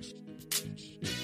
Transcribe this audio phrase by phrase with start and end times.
[0.00, 1.17] Peace.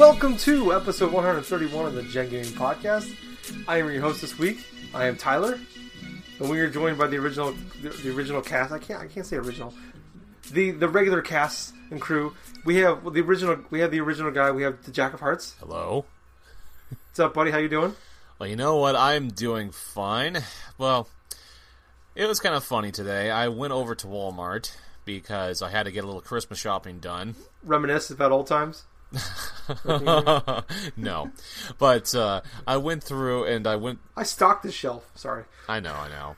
[0.00, 3.14] Welcome to episode 131 of the Gen Gaming Podcast.
[3.68, 4.64] I am your host this week.
[4.94, 5.60] I am Tyler,
[6.38, 8.72] and we are joined by the original, the, the original cast.
[8.72, 9.74] I can't, I can't say original.
[10.52, 12.34] The the regular cast and crew.
[12.64, 13.58] We have the original.
[13.68, 14.50] We have the original guy.
[14.52, 15.54] We have the Jack of Hearts.
[15.60, 16.06] Hello.
[16.88, 17.50] What's up, buddy?
[17.50, 17.94] How you doing?
[18.38, 18.96] Well, you know what?
[18.96, 20.38] I'm doing fine.
[20.78, 21.10] Well,
[22.14, 23.30] it was kind of funny today.
[23.30, 24.74] I went over to Walmart
[25.04, 27.34] because I had to get a little Christmas shopping done.
[27.62, 28.84] Reminisce about old times.
[30.96, 31.30] no,
[31.78, 33.98] but uh, I went through and I went.
[34.16, 35.10] I stocked this shelf.
[35.14, 35.44] Sorry.
[35.68, 36.36] I know, I know.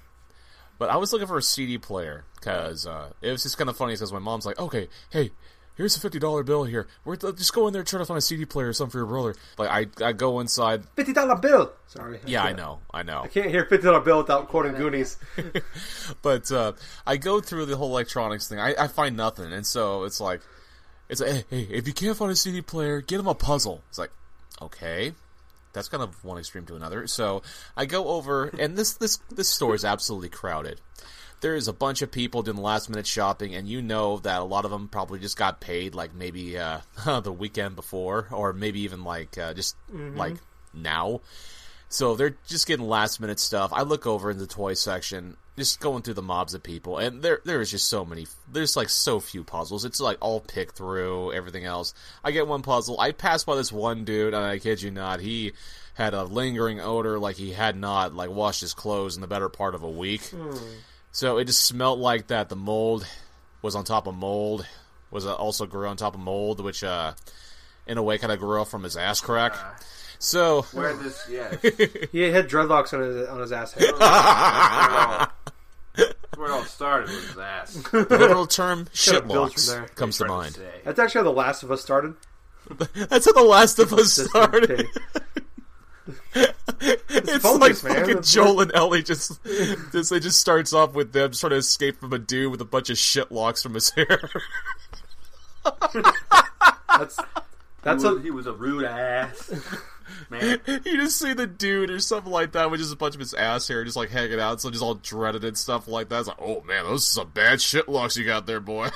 [0.79, 3.77] But I was looking for a CD player because uh, it was just kind of
[3.77, 5.31] funny because my mom's like, "Okay, hey,
[5.77, 6.89] here's a fifty dollar bill here.
[7.05, 8.99] We're just go in there and try to find a CD player or something for
[8.99, 9.69] your brother." Like
[10.01, 10.85] I, I go inside.
[10.97, 11.73] Fifty dollar bill.
[11.87, 12.19] Sorry.
[12.27, 13.23] Yeah, I know, I know.
[13.23, 15.19] I can't hear fifty dollar bill without quoting Goonies.
[16.23, 16.73] but uh,
[17.07, 18.59] I go through the whole electronics thing.
[18.59, 20.41] I, I find nothing, and so it's like,
[21.09, 23.83] it's like, hey, hey, if you can't find a CD player, get him a puzzle.
[23.89, 24.11] It's like,
[24.61, 25.13] okay,
[25.73, 27.07] that's kind of one extreme to another.
[27.07, 27.43] So
[27.77, 30.81] I go over, and this this this store is absolutely crowded.
[31.41, 34.45] There is a bunch of people doing last minute shopping, and you know that a
[34.45, 36.81] lot of them probably just got paid like maybe uh,
[37.21, 40.37] the weekend before, or maybe even like uh, just like
[40.73, 41.21] now.
[41.89, 43.71] So they're just getting last minute stuff.
[43.73, 47.23] I look over in the toy section, just going through the mobs of people, and
[47.23, 48.27] there there is just so many.
[48.51, 49.85] There's like so few puzzles.
[49.85, 51.93] It's like all pick through everything else.
[52.25, 52.99] I get one puzzle.
[52.99, 55.53] I pass by this one dude, and I kid you not, he
[55.95, 59.49] had a lingering odor like he had not like washed his clothes in the better
[59.51, 60.23] part of a week.
[61.11, 62.49] So it just smelled like that.
[62.49, 63.07] The mold
[63.61, 64.67] was on top of mold.
[65.11, 67.13] Was uh, also grew on top of mold, which uh,
[67.87, 69.55] in a way kind of grew up from his ass crack.
[70.19, 71.55] So Where this, yeah,
[72.13, 75.29] He had dreadlocks on his on his ass head.
[76.43, 77.75] That's where it all started with his ass.
[77.91, 80.55] the literal term Could've built shitlocks comes to mind.
[80.55, 80.81] say.
[80.85, 82.15] That's actually how The Last of Us started.
[82.95, 84.71] That's how The Last of Us started.
[84.71, 84.87] okay.
[87.15, 88.01] It's focus, like man.
[88.01, 89.39] fucking That's Joel and Ellie just,
[89.93, 92.65] just it just starts off with them trying to escape from a dude with a
[92.65, 94.19] bunch of shitlocks from his hair.
[96.99, 97.19] That's
[97.83, 99.53] that's he, a he was a rude ass
[100.31, 100.61] man.
[100.67, 103.35] you just see the dude or something like that with just a bunch of his
[103.35, 106.21] ass hair just like hanging out, so just all dreaded and stuff like that.
[106.21, 108.89] It's like, oh man, those are some bad shitlocks you got there, boy.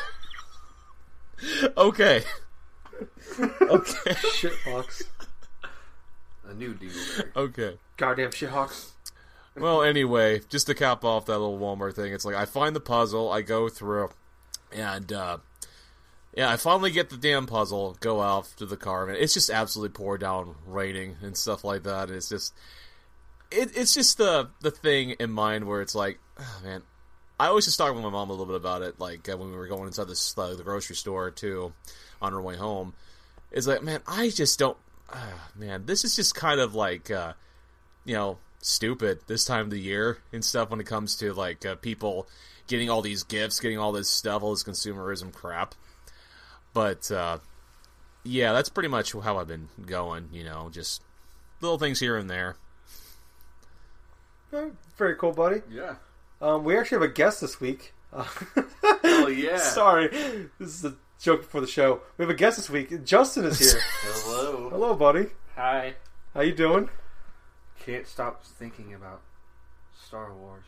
[1.76, 2.22] okay.
[3.60, 4.15] okay.
[4.32, 5.03] shit hawks.
[6.49, 7.37] A new dingleberry.
[7.37, 7.78] Okay.
[7.97, 8.93] Goddamn shit hawks.
[9.56, 12.81] Well, anyway, just to cap off that little Walmart thing, it's like I find the
[12.81, 14.10] puzzle, I go through,
[14.71, 15.38] and uh,
[16.36, 19.50] yeah, I finally get the damn puzzle, go out to the car, and it's just
[19.50, 22.08] absolutely pour down raining and stuff like that.
[22.08, 22.54] And it's just,
[23.50, 26.82] it, it's just the the thing in mind where it's like, oh, man,
[27.41, 29.50] I always just talk with my mom a little bit about it, like uh, when
[29.50, 31.72] we were going inside this uh, the grocery store too,
[32.22, 32.94] on our way home.
[33.50, 34.76] It's like, man, I just don't,
[35.10, 37.10] ah, man, this is just kind of like.
[37.10, 37.32] Uh,
[38.06, 41.66] you know stupid this time of the year and stuff when it comes to like
[41.66, 42.26] uh, people
[42.66, 45.75] getting all these gifts, getting all this stuff, all this consumerism crap.
[46.76, 47.38] But uh,
[48.22, 50.28] yeah, that's pretty much how I've been going.
[50.31, 51.03] You know, just
[51.62, 52.56] little things here and there.
[54.98, 55.62] Very cool, buddy.
[55.70, 55.94] Yeah.
[56.42, 57.94] Um, we actually have a guest this week.
[58.12, 58.26] Uh,
[59.04, 59.56] Oh yeah.
[59.78, 60.09] Sorry,
[60.59, 62.03] this is a joke before the show.
[62.19, 63.06] We have a guest this week.
[63.06, 63.81] Justin is here.
[64.03, 64.69] Hello.
[64.69, 65.28] Hello, buddy.
[65.54, 65.94] Hi.
[66.34, 66.91] How you doing?
[67.81, 69.22] Can't stop thinking about
[70.06, 70.64] Star Wars.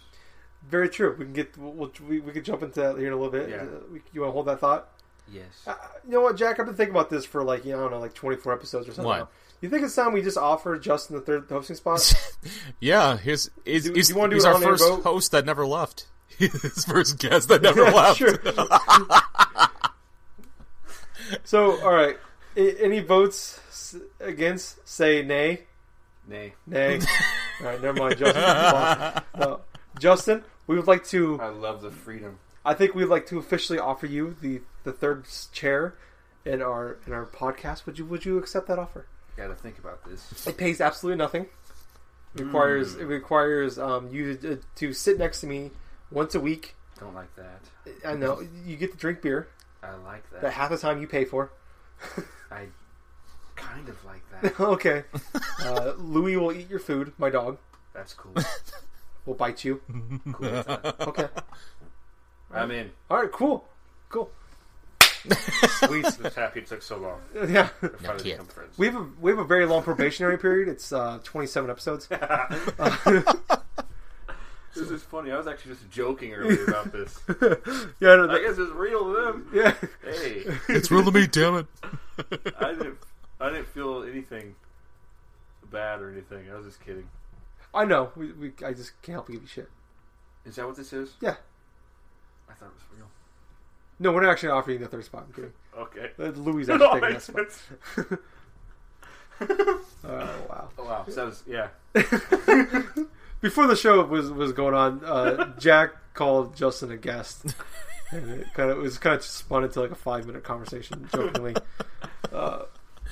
[0.66, 1.14] Very true.
[1.18, 3.50] We can get we'll, we we can jump into that here in a little bit.
[3.50, 3.56] Yeah.
[3.56, 4.88] Uh, we, you want to hold that thought?
[5.32, 5.44] Yes.
[5.66, 5.74] Uh,
[6.06, 6.58] you know what, Jack?
[6.58, 8.52] I've been thinking about this for like you know, I don't know, like twenty four
[8.52, 9.04] episodes or something.
[9.08, 9.30] What?
[9.60, 12.14] You think it's time we just offer Justin the third hosting spot?
[12.80, 15.02] yeah, he's he's, Do- he's, do you wanna do he's our first vote?
[15.02, 16.06] host that never left.
[16.38, 18.18] his first guest that never Yeah, left.
[18.18, 18.38] sure.
[21.44, 22.16] so, all right.
[22.56, 24.86] A- any votes against?
[24.88, 25.62] Say nay.
[26.26, 26.54] Nay.
[26.66, 27.00] Nay.
[27.60, 29.22] all right, never mind, Justin.
[29.38, 29.60] No.
[29.98, 31.40] Justin, we would like to.
[31.40, 32.38] I love the freedom.
[32.64, 35.94] I think we'd like to officially offer you the the third chair
[36.44, 37.86] in our in our podcast.
[37.86, 39.06] Would you Would you accept that offer?
[39.36, 40.46] Got to think about this.
[40.46, 41.46] It pays absolutely nothing.
[42.34, 45.70] It requires it requires um, you to, to sit next to me
[46.10, 46.74] once a week.
[46.98, 47.60] Don't like that.
[48.04, 49.48] I know you get to drink beer
[49.82, 50.40] I like that.
[50.42, 51.52] that half the time you pay for.
[52.50, 52.66] I
[53.56, 54.60] kind of like that.
[54.60, 55.04] okay.
[55.60, 57.12] Uh, Louis will eat your food.
[57.18, 57.58] My dog
[57.92, 58.34] That's cool.
[59.26, 59.80] will bite you.
[60.32, 60.46] cool.
[61.00, 61.28] Okay.
[62.52, 62.90] I'm in.
[63.10, 63.30] All right.
[63.30, 63.68] Cool.
[64.08, 64.30] Cool.
[65.86, 66.04] Sweet.
[66.04, 67.20] Just happy it took so long.
[67.50, 67.68] Yeah.
[67.80, 68.76] to finally become friends.
[68.78, 70.68] We have a we have a very long probationary period.
[70.68, 72.08] It's uh, 27 episodes.
[74.74, 75.32] This is funny.
[75.32, 77.18] I was actually just joking earlier about this.
[77.28, 78.14] yeah.
[78.14, 79.50] no, I the- guess it's real to them.
[79.52, 79.74] yeah.
[80.04, 81.66] Hey, It's real to me, damn it.
[82.60, 82.98] I didn't.
[83.40, 84.54] I didn't feel anything
[85.72, 86.48] bad or anything.
[86.52, 87.08] I was just kidding.
[87.74, 88.10] I know.
[88.14, 89.68] We, we I just can't help but give you shit.
[90.44, 91.14] Is that what this is?
[91.20, 91.36] Yeah.
[92.48, 93.08] I thought it was real.
[94.00, 95.24] No, we're not actually offering the third spot.
[95.26, 95.52] I'm kidding.
[95.76, 96.10] Okay.
[96.18, 97.60] Uh, Louis is No, actually taking that makes
[98.06, 98.18] spot.
[99.40, 100.68] Oh wow.
[100.78, 101.04] Oh, wow.
[101.08, 101.68] So that was yeah.
[103.40, 107.54] Before the show was was going on, uh, Jack called Justin a guest,
[108.10, 111.08] and it kind of it was kind of spun into like a five minute conversation,
[111.14, 111.54] jokingly.
[112.32, 112.62] Uh,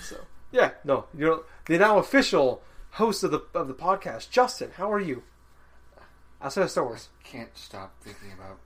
[0.02, 0.16] so
[0.50, 2.62] yeah, no, you're the now official
[2.92, 4.72] host of the of the podcast, Justin.
[4.76, 5.22] How are you?
[6.42, 8.58] Outside of Star Wars, Can't stop thinking about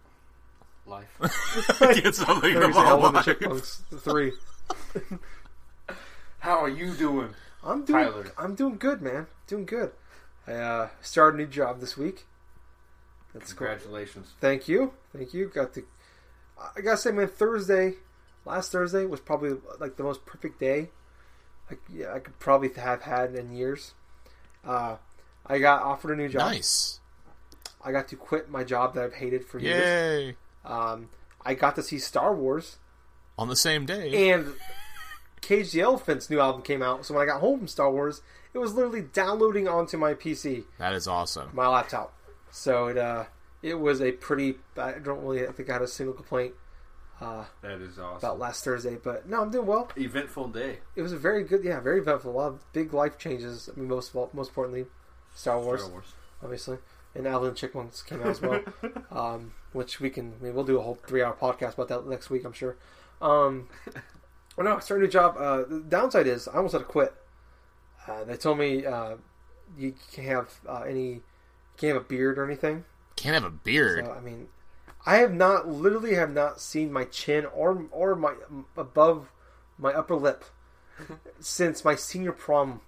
[0.91, 1.17] life.
[1.81, 3.25] Get something There's about Hell in the life.
[3.25, 4.33] Chipmunks three.
[6.41, 7.31] How are you doing?
[7.63, 8.33] I'm doing Tyler.
[8.37, 9.27] I'm doing good, man.
[9.47, 9.93] Doing good.
[10.47, 12.27] I uh, started a new job this week.
[13.33, 13.69] That's cool.
[13.69, 14.35] Congratulations.
[14.41, 15.47] Thank you, thank you.
[15.47, 15.85] Got the.
[16.77, 17.95] I gotta say, man, Thursday,
[18.45, 20.91] last Thursday was probably like the most perfect day.
[21.71, 23.95] Like, yeah, I could probably have had in years.
[24.65, 24.97] Uh,
[25.47, 26.41] I got offered a new job.
[26.41, 27.01] Nice.
[27.83, 30.35] I got to quit my job that I've hated for years.
[30.65, 30.71] Yay.
[30.71, 31.09] Um,
[31.45, 32.77] I got to see Star Wars
[33.39, 34.31] On the same day.
[34.31, 34.55] and
[35.41, 37.05] Cage the Elephant's new album came out.
[37.07, 38.21] So when I got home from Star Wars,
[38.53, 41.51] it was literally downloading onto my PC, That is awesome.
[41.55, 42.13] my laptop.
[42.51, 43.25] So it uh,
[43.63, 44.57] it was a pretty.
[44.77, 46.55] I don't really I think I had a single complaint
[47.21, 48.17] uh, That is awesome.
[48.19, 49.89] about last Thursday, but no, I'm doing well.
[49.97, 50.81] Eventful day.
[50.97, 52.33] It was a very good, yeah, very eventful.
[52.33, 53.69] A lot of big life changes.
[53.75, 54.87] I mean, most of all, most importantly,
[55.35, 56.07] Star Wars, Star Wars.
[56.43, 56.79] obviously,
[57.15, 58.63] and Alvin and Chipmunks came out as well.
[59.11, 62.31] um, which we can, I mean, we'll do a whole three-hour podcast about that next
[62.31, 62.77] week, I'm sure.
[63.21, 63.69] Um,
[64.57, 65.37] well, no, I started a new job.
[65.39, 67.15] Uh, the downside is I almost had to quit.
[68.07, 69.17] Uh, they told me uh,
[69.79, 71.23] you can't have uh, any, you
[71.77, 72.85] can't have a beard or anything.
[73.17, 74.07] Can't have a beard.
[74.07, 74.49] So I mean,
[75.07, 78.35] I have not literally have not seen my chin or or my
[78.77, 79.31] above
[79.79, 80.45] my upper lip
[81.41, 82.81] since my senior prom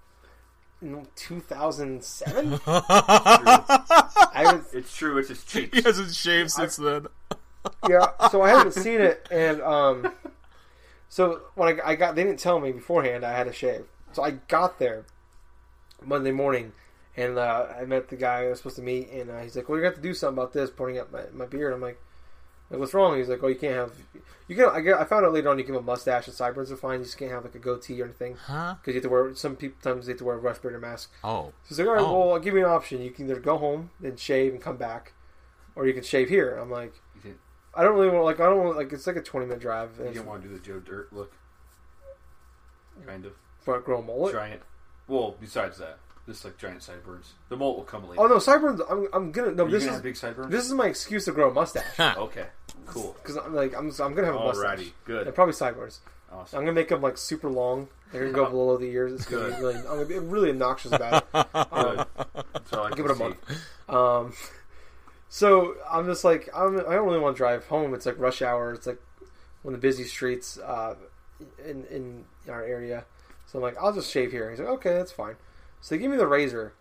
[0.83, 2.61] in 2007.
[2.67, 5.19] I haven't, It's true.
[5.19, 5.77] It's just cheeks.
[5.77, 7.07] he hasn't shaved since then.
[7.89, 10.13] yeah, so I haven't seen it, and um,
[11.09, 13.85] so when I, I got, they didn't tell me beforehand I had to shave.
[14.13, 15.05] So I got there
[16.05, 16.73] Monday morning,
[17.17, 19.69] and uh, I met the guy I was supposed to meet, and uh, he's like,
[19.69, 21.81] "Well, you're gonna have to do something about this." Pointing at my, my beard, I'm
[21.81, 22.01] like,
[22.73, 23.93] like, "What's wrong?" He's like, "Oh, you can't have,
[24.49, 26.35] you can." I, get, I found out later on you can have a mustache and
[26.35, 26.99] sideburns are fine.
[26.99, 28.75] You just can't have like a goatee or anything Huh?
[28.81, 29.35] because you have to wear.
[29.35, 31.13] Some people sometimes they have to wear a respirator mask.
[31.23, 31.53] Oh.
[31.63, 32.19] So he's like, "All right, Oh.
[32.19, 33.01] well, I'll give you an option.
[33.03, 35.13] You can either go home and shave and come back,
[35.77, 36.95] or you can shave here." I'm like.
[37.75, 39.93] I don't really want like I don't want like it's like a twenty minute drive.
[39.99, 41.33] you And didn't want to do the Joe Dirt look.
[43.07, 43.33] Kind of.
[43.61, 44.35] for a grow a mullet.
[44.35, 44.61] Giant.
[45.09, 47.33] Well, besides that, just like giant sideburns.
[47.49, 48.23] The molt will come later.
[48.23, 48.81] Oh no, sideburns!
[48.89, 49.65] I'm, I'm gonna no.
[49.65, 50.51] Are you This gonna is have big sideburns?
[50.51, 52.47] this is my excuse to grow a mustache Okay.
[52.87, 53.17] Cool.
[53.23, 54.79] because I'm like I'm I'm gonna have a mustache.
[54.81, 54.93] Alrighty.
[55.05, 55.27] Good.
[55.27, 56.01] Yeah, probably sideburns.
[56.31, 56.35] Awesome.
[56.35, 56.61] I'm Awesome.
[56.61, 57.89] gonna make them like super long.
[58.13, 59.13] They're gonna go below the ears.
[59.13, 59.61] It's gonna be Good.
[59.61, 61.35] really I'm gonna be really obnoxious about it.
[61.55, 62.07] Um, Good.
[62.53, 63.23] That's all I give can it a see.
[63.23, 63.39] month.
[63.89, 64.33] Um,
[65.29, 67.95] so I'm just like I'm, I don't really want to drive home.
[67.95, 68.73] It's like rush hour.
[68.75, 69.01] It's like
[69.63, 70.95] one of the busy streets uh,
[71.65, 73.05] in in our area.
[73.47, 74.51] So I'm like, I'll just shave here.
[74.51, 75.37] He's like, okay, that's fine.
[75.83, 76.73] So they give me the razor.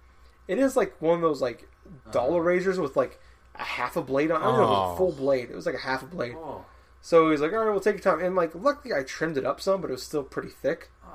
[0.47, 2.11] It is like one of those like uh-huh.
[2.11, 3.19] dollar razors with like
[3.55, 4.41] a half a blade on.
[4.41, 4.93] I don't know if it was Oh.
[4.93, 5.21] a full oh.
[5.23, 5.49] blade.
[5.49, 6.35] It was like a half a blade.
[6.37, 6.63] Oh.
[7.01, 8.23] So he's like, all right, we'll take your time.
[8.23, 10.91] And like, luckily I trimmed it up some, but it was still pretty thick.
[11.03, 11.09] Oh.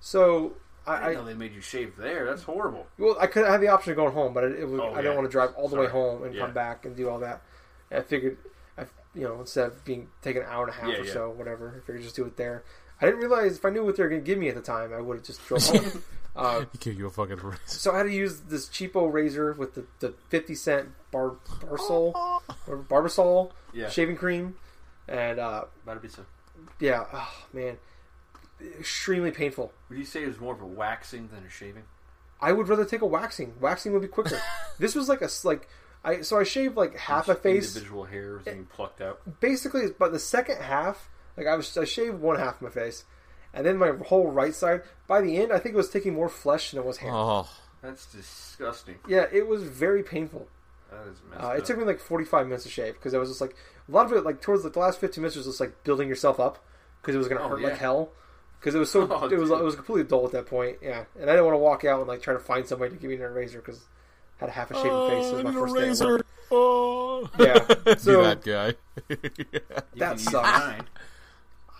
[0.00, 0.54] So
[0.86, 2.24] I I, didn't know they made you shave there.
[2.24, 2.86] That's horrible.
[2.98, 5.02] well, I could have the option of going home, but it, it was, Oh, I
[5.02, 5.92] didn't want to drive all the way Sorry.
[5.92, 6.42] home and Yeah.
[6.46, 7.42] come back and do all that.
[7.90, 8.38] And I figured,
[8.78, 11.12] I, you know, instead of being taking an hour and a half Yeah, or yeah.
[11.12, 12.62] so, whatever, I figured just do it there.
[13.00, 14.60] I didn't realize if I knew what they were going to give me at the
[14.62, 16.02] time, I would have just drove home.
[16.36, 17.58] Uh, He gave you a fucking razor.
[17.66, 22.12] so I had to use this cheapo razor with the, the fifty cent bar Barsol
[22.66, 23.88] or Barbasol Yeah.
[23.88, 24.56] shaving cream,
[25.08, 26.24] and uh, Better be so.
[26.78, 27.76] yeah, oh man,
[28.78, 29.72] extremely painful.
[29.88, 31.84] Would you say it was more of a waxing than a shaving?
[32.40, 33.54] I would rather take a waxing.
[33.60, 34.40] Waxing would be quicker.
[34.78, 35.68] this was like a like
[36.04, 37.74] I so I shaved like half a face.
[37.76, 39.20] Individual hairs being plucked out.
[39.40, 43.04] Basically, but the second half, like I was I shaved one half of my face,
[43.54, 44.82] and then my whole right side.
[45.06, 47.10] By the end, I think it was taking more flesh than it was hair.
[47.12, 47.48] Oh.
[47.82, 48.96] That's disgusting.
[49.08, 50.46] Yeah, it was very painful.
[50.90, 51.58] That is messed Uh, up.
[51.58, 53.54] it took me like 45 minutes to shave because I was just like
[53.88, 56.08] a lot of it like towards like, the last 15 minutes was just like building
[56.08, 56.62] yourself up
[57.00, 57.68] because it was gonna Oh, hurt yeah.
[57.68, 58.10] like hell
[58.58, 59.60] because it was so Oh, it was dude.
[59.60, 60.78] it was completely dull at that point.
[60.82, 62.96] Yeah, and I didn't want to walk out and like try to find somebody to
[63.00, 63.80] give me an razor because
[64.40, 65.26] I had a half a shaven face.
[65.26, 66.04] It was my first day.
[66.04, 66.26] at work.
[66.50, 67.30] Oh.
[67.38, 67.58] Yeah,
[67.94, 68.74] Be so that guy.
[69.08, 69.16] You
[69.96, 70.80] that can sucks.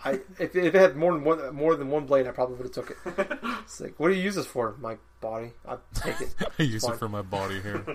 [0.05, 0.21] Mine.
[0.39, 2.65] I if, if it had more than one more than one blade, I probably would
[2.65, 3.39] have took it.
[3.61, 4.75] It's like, what do you use this for?
[4.79, 5.51] My body.
[5.65, 6.35] I'll take it.
[6.59, 6.93] I use Fine.
[6.93, 7.85] it for my body here.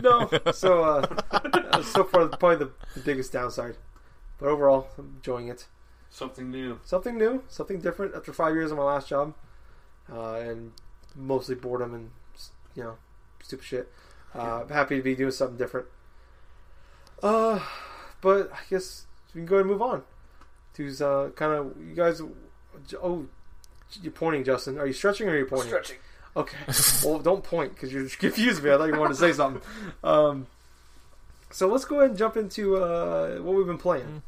[0.00, 0.30] No.
[0.52, 3.76] So uh, uh, so far probably the, the biggest downside,
[4.38, 5.66] but overall I'm enjoying it.
[6.10, 6.78] Something new.
[6.84, 9.34] Something new, something different after five years of my last job,
[10.12, 10.72] uh, and
[11.16, 12.10] mostly boredom and
[12.76, 12.96] you know
[13.42, 13.92] stupid shit.
[14.34, 15.86] Uh, I'm happy to be doing something different.
[17.22, 17.60] Uh,
[18.20, 20.02] but I guess we can go ahead and move on.
[20.74, 22.20] To uh, kind of you guys.
[23.02, 23.26] Oh,
[24.02, 24.78] you're pointing, Justin.
[24.78, 25.68] Are you stretching or are you pointing?
[25.68, 25.96] Stretching.
[26.36, 26.56] Okay.
[27.04, 28.70] well, don't point because you're confused me.
[28.70, 29.62] I thought you wanted to say something.
[30.02, 30.46] Um,
[31.50, 34.22] so let's go ahead and jump into uh, what we've been playing.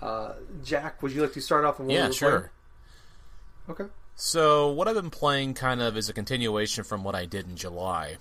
[0.00, 0.34] Uh,
[0.64, 2.30] Jack, would you like to start off on what yeah, we've sure.
[2.30, 3.80] playing?
[3.82, 3.92] Okay.
[4.14, 7.56] So what I've been playing kind of is a continuation from what I did in
[7.56, 8.16] July,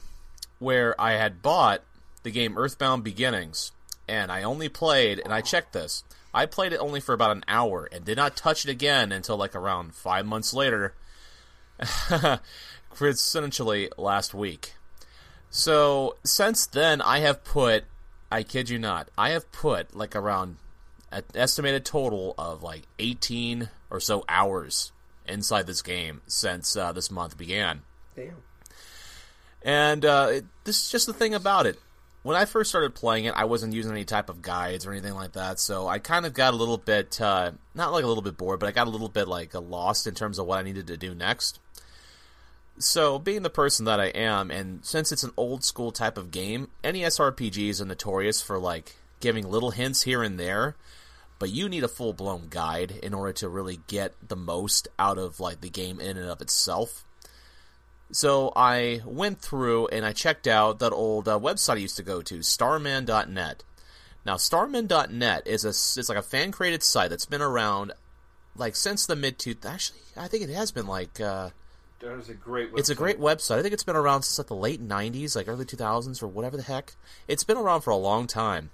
[0.59, 1.83] where I had bought
[2.23, 3.71] the game Earthbound Beginnings,
[4.07, 6.03] and I only played, and I checked this,
[6.37, 9.37] I played it only for about an hour and did not touch it again until
[9.37, 10.93] like around five months later,
[13.01, 14.75] essentially last week.
[15.49, 17.85] So since then, I have put,
[18.31, 20.57] I kid you not, I have put like around
[21.11, 24.91] an estimated total of like 18 or so hours
[25.27, 27.81] inside this game since uh, this month began.
[28.15, 28.43] Damn.
[29.63, 31.79] And uh, it, this is just the thing about it.
[32.27, 35.13] When I first started playing it, I wasn't using any type of guides or anything
[35.13, 38.21] like that, so I kind of got a little bit, uh, not like a little
[38.21, 40.63] bit bored, but I got a little bit like lost in terms of what I
[40.63, 41.61] needed to do next.
[42.77, 46.29] So, being the person that I am, and since it's an old school type of
[46.29, 50.75] game, NES RPGs are notorious for like giving little hints here and there,
[51.39, 55.17] but you need a full blown guide in order to really get the most out
[55.17, 57.05] of like the game in and of itself.
[58.11, 62.03] So I went through and I checked out that old uh, website I used to
[62.03, 63.63] go to, Starmen.net.
[64.25, 67.93] Now, Starmen.net is a it's like a fan created site that's been around
[68.55, 69.55] like since the mid two.
[69.65, 71.49] Actually, I think it has been like uh,
[71.99, 72.71] That is a great.
[72.73, 72.79] Website.
[72.79, 73.59] it's a great website.
[73.59, 76.57] I think it's been around since like the late '90s, like early 2000s or whatever
[76.57, 76.93] the heck.
[77.27, 78.69] It's been around for a long time.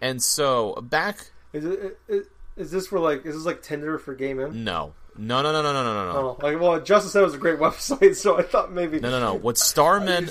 [0.00, 1.98] And so back, Is it?
[2.08, 2.26] Is,
[2.56, 3.24] is this for like?
[3.24, 4.62] Is this like Tinder for gay men?
[4.64, 6.18] no, no, no, no, no, no, no, no.
[6.18, 9.00] Oh, like, well, Justin said it was a great website, so I thought maybe.
[9.00, 9.34] No, no, no.
[9.44, 10.28] What Starman?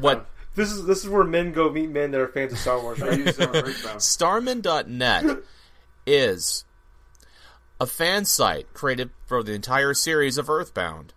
[0.00, 2.80] What this is this is where men go meet men that are fans of Star
[2.80, 3.00] Wars.
[3.00, 3.20] Right?
[3.98, 5.38] Starmen.net
[6.06, 6.64] is
[7.80, 11.14] a fan site created for the entire series of Earthbound,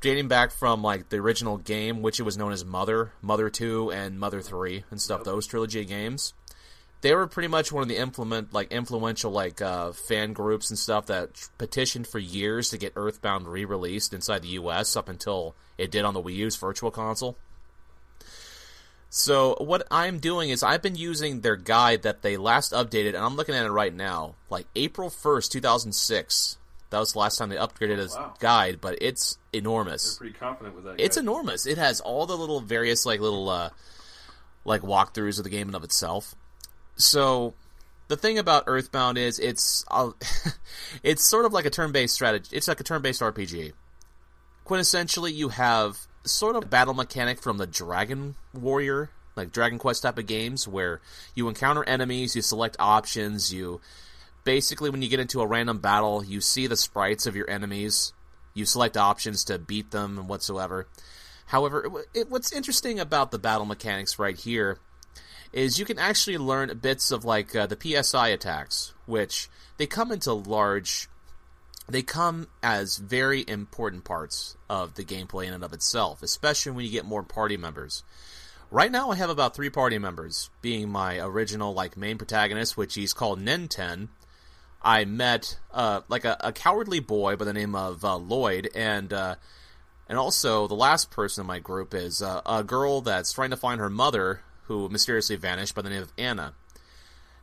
[0.00, 3.92] dating back from like the original game, which it was known as Mother, Mother Two,
[3.92, 5.20] and Mother Three, and stuff.
[5.20, 5.26] Yep.
[5.26, 6.34] Those trilogy games.
[7.02, 10.78] They were pretty much one of the implement like influential like uh, fan groups and
[10.78, 14.96] stuff that petitioned for years to get Earthbound re-released inside the U.S.
[14.96, 17.36] up until it did on the Wii U's Virtual Console.
[19.14, 23.18] So what I'm doing is I've been using their guide that they last updated, and
[23.18, 26.56] I'm looking at it right now, like April 1st, 2006.
[26.88, 28.32] That was the last time they upgraded this wow.
[28.38, 30.16] guide, but it's enormous.
[30.16, 30.94] They're pretty confident with that.
[30.98, 31.22] It's guy.
[31.22, 31.66] enormous.
[31.66, 33.70] It has all the little various like little uh,
[34.64, 36.34] like walkthroughs of the game and of itself.
[36.96, 37.54] So
[38.08, 39.84] the thing about Earthbound is it's
[41.02, 42.56] it's sort of like a turn-based strategy.
[42.56, 43.72] It's like a turn-based RPG.
[44.66, 50.18] Quintessentially, you have sort of battle mechanic from the Dragon Warrior, like Dragon Quest type
[50.18, 51.00] of games, where
[51.34, 53.80] you encounter enemies, you select options, you
[54.44, 58.12] basically when you get into a random battle, you see the sprites of your enemies,
[58.54, 60.86] you select options to beat them and whatsoever.
[61.46, 64.78] However, it, it, what's interesting about the battle mechanics right here
[65.52, 70.10] is you can actually learn bits of like uh, the PSI attacks, which they come
[70.12, 71.08] into large.
[71.88, 76.84] They come as very important parts of the gameplay in and of itself, especially when
[76.84, 78.02] you get more party members.
[78.70, 82.94] Right now, I have about three party members, being my original like main protagonist, which
[82.94, 84.08] he's called Ninten.
[84.80, 89.12] I met uh, like a, a cowardly boy by the name of uh, Lloyd, and
[89.12, 89.34] uh,
[90.08, 93.56] and also the last person in my group is uh, a girl that's trying to
[93.56, 96.54] find her mother, who mysteriously vanished by the name of Anna.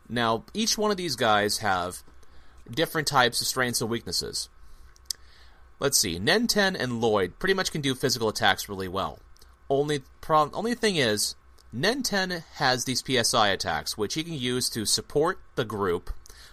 [0.07, 2.03] Now, each one of these guys have
[2.69, 4.49] different types of strengths and weaknesses.
[5.79, 9.19] Let's see, Ninten and Lloyd pretty much can do physical attacks really well.
[9.69, 11.35] Only problem, only thing is,
[11.73, 16.09] Ninten has these PSI attacks, which he can use to support the group,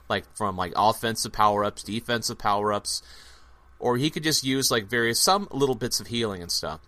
[0.09, 3.03] like from like offensive power ups, defensive power ups,
[3.79, 6.81] or he could just use like various some little bits of healing and stuff.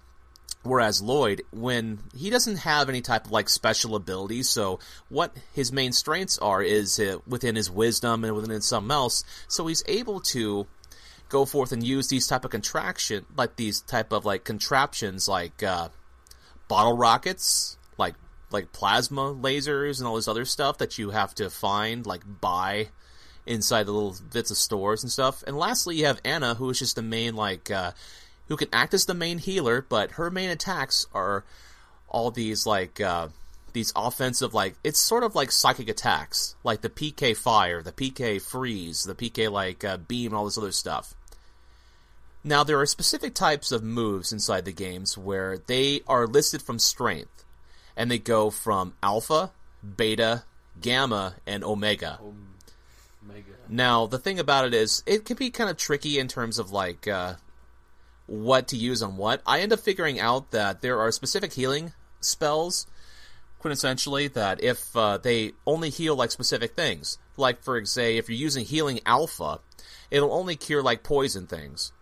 [0.68, 5.72] Whereas Lloyd, when he doesn't have any type of like special abilities, so what his
[5.72, 9.25] main strengths are is uh, within his wisdom and within something else.
[9.48, 10.66] So he's able to
[11.28, 15.62] go forth and use these type of contraction, like these type of like contraptions, like
[15.62, 15.88] uh,
[16.68, 18.14] bottle rockets, like
[18.50, 22.88] like plasma lasers and all this other stuff that you have to find, like buy
[23.46, 25.42] inside the little bits of stores and stuff.
[25.46, 27.70] And lastly, you have Anna, who is just the main like.
[27.70, 27.92] Uh,
[28.48, 31.44] who can act as the main healer, but her main attacks are
[32.08, 33.28] all these like uh,
[33.72, 38.40] these offensive like it's sort of like psychic attacks, like the PK fire, the PK
[38.40, 41.14] freeze, the PK like uh, beam, and all this other stuff.
[42.42, 46.78] Now there are specific types of moves inside the games where they are listed from
[46.78, 47.44] strength,
[47.96, 49.50] and they go from alpha,
[49.96, 50.44] beta,
[50.80, 52.18] gamma, and omega.
[53.22, 53.42] Mega.
[53.68, 56.70] Now, the thing about it is, it can be kind of tricky in terms of
[56.70, 57.34] like uh,
[58.28, 59.42] what to use on what.
[59.44, 62.87] I end up figuring out that there are specific healing spells,
[63.61, 68.38] quintessentially, that if uh, they only heal like specific things, like for example, if you're
[68.38, 69.61] using healing alpha,
[70.11, 71.92] it'll only cure like poison things.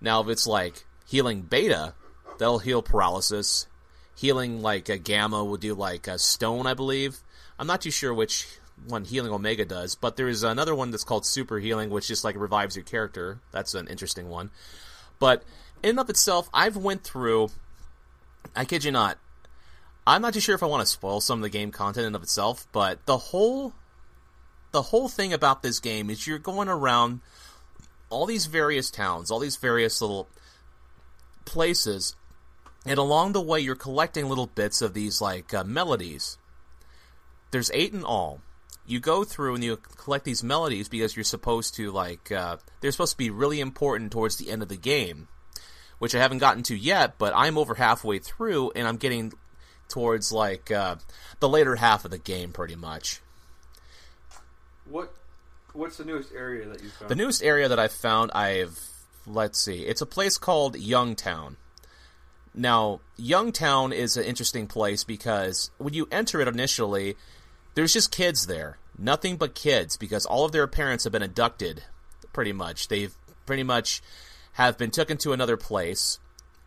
[0.00, 1.94] Now, if it's like healing beta,
[2.38, 3.66] that'll heal paralysis.
[4.14, 7.22] Healing like a gamma will do like a stone, I believe.
[7.58, 8.46] I'm not too sure which
[8.86, 12.36] one healing omega does, but there's another one that's called super healing, which just like
[12.36, 13.40] revives your character.
[13.52, 14.50] That's an interesting one.
[15.22, 15.44] But
[15.84, 17.50] in and of itself, I've went through.
[18.56, 19.18] I kid you not.
[20.04, 22.16] I'm not too sure if I want to spoil some of the game content in
[22.16, 23.72] of itself, but the whole
[24.72, 27.20] the whole thing about this game is you're going around
[28.10, 30.26] all these various towns, all these various little
[31.44, 32.16] places,
[32.84, 36.36] and along the way you're collecting little bits of these like uh, melodies.
[37.52, 38.40] There's eight in all.
[38.84, 42.92] You go through and you collect these melodies because you're supposed to like uh, they're
[42.92, 45.28] supposed to be really important towards the end of the game,
[45.98, 47.18] which I haven't gotten to yet.
[47.18, 49.32] But I'm over halfway through and I'm getting
[49.88, 50.96] towards like uh,
[51.40, 53.20] the later half of the game, pretty much.
[54.84, 55.12] What
[55.72, 57.10] What's the newest area that you found?
[57.10, 58.78] The newest area that I've found, I've
[59.26, 61.56] let's see, it's a place called Youngtown.
[62.54, 67.16] Now, Youngtown is an interesting place because when you enter it initially,
[67.74, 71.84] there's just kids there, nothing but kids, because all of their parents have been abducted.
[72.32, 73.14] Pretty much, they've
[73.46, 74.02] pretty much
[74.52, 76.18] have been taken to another place,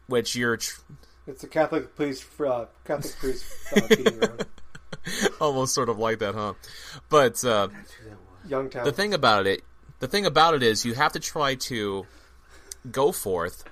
[0.08, 0.82] which you're tr-
[1.28, 4.28] It's a Catholic priest, uh, Catholic priest uh,
[5.42, 6.54] almost sort of like that, huh?
[7.10, 7.70] But uh,
[8.48, 8.84] Youngtown.
[8.84, 9.64] the thing about it
[10.00, 12.06] the thing about it is you have to try to
[12.92, 13.64] go forth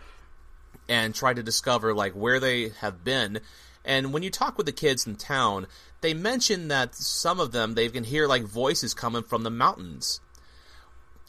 [0.90, 3.40] and try to discover like where they have been
[3.86, 5.68] and when you talk with the kids in town
[6.04, 10.22] they mention that some of them they can hear like voices coming from the mountains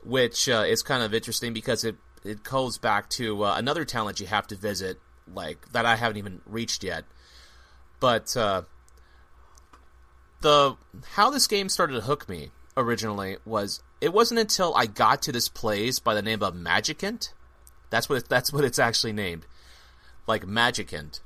[0.04, 4.06] which uh, is kind of interesting because it it goes back to uh, another town
[4.06, 4.98] that you have to visit
[5.32, 7.04] like that I haven't even reached yet
[8.00, 8.62] but uh,
[10.42, 10.76] the
[11.14, 15.32] how this game started to hook me originally was it wasn't until I got to
[15.32, 17.32] this place by the name of Magicant.
[17.88, 19.46] That's what it, that's what it's actually named,
[20.26, 21.20] like Magicant.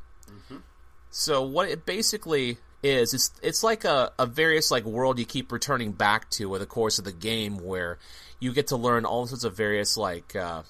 [1.11, 2.59] So what it basically
[2.89, 6.59] is, it's it's like a, a various like world you keep returning back to over
[6.59, 7.99] the course of the game, where
[8.41, 10.63] you get to learn all sorts of various like uh,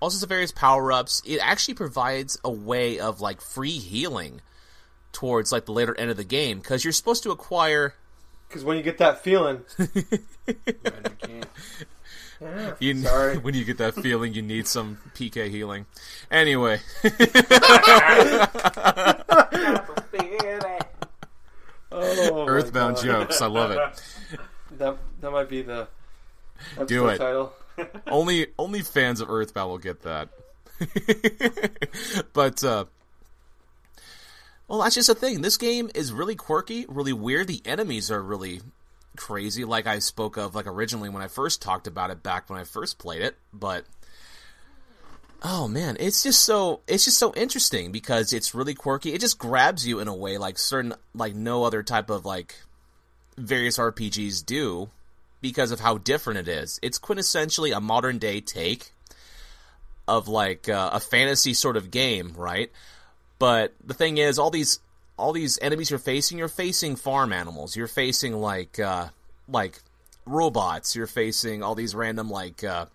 [0.00, 1.22] all sorts of various power ups.
[1.26, 4.40] It actually provides a way of like free healing
[5.12, 7.94] towards like the later end of the game because you're supposed to acquire
[8.48, 11.46] Because when you get that feeling, Man, you can't.
[12.78, 13.38] You, Sorry.
[13.42, 15.86] when you get that feeling, you need some PK healing.
[16.30, 16.80] Anyway,
[22.00, 23.40] oh, Earthbound jokes.
[23.40, 23.78] I love it.
[24.72, 25.88] That that might be the
[26.86, 27.16] Do it.
[27.16, 27.54] title.
[28.06, 30.28] Only only fans of Earthbound will get that.
[32.32, 32.84] but uh,
[34.68, 35.40] well, that's just a thing.
[35.40, 37.46] This game is really quirky, really weird.
[37.46, 38.60] The enemies are really
[39.16, 42.60] crazy, like I spoke of like originally when I first talked about it back when
[42.60, 43.36] I first played it.
[43.52, 43.84] But
[45.42, 49.12] oh man, it's just so it's just so interesting because it's really quirky.
[49.12, 52.54] It just grabs you in a way like certain like no other type of like
[53.36, 54.90] various RPGs do
[55.40, 56.78] because of how different it is.
[56.82, 58.92] It's quintessentially a modern day take
[60.06, 62.72] of like uh, a fantasy sort of game, right?
[63.38, 64.80] But the thing is, all these
[65.16, 67.76] all these enemies you're facing, you're facing farm animals.
[67.76, 69.08] You're facing like uh,
[69.48, 69.80] like
[70.26, 70.96] robots.
[70.96, 72.86] You're facing all these random like uh,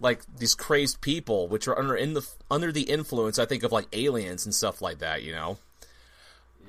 [0.00, 3.72] like these crazed people, which are under in the under the influence, I think, of
[3.72, 5.22] like aliens and stuff like that.
[5.22, 5.58] You know.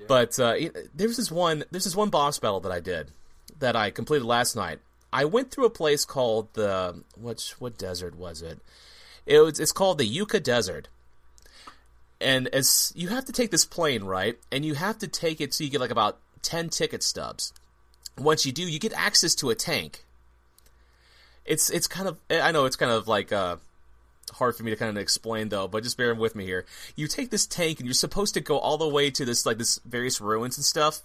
[0.07, 0.55] But uh,
[0.93, 3.11] there's this one there's this one boss battle that I did
[3.59, 4.79] that I completed last night.
[5.11, 8.59] I went through a place called the what what desert was it?
[9.25, 10.89] It was it's called the Yucca Desert.
[12.21, 15.53] and as you have to take this plane right, and you have to take it
[15.53, 17.53] so you get like about ten ticket stubs.
[18.17, 20.04] Once you do, you get access to a tank.
[21.45, 23.57] It's it's kind of I know it's kind of like uh,
[24.33, 26.65] hard for me to kind of explain though, but just bear with me here.
[26.95, 29.57] You take this tank and you're supposed to go all the way to this like
[29.57, 31.01] this various ruins and stuff.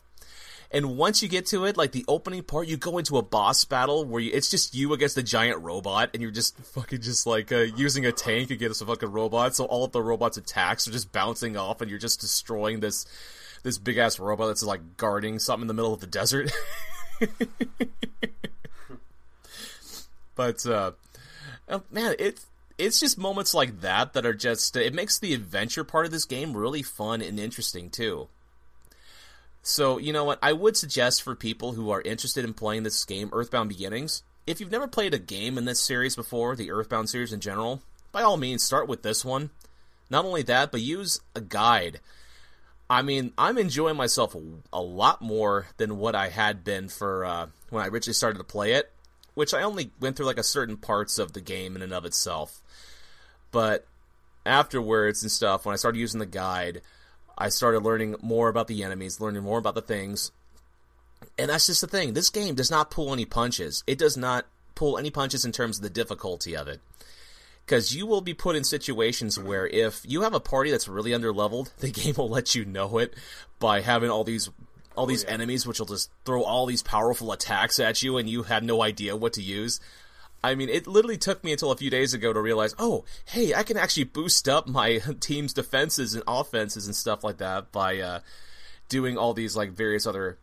[0.73, 3.65] And once you get to it, like the opening part, you go into a boss
[3.65, 7.27] battle where you, it's just you against the giant robot, and you're just fucking just
[7.27, 9.57] like uh, using a tank against a fucking robot.
[9.57, 13.05] So all of the robot's attacks are just bouncing off, and you're just destroying this
[13.65, 16.53] this big ass robot that's like guarding something in the middle of the desert.
[20.41, 20.93] but uh,
[21.69, 22.47] oh, man, it's
[22.79, 26.25] it's just moments like that that are just it makes the adventure part of this
[26.25, 28.29] game really fun and interesting too.
[29.63, 30.39] So, you know what?
[30.41, 34.61] I would suggest for people who are interested in playing this game, Earthbound Beginnings, if
[34.61, 38.23] you've never played a game in this series before, the Earthbound series in general, by
[38.23, 39.51] all means, start with this one.
[40.09, 42.01] Not only that, but use a guide.
[42.89, 44.35] I mean, I'm enjoying myself
[44.73, 48.45] a, lot more than what I had been for uh, when I originally started to
[48.45, 48.91] play it,
[49.35, 52.05] which I only went through like a certain parts of the game in and of
[52.05, 52.61] itself.
[53.51, 53.87] But
[54.45, 56.83] afterwards and stuff, when I started using the guide,
[57.37, 60.31] I started learning more about the enemies, learning more about the things.
[61.39, 62.13] And that's just the thing.
[62.13, 63.85] This game does not pull any punches.
[63.87, 66.81] It does not pull any punches in terms of the difficulty of it.
[67.65, 71.13] Because you will be put in situations where if you have a party that's really
[71.13, 73.15] underleveled, the game will let you know it
[73.59, 74.51] by having all these
[74.97, 75.35] all these oh, yeah.
[75.35, 78.83] enemies which will just throw all these powerful attacks at you and you have no
[78.83, 79.81] idea what to use.
[80.43, 83.55] I mean, it literally took me until a few days ago to realize, oh, hey,
[83.55, 87.99] I can actually boost up my team's defenses and offenses and stuff like that by
[87.99, 88.21] uh,
[88.89, 90.39] doing all these like various other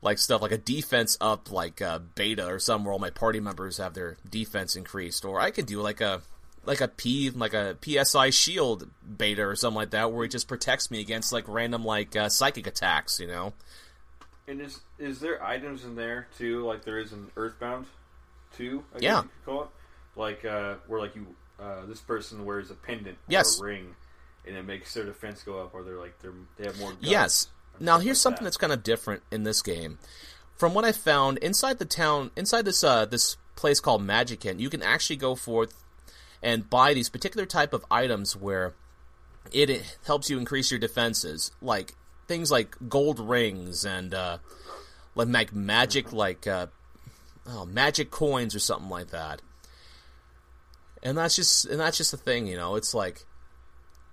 [0.00, 3.40] like stuff like a defense up like uh, beta or something where all my party
[3.40, 6.22] members have their defense increased, or I could do like a
[6.68, 10.46] like a P like a PSI shield beta or something like that where it just
[10.46, 13.52] protects me against like random like uh, psychic attacks, you know.
[14.46, 17.86] And is is there items in there too, like there is in Earthbound?
[18.56, 18.84] too.
[18.94, 19.16] I yeah.
[19.16, 19.68] you could call it
[20.16, 21.26] like uh, where like you
[21.60, 23.60] uh, this person wears a pendant yes.
[23.60, 23.94] or a ring,
[24.46, 26.92] and it makes their defense go up, or they're like they're they have more.
[27.00, 27.48] yes.
[27.80, 28.48] Now here's like something that.
[28.50, 29.98] that's kind of different in this game.
[30.56, 34.70] From what I found inside the town, inside this uh, this place called Magicant, you
[34.70, 35.84] can actually go forth
[36.42, 38.74] and buy these particular type of items where
[39.52, 41.94] it, helps you increase your defenses, like
[42.26, 44.38] things like gold rings and uh,
[45.14, 46.66] like magic like uh,
[47.46, 49.42] oh, magic coins or something like that.
[51.02, 52.74] And that's just and that's just the thing, you know.
[52.74, 53.24] It's like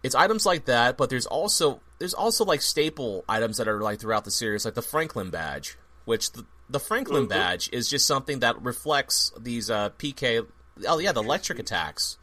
[0.03, 3.99] it's items like that, but there's also there's also like staple items that are like
[3.99, 7.29] throughout the series, like the Franklin badge, which the, the Franklin mm-hmm.
[7.29, 10.45] badge is just something that reflects these uh, PK.
[10.87, 12.17] Oh yeah, the electric attacks.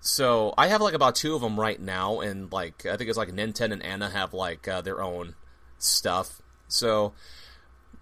[0.00, 3.18] So I have like about two of them right now, and like I think it's
[3.18, 5.34] like Nintendo and Anna have like uh, their own
[5.78, 6.40] stuff.
[6.68, 7.12] So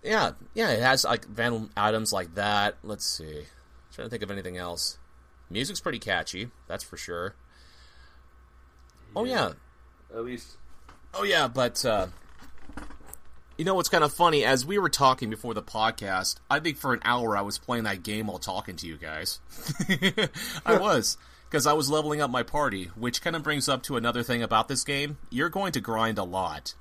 [0.03, 2.77] yeah, yeah, it has like Van items like that.
[2.83, 3.39] Let's see.
[3.39, 4.99] I'm trying to think of anything else.
[5.51, 7.35] Music's pretty catchy, that's for sure.
[9.15, 9.53] Oh, yeah.
[10.12, 10.19] Oh yeah.
[10.19, 10.57] At least
[11.15, 12.09] Oh yeah, but uh
[13.57, 14.45] you know what's kind of funny?
[14.45, 17.85] As we were talking before the podcast, I think for an hour I was playing
[17.85, 19.40] that game while talking to you guys.
[20.66, 21.16] I was
[21.49, 24.42] because I was leveling up my party, which kind of brings up to another thing
[24.42, 25.19] about this game.
[25.31, 26.75] You're going to grind a lot.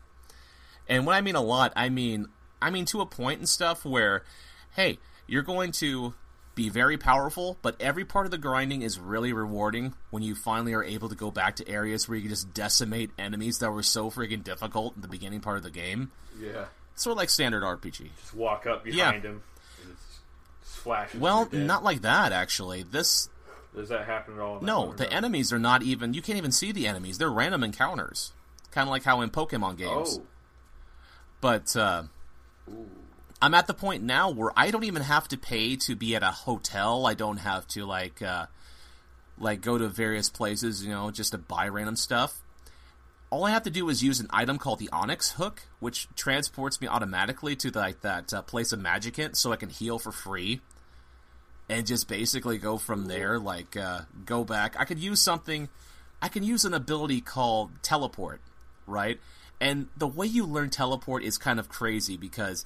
[0.87, 2.27] And when I mean a lot, I mean
[2.61, 4.23] I mean, to a point and stuff where,
[4.75, 6.15] hey, you're going to
[6.55, 10.73] be very powerful, but every part of the grinding is really rewarding when you finally
[10.73, 13.83] are able to go back to areas where you can just decimate enemies that were
[13.83, 16.11] so freaking difficult in the beginning part of the game.
[16.39, 16.65] Yeah.
[16.95, 18.09] Sort of like standard RPG.
[18.21, 19.29] Just walk up behind yeah.
[19.29, 19.43] him
[19.83, 19.97] and
[20.61, 21.13] flash.
[21.13, 22.83] Well, not like that, actually.
[22.83, 23.29] This.
[23.75, 24.61] Does that happen at all?
[24.61, 26.13] No, the enemies are not even.
[26.13, 27.17] You can't even see the enemies.
[27.17, 28.31] They're random encounters.
[28.71, 30.19] Kind of like how in Pokemon games.
[30.19, 30.25] Oh.
[31.41, 32.03] But, uh,
[33.41, 36.23] I'm at the point now where I don't even have to pay to be at
[36.23, 37.05] a hotel.
[37.05, 38.45] I don't have to like uh,
[39.37, 42.41] like go to various places, you know, just to buy random stuff.
[43.29, 46.79] All I have to do is use an item called the Onyx Hook, which transports
[46.79, 50.11] me automatically to the, like that uh, place of Magicant, so I can heal for
[50.11, 50.61] free,
[51.67, 53.37] and just basically go from there.
[53.37, 54.75] Like uh, go back.
[54.79, 55.69] I could use something.
[56.21, 58.39] I can use an ability called Teleport,
[58.87, 59.19] right?
[59.59, 62.65] And the way you learn teleport is kind of crazy because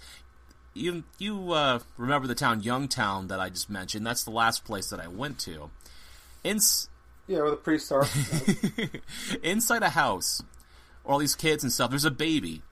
[0.80, 4.06] you you uh, remember the town Youngtown that I just mentioned.
[4.06, 5.70] That's the last place that I went to.
[6.44, 6.60] In
[7.28, 8.08] yeah, where the priests are.
[9.44, 10.42] Inside a house,
[11.06, 11.92] all these kids and stuff.
[11.92, 12.64] There's a baby.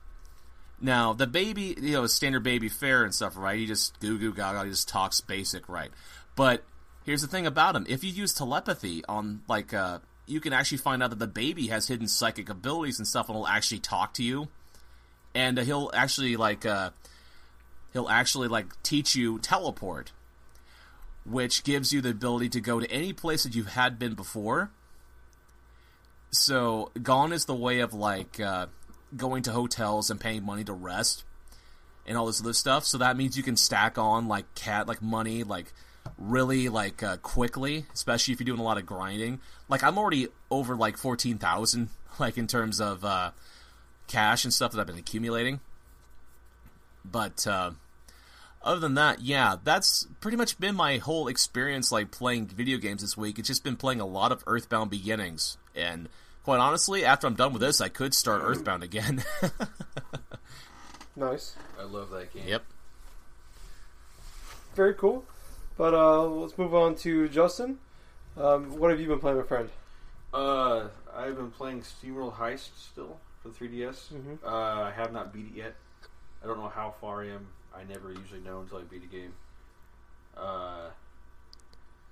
[0.80, 3.58] Now the baby, you know, standard baby fare and stuff, right?
[3.58, 5.90] He just goo goo gaga, he just talks basic, right?
[6.34, 6.64] But
[7.04, 10.78] here's the thing about him: if you use telepathy on like uh, you can actually
[10.78, 14.14] find out that the baby has hidden psychic abilities and stuff, and will actually talk
[14.14, 14.48] to you,
[15.34, 16.90] and uh, he'll actually like uh,
[17.92, 20.12] he'll actually like teach you teleport,
[21.24, 24.70] which gives you the ability to go to any place that you had been before.
[26.30, 28.66] So gone is the way of like uh,
[29.16, 31.24] going to hotels and paying money to rest
[32.06, 32.84] and all this other stuff.
[32.84, 35.72] So that means you can stack on like cat like money like
[36.16, 39.40] really like uh, quickly, especially if you're doing a lot of grinding.
[39.68, 43.30] Like I'm already over like fourteen thousand like in terms of uh,
[44.06, 45.60] cash and stuff that I've been accumulating.
[47.10, 47.72] But uh,
[48.62, 53.02] other than that, yeah, that's pretty much been my whole experience like playing video games
[53.02, 53.38] this week.
[53.38, 56.08] It's just been playing a lot of Earthbound Beginnings, and
[56.44, 59.22] quite honestly, after I'm done with this, I could start Earthbound again.
[61.16, 61.56] Nice.
[61.78, 62.44] I love that game.
[62.46, 62.62] yep.
[64.76, 65.24] Very cool.
[65.76, 67.78] But uh, let's move on to Justin.
[68.36, 69.68] Um, what have you been playing, my friend?
[70.32, 74.12] Uh, I've been playing SteamWorld Heist still for the 3DS.
[74.12, 74.38] Mhm.
[74.44, 75.74] Uh, I have not beat it yet.
[76.42, 77.48] I don't know how far I am.
[77.74, 79.34] I never usually know until I beat a game.
[80.36, 80.90] Uh,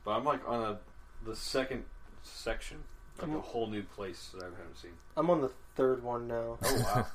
[0.04, 0.78] but I'm like on a
[1.24, 1.84] the second
[2.22, 2.82] section,
[3.20, 3.40] like a Mhm.
[3.42, 4.92] whole new place that I haven't seen.
[5.16, 6.58] I'm on the third one now.
[6.62, 7.06] Oh wow!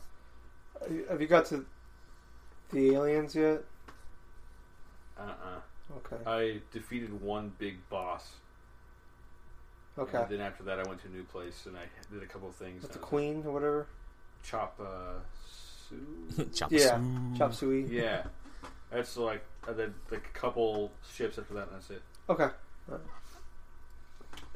[1.10, 1.65] Have you got to
[2.71, 3.63] the aliens yet?
[5.17, 5.62] uh-uh.
[5.97, 6.17] Okay.
[6.26, 8.32] I defeated one big boss.
[9.97, 10.17] Okay.
[10.21, 12.47] And then after that, I went to a new place and I did a couple
[12.47, 12.82] of things.
[12.82, 13.88] With the and I was queen or whatever.
[14.43, 15.19] Chop uh,
[16.36, 16.49] Sue.
[16.56, 16.97] Chop Yeah.
[16.97, 17.38] suey.
[17.38, 17.82] Chop Suey.
[17.89, 18.23] yeah,
[18.91, 22.01] that's like I did like a couple ships after that, and that's it.
[22.30, 22.47] Okay.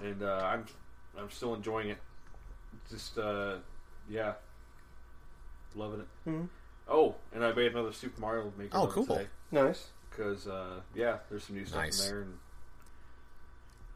[0.02, 0.66] And uh, I'm
[1.18, 1.98] I'm still enjoying it.
[2.90, 3.56] Just uh,
[4.10, 4.34] yeah,
[5.76, 6.08] loving it.
[6.30, 6.48] Mhm.
[6.88, 8.78] Oh, and I made another Super Mario Maker.
[8.78, 9.06] Oh, cool.
[9.06, 9.88] Today Nice.
[10.10, 12.04] because uh, yeah, there's some new stuff Nice.
[12.04, 12.38] in there, and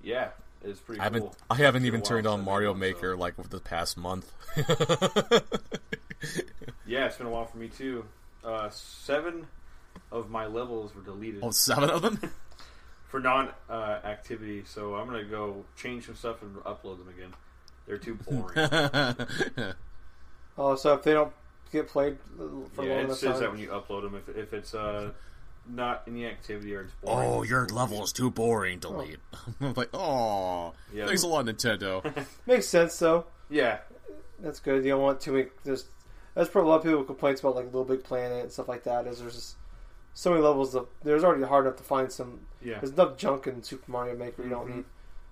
[0.01, 0.29] yeah,
[0.63, 1.35] it's pretty I haven't cool.
[1.49, 4.31] I haven't even turned on Mario Maker so- like over the past month.
[6.85, 8.03] Yeah, it's been a while for me too.
[8.43, 9.45] Uh, seven
[10.11, 12.19] of my levels were deleted oh, seven of them.
[13.09, 17.33] for non uh, activity, so I'm gonna go change some stuff and upload them again.
[17.85, 19.15] They're too boring.
[20.57, 21.31] Oh, so if they don't
[21.71, 22.17] get played
[22.73, 23.39] for yeah, long it says time.
[23.39, 24.15] that when you upload them.
[24.15, 25.11] If, if it's uh,
[25.65, 27.29] not in the activity or it's boring.
[27.29, 28.79] oh, your level is too boring.
[28.79, 29.19] Delete.
[29.61, 31.05] I'm like, oh, Yeah.
[31.05, 32.03] thanks a lot, Nintendo.
[32.45, 33.25] Makes sense though.
[33.49, 33.77] Yeah,
[34.41, 34.83] That's good.
[34.83, 35.47] You don't want too many.
[35.63, 35.85] There's
[36.39, 38.83] that's probably a lot of people complaints about like Little Big Planet and stuff like
[38.85, 39.05] that.
[39.07, 39.55] Is there's just
[40.13, 40.73] so many levels.
[40.75, 42.39] Of, there's already hard enough to find some.
[42.61, 42.79] yeah.
[42.79, 44.43] There's enough junk in Super Mario Maker.
[44.43, 44.75] You don't Mhm.
[44.77, 44.85] need.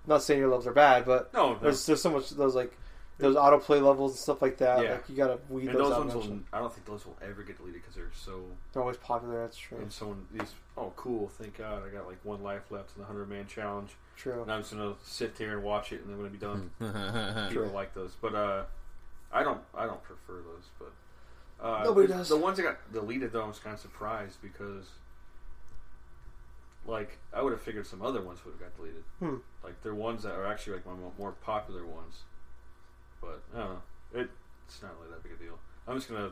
[0.04, 1.58] I'm not saying your levels are bad, but No, no.
[1.60, 2.76] there's there's so much those like
[3.18, 4.82] those autoplay levels and stuff like that.
[4.82, 4.92] Yeah.
[4.92, 6.06] Like you gotta weed and those, those out.
[6.06, 6.38] ones will.
[6.52, 8.44] I don't think those will ever get deleted because they're so.
[8.72, 9.42] They're always popular.
[9.42, 9.78] That's true.
[9.78, 10.54] And someone these.
[10.76, 11.26] Oh, cool!
[11.28, 14.42] Thank God, I got like one life left in the hundred man challenge, True.
[14.42, 16.70] and I'm just gonna sit here and watch it, and then when it be done,
[17.50, 18.12] people like those.
[18.20, 18.62] But uh,
[19.32, 19.60] I don't.
[19.76, 20.68] I don't prefer those.
[20.78, 22.28] But uh, Nobody the, does.
[22.28, 24.86] The ones that got deleted, though, I was kind of surprised because,
[26.86, 29.04] like, I would have figured some other ones would have got deleted.
[29.18, 29.36] Hmm.
[29.62, 32.22] Like, they're ones that are actually like my more popular ones.
[33.20, 33.82] But I don't know.
[34.14, 34.30] It,
[34.66, 35.58] it's not really that big a deal.
[35.86, 36.30] I'm just gonna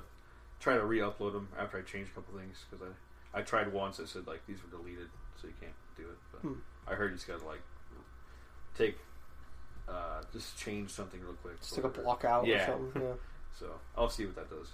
[0.60, 3.98] try to re-upload them after I change a couple things because I I tried once.
[3.98, 5.08] It said like these were deleted,
[5.40, 6.18] so you can't do it.
[6.32, 6.54] But Hmm.
[6.86, 7.60] I heard you just gotta like
[8.76, 8.96] take
[9.88, 11.58] uh, just change something real quick.
[11.60, 12.62] Just or take a block out Yeah.
[12.62, 13.02] or something.
[13.02, 13.08] Yeah.
[13.58, 14.68] So I'll see what that does.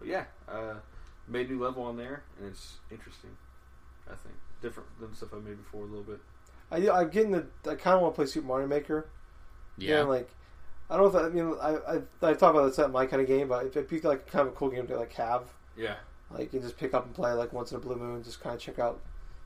[0.00, 0.74] But yeah, uh,
[1.28, 3.30] made a new level on there, and it's interesting.
[4.08, 6.18] I think different than stuff I made before a little bit.
[6.72, 7.46] I, I'm getting the.
[7.70, 9.06] I kind of want to play Super Mario Maker.
[9.78, 10.00] yeah.
[10.02, 10.28] like
[10.90, 13.06] I don't know if I, I mean I I, I talk about this at my
[13.06, 15.44] kind of game, but it'd be like kind of a cool game to like have.
[15.76, 15.94] Yeah,
[16.32, 18.40] Like you can just pick up and play like once in a blue moon, just
[18.40, 19.00] kind of check out,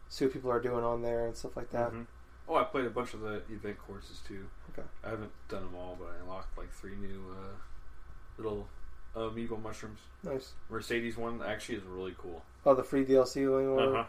[0.08, 1.92] see what people are doing on there and stuff like that.
[1.92, 2.06] Mhm.
[2.48, 4.46] Oh, I played a bunch of the event courses too.
[4.76, 4.86] Okay.
[5.04, 7.54] I haven't done them all, but I unlocked like three new uh,
[8.36, 8.66] little
[9.14, 10.00] amiibo mushrooms.
[10.24, 10.52] Nice.
[10.68, 12.42] Mercedes one actually is really cool.
[12.66, 13.88] Oh, the free DLC one.
[13.94, 14.04] Uh-huh.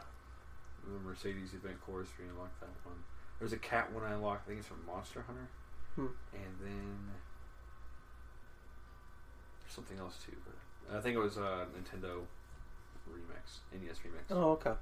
[0.88, 2.95] The Mercedes event course, we unlocked that one.
[3.39, 4.43] There's a cat one I unlocked.
[4.45, 5.47] I think it's from Monster Hunter.
[5.95, 6.08] Hmm.
[6.34, 6.97] And then
[9.62, 10.36] there's something else too.
[10.45, 12.21] But I think it was uh, Nintendo
[13.10, 14.32] Remix, NES Remix.
[14.32, 14.73] Oh, okay.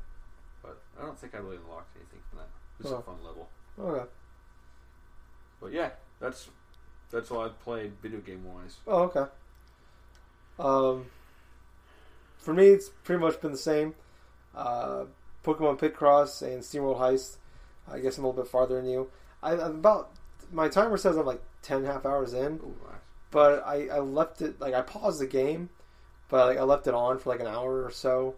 [0.62, 2.50] But I don't think I really unlocked anything from that.
[2.82, 2.98] Just Oh.
[2.98, 3.50] a fun level.
[3.80, 4.10] Okay.
[5.63, 6.49] But yeah, that's
[7.10, 8.78] that's all I've played video game wise.
[8.86, 9.26] Oh, okay.
[10.60, 11.06] Um,
[12.38, 13.95] for me, it's pretty much been the same.
[14.54, 15.06] Uh,
[15.43, 17.38] Pokemon Picross and SteamWorld Heist.
[17.89, 19.10] I guess I'm a little bit farther than you.
[19.41, 20.12] I, I'm about
[20.52, 22.99] my timer says I'm like 10 half hours in, Oh, nice.
[23.32, 25.69] but I, I left it like I paused the game,
[26.30, 28.36] but like, I left it on for like an hour or so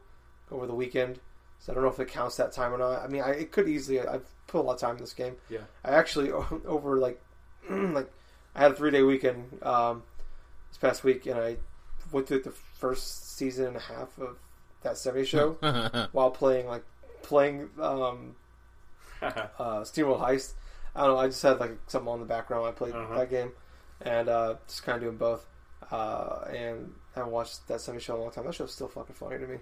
[0.51, 1.19] over the weekend.
[1.59, 3.01] So I don't know if it counts that time or not.
[3.03, 3.99] I mean, I, it could easily.
[3.99, 5.35] I've put a lot of time in this game.
[5.49, 5.59] Yeah.
[5.83, 6.31] I actually
[6.65, 7.21] over like
[7.69, 8.09] like
[8.55, 10.03] I had a three day weekend um,
[10.69, 11.57] this past week, and I
[12.11, 14.37] went through the first season and a half of
[14.83, 15.51] that 70 show
[16.11, 16.83] while playing like
[17.23, 18.35] playing um,
[19.21, 19.31] uh,
[19.81, 20.53] SteamWorld Heist.
[20.95, 21.19] I don't know.
[21.19, 22.65] I just had like something on the background.
[22.67, 23.17] I played Uh-huh.
[23.17, 23.51] that game,
[24.01, 25.45] and uh, just kind of doing both.
[25.91, 28.45] Uh, and I haven't watched that 70 show in a long time.
[28.45, 29.57] That show's still fucking funny to me.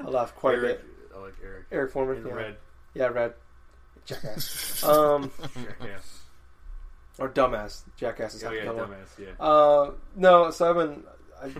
[0.00, 0.84] I laughed quite a bit.
[1.14, 1.64] I like Eric.
[1.70, 2.56] Eric Forman, In yeah, red.
[2.94, 3.34] yeah, red
[4.06, 6.20] jackass, um, Jackass.
[7.18, 8.90] or dumbass jackass is Oh how yeah, you call him.
[8.90, 9.18] dumbass.
[9.18, 9.44] Yeah.
[9.44, 11.04] Uh, no, so I've been.
[11.42, 11.52] I,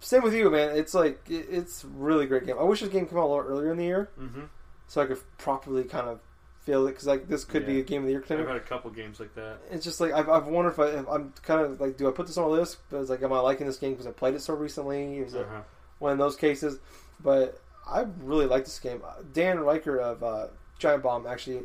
[0.00, 0.76] same with you, man.
[0.76, 2.56] It's like it, it's a really great game.
[2.58, 4.42] I wish this game came out a little earlier in the year Mm-hmm.
[4.86, 6.20] so I could properly kind of
[6.62, 7.80] feel it because like this could be Yeah.
[7.80, 8.48] a game of the year I've contender.
[8.52, 9.58] had a couple games like that.
[9.70, 12.12] It's just like I've, I've wondered if, I, if I'm kind of like, do I
[12.12, 12.78] put this on a list?
[12.90, 15.18] But it's like, am I liking this game because I played it so recently?
[15.18, 15.60] Is it Uh-huh.
[15.98, 16.78] one of those cases?
[17.22, 19.02] But I really like this game.
[19.34, 20.46] Dan Ryckert of uh,
[20.80, 21.60] Giant Bomb actually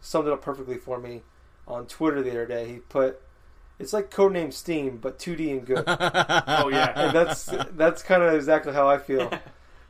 [0.00, 1.22] summed it up perfectly for me
[1.68, 2.66] on Twitter the other day.
[2.66, 3.20] He put,
[3.78, 6.92] "It's like codename Steam, but 2D and good." Oh yeah.
[6.96, 7.44] and that's
[7.76, 9.30] that's kind of exactly how I feel.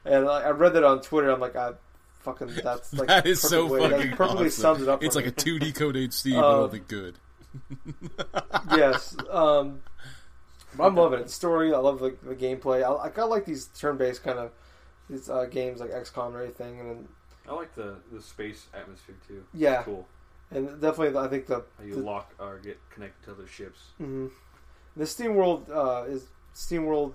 [0.07, 1.31] And I, I read that on Twitter.
[1.31, 1.71] I'm like, I
[2.19, 4.51] fucking that's like that is so way- that perfectly awesome.
[4.51, 5.03] sums it up.
[5.03, 7.15] It's like a 2D code Steve, Uh, but only good.
[8.77, 9.17] yes.
[9.31, 9.81] Um,
[10.81, 11.27] I'm loving it.
[11.27, 12.83] The story, I love the, the gameplay.
[12.83, 14.51] I, kind of like these turn-based kind of
[15.09, 17.09] these uh, games like XCOM and everything, and then,
[17.49, 19.45] I like the the space atmosphere too.
[19.53, 20.07] yeah, Cool.
[20.51, 23.81] and definitely I think the How you The- lock or get connected to other ships.
[24.01, 24.31] mhm.
[24.97, 27.13] the SteamWorld uh, is SteamWorld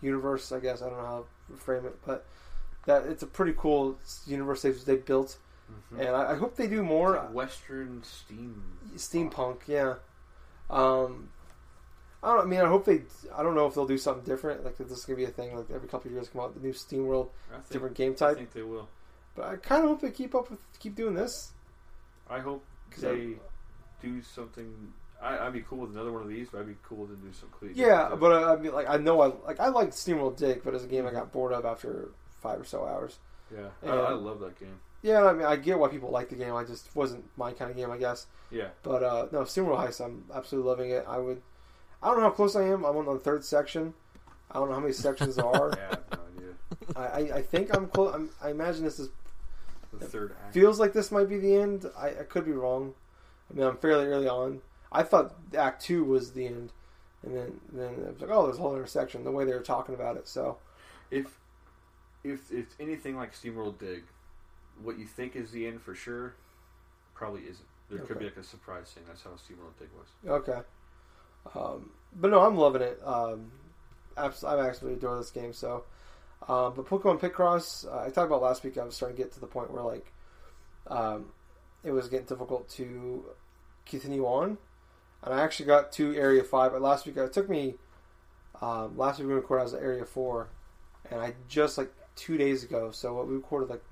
[0.00, 0.52] universe.
[0.52, 2.24] I guess I don't know how to frame it, but
[2.86, 5.38] that it's a pretty cool universe they, they built,
[5.70, 6.00] Mm-hmm.
[6.00, 7.16] and I, I hope they do more.
[7.30, 8.62] Western steam.
[8.96, 9.96] steampunk yeah
[10.70, 11.28] um
[12.22, 13.02] i don't I mean i hope they
[13.36, 15.28] i don't know if they'll do something different like if this is gonna be a
[15.28, 18.14] thing like every couple of years come out the new steam world think, different game
[18.14, 18.36] type.
[18.36, 18.88] I think they will.
[19.38, 21.52] But i kind of hope they keep up with keep doing this
[22.30, 22.62] I hope
[22.98, 23.34] they
[24.02, 24.92] do something.
[25.22, 27.32] I, I'd be cool with another one of these, but I'd be cool to do
[27.32, 27.72] some clean.
[27.74, 30.74] yeah but uh, i mean like i know i like i like SteamWorld Dig but
[30.74, 32.10] as a game i got bored of after
[32.42, 33.18] five or so hours
[33.52, 33.92] yeah, Yeah.
[33.92, 34.78] I, I love that game.
[35.02, 37.70] yeah i mean i get why people like the game i just wasn't my kind
[37.70, 41.18] of game i guess Yeah, but uh no SteamWorld Heist i'm absolutely loving it i
[41.18, 41.40] would
[42.02, 43.94] i don't know how close i am i'm on the third section
[44.52, 46.54] i don't know how many sections there are yeah, I have no idea.
[46.96, 47.02] I,
[47.34, 48.28] I, I think I'm close.
[48.42, 49.08] I imagine this is
[49.92, 50.54] The third act.
[50.54, 51.86] feels like this might be the end.
[51.96, 52.94] I, I could be wrong.
[53.50, 54.60] I mean, I'm fairly early on.
[54.92, 56.72] I thought Act Two was the end,
[57.22, 59.24] and then then it was like, oh, there's a whole other section.
[59.24, 60.58] The way they were talking about it, so
[61.10, 61.38] if
[62.24, 64.04] if it's anything like SteamWorld Dig,
[64.82, 66.34] what you think is the end for sure,
[67.14, 67.66] probably isn't.
[67.90, 69.04] There could be like a surprise thing.
[69.06, 70.08] That's how SteamWorld Dig was.
[70.44, 70.60] okay.
[71.54, 73.00] Um, but no, I'm loving it.
[73.04, 73.50] Um,
[74.18, 75.52] abs- I absolutely adore this game.
[75.54, 75.84] So,
[76.46, 78.78] um, but Pokemon Picross, uh, I talked about last week.
[78.78, 80.12] I was starting to get to the point where like,
[80.86, 81.26] um,
[81.84, 83.24] it was getting difficult to
[83.86, 84.58] continue on,
[85.22, 86.72] and I actually got to Area Five.
[86.72, 87.74] But last week, it took me.
[88.60, 90.48] Um, last week we recorded, I was at Area Four,
[91.10, 92.90] and I just like two days ago.
[92.92, 93.82] So what we recorded like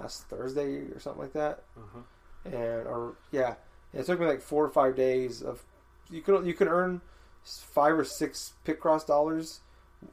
[0.00, 2.00] last Thursday or something like that Uh-huh.
[2.44, 3.54] and or yeah,
[3.92, 5.64] and it took me like four or five days of
[6.10, 7.00] you could you could earn
[7.44, 9.60] five or six Picross dollars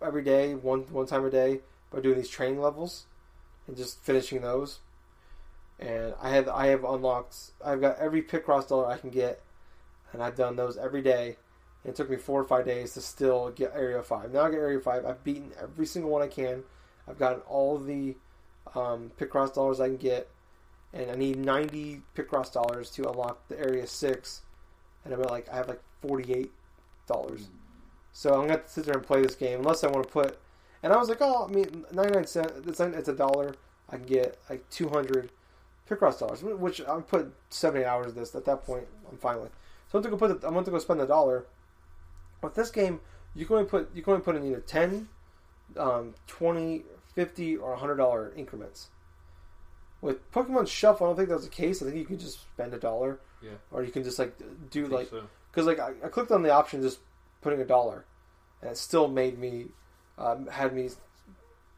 [0.01, 1.61] every day, one one time a day
[1.91, 3.05] by doing these training levels
[3.67, 4.79] and just finishing those.
[5.79, 9.41] And I have I have unlocked I've got every Picross dollar I can get,
[10.13, 11.37] and I've done those every day.
[11.83, 14.31] And it took me four or five days to still get Area Five.
[14.31, 15.05] Now I get Area Five.
[15.05, 16.63] I've beaten every single one I can.
[17.07, 18.15] I've gotten all the
[18.75, 20.29] um, Picross dollars I can get
[20.93, 24.41] and I need 90 Picross dollars to unlock the Area 6,
[25.05, 26.49] and I'm like, I have like $48.
[28.13, 30.37] So I'm have to sit there and play this game, unless I want to put,
[30.83, 33.55] and I was like, oh, I mean, 99 cents, it's, it's a dollar,
[33.89, 35.29] I can get like 200
[35.89, 39.51] Picross dollars, which I'm put 70 hours of this, at that point, I'm fine with.
[39.91, 41.45] So I'm going to go put, the, I'm going to go spend the dollar.
[42.41, 43.01] With this game,
[43.35, 45.09] you can only put, you can only put in either 10,
[45.77, 48.87] um, 20, 50, or $100 increments.
[50.01, 51.81] With Pokemon Shuffle, I don't think that's the case.
[51.81, 53.51] I think you can just spend a dollar, Yeah.
[53.69, 54.33] or you can just like
[54.71, 55.23] do I like so.
[55.51, 56.99] because like I, I clicked on the option just
[57.41, 58.05] putting a dollar,
[58.61, 59.67] and it still made me
[60.17, 60.89] um, had me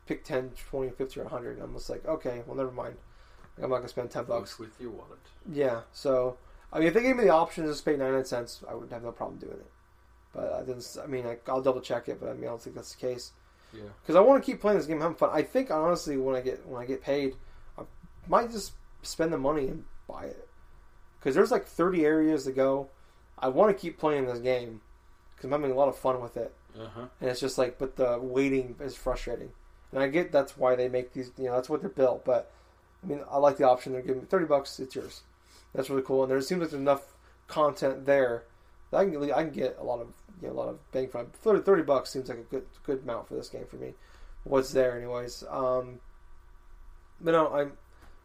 [0.06, 1.60] pick 10, 20, 50, or 100.
[1.62, 2.96] I'm just like, okay, well, never mind.
[3.62, 4.58] I'm not gonna spend ten bucks.
[4.58, 5.20] With your wallet.
[5.52, 6.38] Yeah, so
[6.72, 8.92] I mean, if they gave me the option to just pay 99 cents, I would
[8.92, 9.72] have no problem doing it.
[10.34, 10.98] But I didn't.
[11.02, 13.02] I mean, I, I'll double check it, but I mean, I don't think that's the
[13.08, 13.32] case
[13.72, 13.84] Yeah.
[14.02, 15.30] because I want to keep playing this game, having fun.
[15.32, 17.36] I think honestly, when I get when I get paid,
[17.78, 17.84] I
[18.28, 18.72] might just
[19.04, 20.48] spend the money and buy it
[21.20, 22.90] because there's like 30 areas to go.
[23.38, 24.82] I want to keep playing this game
[25.36, 27.06] because I'm having a lot of fun with it, Uh huh.
[27.22, 29.50] and it's just like, but the waiting is frustrating,
[29.92, 31.32] and I get that's why they make these.
[31.38, 32.26] You know, that's what they're built.
[32.26, 32.52] But
[33.04, 34.80] I mean, I like the option they're giving me 30 bucks.
[34.80, 35.22] It's yours.
[35.74, 37.14] That's really cool, and there seems like there's enough
[37.48, 38.46] content there
[38.96, 41.24] I can I can get a lot of you know, a lot of bang for
[41.26, 43.94] 30, 30 bucks seems like a good good amount for this game for me.
[44.44, 45.44] What's there anyways?
[45.50, 46.00] Um,
[47.22, 47.74] but no, I'm.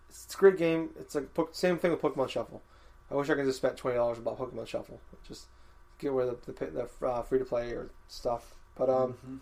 [0.08, 0.90] It's a great game.
[0.98, 2.62] It's like same thing with Pokemon Shuffle.
[3.10, 5.00] I wish I could just spend twenty dollars about Pokemon Shuffle.
[5.26, 5.46] Just
[5.98, 8.54] get rid of the the, the uh, free to play or stuff.
[8.76, 9.38] But um, Mhm.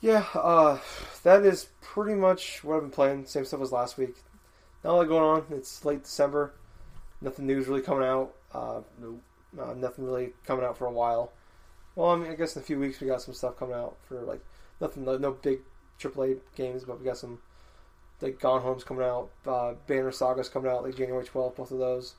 [0.00, 0.78] yeah, uh,
[1.22, 3.26] that is pretty much what I've been playing.
[3.26, 4.16] Same stuff as last week.
[4.84, 5.46] Not a lot going on.
[5.56, 6.52] It's late December.
[7.20, 8.32] Nothing news really coming out.
[8.52, 9.20] Uh, Nope.
[9.58, 11.32] uh, nothing really coming out for a while.
[11.94, 13.96] Well, I mean, I guess in a few weeks we got some stuff coming out
[14.06, 14.40] for like
[14.80, 15.60] nothing, no, big
[15.98, 17.38] AAA games, but we got some
[18.20, 19.30] like Gone Home's coming out.
[19.46, 21.56] Uh, Banner Saga's coming out like January twelfth.
[21.56, 22.14] Both of those.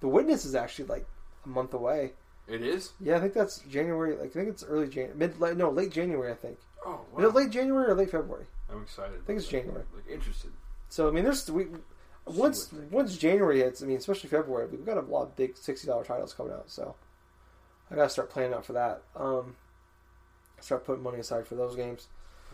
[0.00, 1.06] The Witness is actually like
[1.44, 2.12] a month away.
[2.50, 2.92] It is.
[3.00, 4.16] Yeah, I think that's January.
[4.16, 6.32] Like, I think it's early January, mid, late, no, late January.
[6.32, 6.58] I think.
[6.84, 8.46] Oh, Is it late January or late February?
[8.70, 9.20] I'm excited.
[9.22, 9.84] I think it's January.
[9.94, 10.50] Like interested.
[10.88, 11.66] So I mean, there's we
[12.26, 13.82] once See what they- once January hits.
[13.82, 16.70] I mean, especially February, we've got a lot of big sixty dollar titles coming out.
[16.70, 16.94] So
[17.90, 19.02] I gotta start planning out for that.
[19.14, 19.56] Um,
[20.60, 22.08] start putting money aside for those games.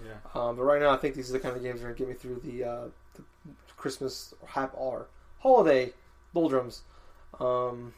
[0.04, 0.12] Yeah.
[0.34, 1.98] Um, but right now, I think these are the kind of games that are gonna
[1.98, 2.84] get me through the, uh,
[3.14, 3.22] the
[3.76, 5.06] Christmas hap or
[5.38, 5.92] holiday
[6.34, 6.82] doldrums.
[7.40, 7.94] Um,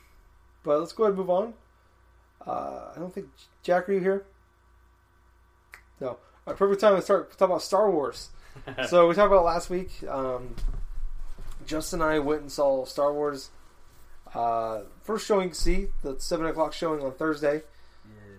[0.62, 1.54] but let's go ahead and move on.
[2.46, 3.26] Uh, I don't think
[3.62, 4.24] Jack, are you here?
[6.00, 6.18] No.
[6.46, 8.30] Right, perfect time to start talk about Star Wars
[8.88, 9.90] so we talked about last week.
[10.08, 10.56] Um,
[11.66, 13.50] Justin and I went and saw Star Wars.
[14.34, 17.62] Uh, first showing, see the seven o'clock showing on Thursday,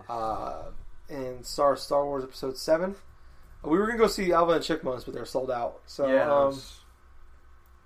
[0.08, 0.62] uh,
[1.08, 2.94] and saw Star Wars Episode Seven.
[3.64, 5.80] Uh, we were gonna go see Alvin and Chipmunks, but they're sold out.
[5.86, 6.32] So yeah.
[6.32, 6.80] um, was-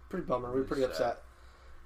[0.09, 0.51] pretty bummer.
[0.53, 1.23] We were pretty upset.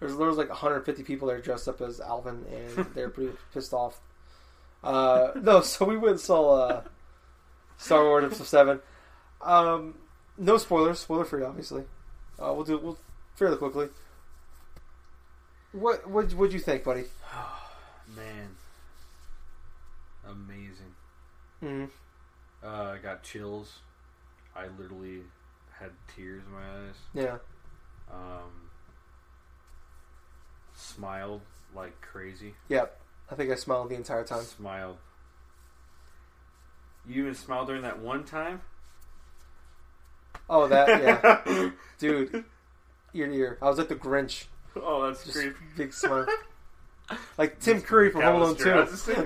[0.00, 3.72] There's there was like 150 people there dressed up as Alvin, and they're pretty pissed
[3.72, 4.00] off.
[4.82, 6.82] Uh, no, so we went and saw uh,
[7.78, 8.80] Star Wars Episode Seven.
[9.40, 9.94] Um,
[10.36, 11.82] no spoilers, spoiler free, obviously.
[12.38, 12.98] Uh, we'll do we'll
[13.34, 13.88] fairly quickly.
[15.72, 17.04] What what what'd you think, buddy?
[18.16, 18.48] Man.
[20.28, 20.94] Amazing.
[21.62, 21.84] Mm-hmm.
[22.66, 23.78] Uh, I got chills.
[24.54, 25.22] I literally
[25.78, 26.94] had tears in my eyes.
[27.14, 27.38] Yeah,
[28.12, 28.70] Um,
[30.74, 31.40] smiled
[31.74, 32.54] like crazy.
[32.68, 33.00] yep.
[33.30, 34.42] I think I smiled the entire time.
[34.42, 34.96] Smiled.
[37.06, 38.60] You even smiled during that one time?
[40.50, 42.44] Oh, that yeah, dude,
[43.14, 43.58] ear to ear.
[43.60, 44.44] I was like the Grinch,
[44.76, 45.56] oh, that's just creepy.
[45.76, 46.26] big smile,
[47.38, 48.90] like Tim Curry from Home Alone McAllister, I Two.
[48.90, 49.24] just thinking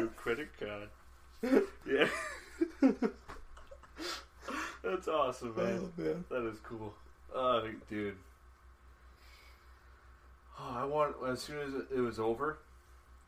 [0.00, 0.10] that.
[0.16, 0.88] Credit card.
[1.86, 2.08] Yeah.
[4.82, 5.80] That's awesome, man.
[5.98, 6.24] Oh, man.
[6.30, 6.94] That is cool.
[7.34, 8.16] Oh, dude.
[10.58, 12.58] Oh, I want as soon as it was over,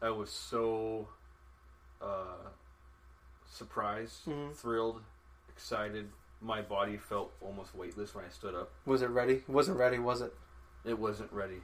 [0.00, 1.08] I was so
[2.00, 2.50] uh,
[3.46, 4.54] surprised, Mhm.
[4.54, 5.02] thrilled,
[5.48, 6.10] excited.
[6.40, 8.70] My body felt almost weightless when I stood up.
[8.84, 9.42] Was it ready?
[9.48, 10.34] Wasn't ready, was it?
[10.84, 11.62] It wasn't ready.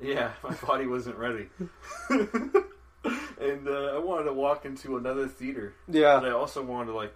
[0.00, 1.48] Yeah, my body wasn't ready.
[2.10, 5.74] and uh, I wanted to walk into another theater.
[5.88, 6.18] Yeah.
[6.20, 7.14] But I also wanted to like,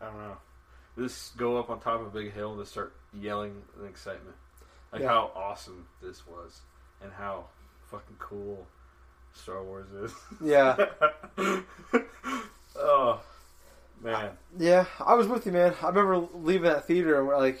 [0.00, 0.36] I don't know,
[0.98, 4.36] just go up on top of a big hill and just start yelling in excitement,
[4.92, 5.08] like Yeah.
[5.08, 6.60] how awesome this was
[7.02, 7.44] and how
[7.90, 8.66] fucking cool
[9.32, 10.12] Star Wars is.
[10.42, 10.76] Yeah.
[12.76, 13.20] oh
[14.02, 15.74] man, Yeah, I was with you, man.
[15.82, 17.60] I remember leaving that theater and we're like,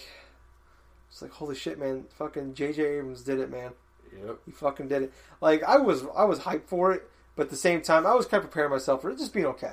[1.10, 2.04] it's like, holy shit, man!
[2.18, 2.84] Fucking J.J.
[2.84, 3.72] Abrams did it, man.
[4.16, 5.12] yep, He fucking did it.
[5.40, 7.02] Like I was, I was hyped for it,
[7.36, 9.46] but at the same time, I was kind of preparing myself for it just being
[9.46, 9.72] okay.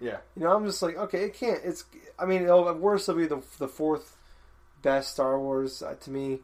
[0.00, 1.60] yeah, You know, I'm just like, okay, it can't.
[1.64, 1.84] It's,
[2.18, 4.16] I mean, it'll, at worst, it'll be the the fourth
[4.82, 6.38] best Star Wars uh, to me,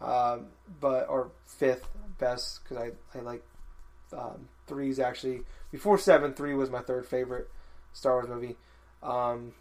[0.00, 0.46] um,
[0.80, 1.88] but or fifth
[2.18, 3.42] best because I I like
[4.12, 6.34] um, three's actually before seven.
[6.34, 7.50] Three was my third favorite
[7.92, 8.56] Star Wars movie.
[9.02, 9.52] Um,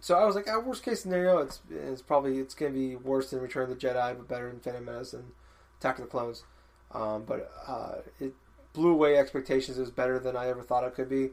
[0.00, 3.30] so I was like, at worst case scenario, it's it's probably it's gonna be worse
[3.30, 5.32] than Return of the Jedi, but better than Phantom Menace and
[5.80, 6.44] Attack of the Clones.
[6.92, 8.34] Um, but uh, it
[8.72, 9.78] blew away expectations.
[9.78, 11.30] It was better than I ever thought it could be.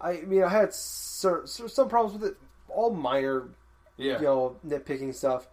[0.00, 2.36] I mean, I had cer- some problems with it,
[2.68, 3.48] all minor,
[3.96, 5.48] yeah, you know, nitpicking stuff.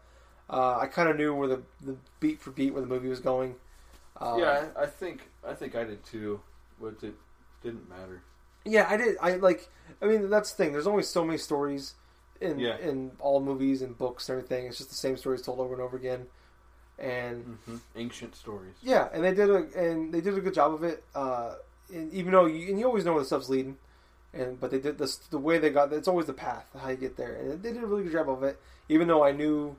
[0.49, 3.19] Uh, I kind of knew where the, the beat for beat where the movie was
[3.19, 3.55] going.
[4.19, 4.65] Uh, yeah.
[4.77, 6.39] I, I think I think I did too,
[6.79, 7.15] but it
[7.63, 8.21] didn't matter.
[8.63, 9.17] yeah, I did.
[9.21, 9.69] I like.
[10.01, 10.71] I mean, that's the thing.
[10.73, 11.95] There's only so many stories
[12.41, 12.77] in Yeah.
[12.77, 14.67] in all movies and books and everything.
[14.67, 16.27] It's just the same stories told over and over again.
[16.97, 18.75] And hmm Ancient stories.
[18.81, 21.03] Yeah, and they did a and they did a good job of it.
[21.13, 21.55] Uh,
[21.93, 23.77] and even though you, and you always know where the stuff's leading,
[24.33, 25.91] and but they did this the way they got.
[25.91, 28.29] It's always the path how you get there, and they did a really good job
[28.29, 28.59] of it.
[28.87, 29.75] Even though I knew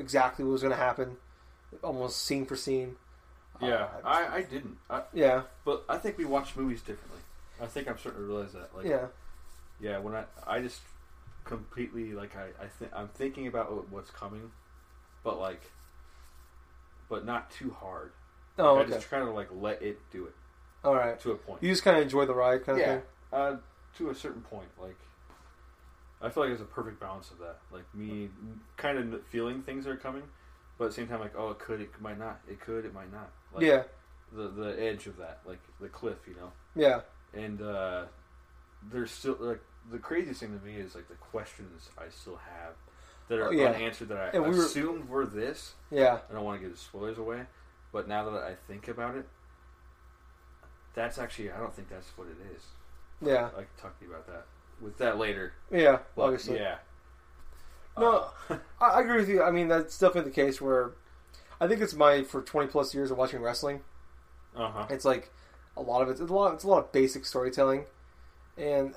[0.00, 1.16] exactly what was going to happen,
[1.82, 2.96] almost scene for scene.
[3.60, 4.78] Yeah, Uh, I, I didn't.
[4.88, 7.20] I, yeah, but I think we watch movies differently.
[7.62, 8.74] I think I'm starting to realize that.
[8.74, 9.06] Like, yeah,
[9.80, 10.80] yeah, when I I just
[11.44, 14.50] completely like I I think I'm thinking about what's coming,
[15.22, 15.60] but like,
[17.08, 18.12] but not too hard.
[18.58, 18.92] Oh, Like, okay.
[18.94, 20.34] I just try to like let it do it
[20.84, 21.18] All right.
[21.20, 21.62] to a point.
[21.62, 23.02] You just kind of enjoy the ride, kind of yeah, thing.
[23.32, 23.56] uh,
[23.98, 24.68] to a certain point.
[24.80, 24.96] Like,
[26.22, 27.58] I feel like there's a perfect balance of that.
[27.72, 28.28] Like me,
[28.76, 30.22] kind of feeling things are coming,
[30.78, 32.92] but at the same time, like, oh, it could, it might not, it could, it
[32.94, 33.30] might not.
[33.54, 33.82] Like, yeah,
[34.32, 36.52] The the edge of that, like the cliff, you know.
[36.76, 37.00] yeah,
[37.32, 38.04] And uh,
[38.92, 39.60] there's still like
[39.90, 42.74] the craziest thing to me is like the questions I still have
[43.28, 43.68] that are Oh, yeah.
[43.70, 45.74] unanswered that I And we were- assumed were this.
[45.90, 46.18] yeah.
[46.28, 47.42] I don't want to give the spoilers away,
[47.92, 49.26] but now that I think about it,
[50.94, 52.62] that's actually I don't think that's what it is.
[53.22, 54.46] Yeah, I can talk to you about that
[54.80, 55.52] with that later.
[55.70, 55.98] yeah.
[56.16, 56.76] But Obviously, yeah.
[57.98, 58.30] No.
[58.48, 59.42] Uh, I, agree with you.
[59.42, 60.92] I mean, that's definitely the case where
[61.60, 63.80] I think it's my for twenty plus years of watching wrestling.
[64.56, 64.86] uh huh.
[64.90, 65.30] It's like
[65.76, 66.12] a lot of it.
[66.12, 66.54] It's a lot.
[66.54, 67.84] It's a lot of basic storytelling,
[68.56, 68.94] and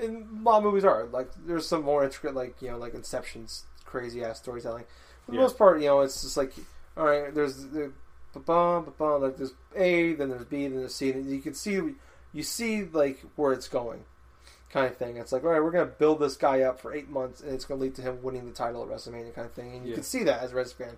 [0.00, 2.94] and a lot of movies are like there's some more intricate, like you know, like
[2.94, 4.84] Inception's crazy ass storytelling.
[5.26, 5.42] For the Yeah.
[5.42, 6.52] most part, you know, it's just like
[6.96, 7.34] all right.
[7.34, 7.92] There's the
[8.32, 11.80] ba-bum, ba-bum, like there's A, then there's B, then there's C, and you can see
[12.32, 14.04] you see like where it's going,
[14.74, 15.16] kind of thing.
[15.16, 17.64] It's like all right, we're gonna build this guy up for eight months, and it's
[17.64, 19.72] gonna lead to him winning the title at WrestleMania, kind of thing.
[19.74, 19.94] And you Yeah.
[19.94, 20.96] can see that as a wrestling fan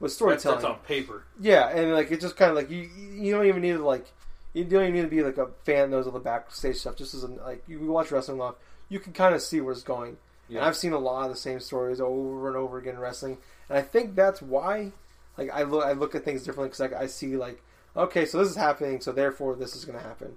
[0.00, 0.58] with storytelling.
[0.58, 1.24] that's on paper.
[1.40, 4.06] Yeah, and like it's just kind of like you you don't even need to like
[4.52, 6.96] you don't even need to be like a fan that knows all the backstage stuff.
[6.96, 8.54] Just as an, like you watch wrestling long,
[8.88, 10.18] you can kind of see where it's going.
[10.48, 10.58] Yeah.
[10.58, 13.38] And I've seen a lot of the same stories over and over again in wrestling,
[13.68, 14.92] and I think that's why
[15.38, 17.62] like I look I look at things differently because like I see like
[17.96, 20.36] okay, so this is happening, so therefore this is going to happen,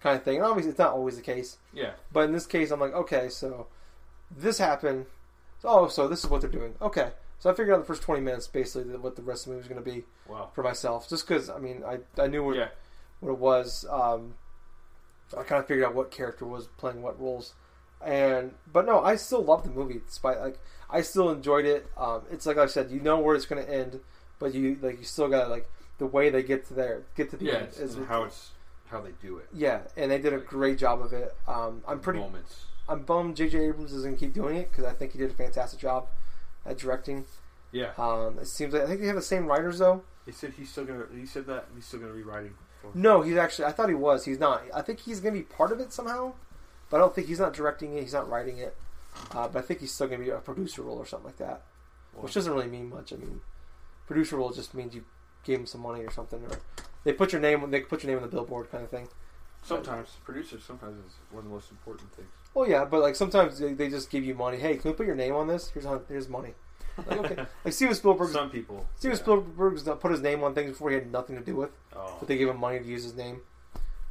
[0.00, 0.36] kind of thing.
[0.36, 1.92] And obviously it's not always the case, yeah.
[2.12, 3.66] but in this case I'm like okay, so
[4.30, 5.06] this happened.
[5.64, 6.74] Oh, so this is what they're doing.
[6.80, 9.56] Okay, so I figured out the first twenty minutes basically what the rest of the
[9.56, 10.50] movie was going to be Wow.
[10.54, 12.68] for myself, just because I mean I I knew what Yeah.
[13.20, 13.84] what it was.
[13.90, 14.34] Um,
[15.36, 17.54] I kind of figured out what character was playing what roles,
[18.04, 20.00] and but no, I still love the movie.
[20.06, 21.86] Despite like I still enjoyed it.
[21.98, 24.00] Um, it's like I said, you know where it's going to end,
[24.38, 25.68] but you like you still got to like
[25.98, 27.54] the way they get to there, get to the Yeah.
[27.56, 27.68] end.
[27.78, 28.52] Is how it's
[28.90, 29.46] how they do it.
[29.52, 31.34] yeah, and they did a great job of it.
[31.46, 32.18] Um, I'm pretty.
[32.20, 32.64] moments.
[32.88, 33.58] I'm bummed J.J.
[33.66, 36.06] Abrams is going to keep doing it because I think he did a fantastic job
[36.64, 37.26] at directing.
[37.70, 37.90] Yeah.
[37.98, 40.02] Um, it seems like I think they have the same writers though.
[40.24, 41.04] He said he's still gonna.
[41.14, 42.54] He said that he's still gonna be writing.
[42.80, 43.66] For, No, he's actually.
[43.66, 44.24] I thought he was.
[44.24, 44.62] He's not.
[44.74, 46.32] I think he's going to be part of it somehow,
[46.90, 48.02] but I don't think he's not directing it.
[48.02, 48.76] He's not writing it.
[49.32, 51.38] Uh, but I think he's still going to be a producer role or something like
[51.38, 51.62] that,
[52.14, 53.12] Well, which doesn't really mean much.
[53.12, 53.40] I mean,
[54.06, 55.04] producer role just means you
[55.44, 56.58] gave him some money or something, or
[57.04, 57.70] they put your name.
[57.70, 59.08] They put your name on the billboard, kind of thing.
[59.62, 62.28] sometimes producers sometimes is one of the most important things.
[62.54, 64.58] Well, yeah, but like sometimes they, they just give you money.
[64.58, 65.70] Hey, can we put your name on this?
[65.70, 66.54] Here's how, here's money.
[67.06, 68.30] Like okay, like Steven Spielberg.
[68.30, 68.86] Some people.
[68.96, 69.22] Steven yeah.
[69.22, 71.70] Spielberg's not put his name on things before he had nothing to do with.
[71.94, 72.16] Oh.
[72.18, 73.42] but they gave him money to use his name,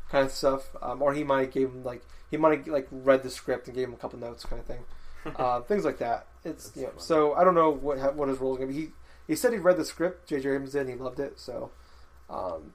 [0.10, 0.70] kind of stuff.
[0.82, 3.68] Um, or he might have gave him like he might have like read the script
[3.68, 4.84] and gave him a couple notes, kind of thing.
[5.36, 6.28] uh, things like that.
[6.46, 8.80] It's you know, so I don't know what what his role is gonna be.
[8.80, 8.88] He
[9.28, 10.30] he said he read the script.
[10.30, 10.48] J.J.
[10.50, 10.82] Abrams did.
[10.82, 11.40] and He loved it.
[11.40, 11.72] So
[12.30, 12.74] um,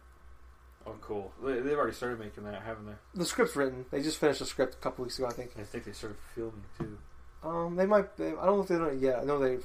[0.87, 1.33] Oh, cool.
[1.45, 2.93] They, they've already started making that, haven't they?
[3.15, 3.87] the script's written.
[3.91, 5.53] They just finished the script a couple weeks ago, I think.
[5.59, 6.99] I think they started filming too.
[7.45, 8.17] Um, they might.
[8.17, 9.21] They, I don't know if they done it yet.
[9.21, 9.59] I know they.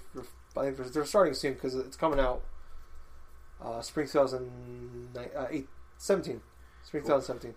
[0.56, 2.42] I think they're- they're starting soon because it's coming out.
[3.62, 6.42] Uh, spring 2017.
[6.84, 7.20] Spring Cool.
[7.20, 7.54] 2017.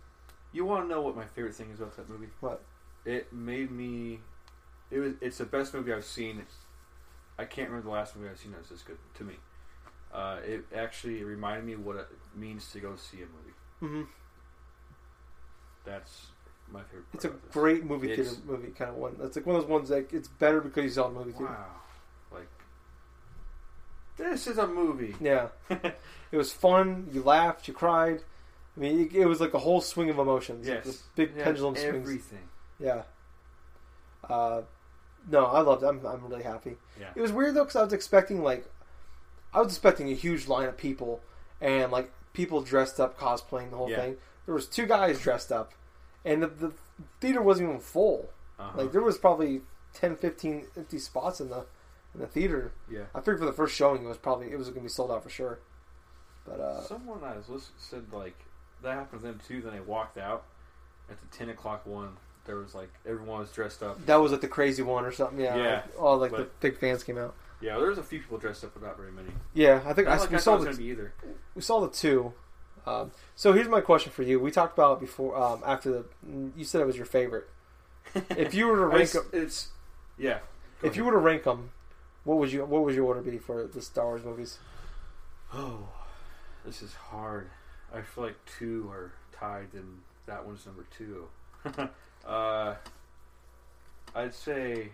[0.52, 2.28] You want to know what my favorite thing is about that movie?
[2.40, 2.62] What?
[3.04, 4.20] It made me.
[4.90, 5.12] It was.
[5.20, 6.42] It's the best movie I've seen.
[7.38, 9.34] I can't remember the last movie I've seen that was this good to me.
[10.12, 13.94] Uh, it actually reminded me what it means to go see a movie.
[13.96, 14.10] hmm
[15.84, 16.26] That's
[16.72, 17.04] my favorite.
[17.14, 19.16] It's a great movie It's- theater movie kind of one.
[19.22, 21.52] It's like one of those ones that it's better because you saw the movie theater.
[21.52, 21.66] Wow.
[22.32, 22.48] Like
[24.16, 25.14] this is a movie.
[25.20, 27.08] Yeah, it was fun.
[27.12, 28.22] You laughed, you cried.
[28.76, 30.66] I mean, it, it was like a whole swing of emotions.
[30.66, 30.84] like yes.
[30.84, 31.96] this big pendulum swings.
[31.96, 32.48] Everything.
[32.78, 33.02] Yeah.
[34.28, 34.62] Uh,
[35.30, 35.86] no, I loved it.
[35.86, 36.76] I'm, I'm really happy.
[36.98, 37.08] Yeah.
[37.14, 38.64] It was weird though because I was expecting like,
[39.52, 41.20] I was expecting a huge line of people
[41.60, 44.00] and like people dressed up cosplaying the whole Yeah.
[44.00, 44.16] thing.
[44.46, 45.72] There was two guys dressed up,
[46.24, 46.72] and the, the
[47.20, 48.30] theater wasn't even full.
[48.58, 48.82] Uh-huh.
[48.82, 49.62] Like there was probably
[49.94, 51.66] 10, 15 empty spots in the
[52.14, 52.72] in the theater.
[52.90, 53.02] yeah.
[53.14, 55.10] I figured for the first showing it was probably it was going to be sold
[55.12, 55.60] out for sure.
[56.44, 58.36] But uh, Someone I was listening said like
[58.82, 59.60] that happened to them too.
[59.62, 60.44] Then they walked out
[61.10, 62.16] at the ten o'clock one.
[62.46, 64.04] There was like everyone was dressed up.
[64.06, 65.38] that was like the crazy one or something.
[65.40, 67.34] Yeah, Yeah, like, all like the big fans came out.
[67.60, 69.28] Yeah, there was a few people dressed up, but not very many.
[69.54, 71.12] Yeah, I think I, like we I saw the was gonna be either.
[71.54, 72.32] we saw the two.
[72.86, 74.40] Um, so here's my question for you.
[74.40, 76.04] We talked about it before um, after the
[76.56, 77.48] you said it was your favorite.
[78.30, 79.68] If you were to rank s- 'em- it's
[80.18, 80.38] yeah.
[80.80, 81.70] Go if you were to rank them,
[82.24, 84.58] what would you what would your order be for the Star Wars movies?
[85.52, 85.88] oh,
[86.64, 87.50] this is hard.
[87.92, 91.28] I feel like two are tied, and that one's number two.
[92.26, 92.74] uh,
[94.14, 94.90] I'd say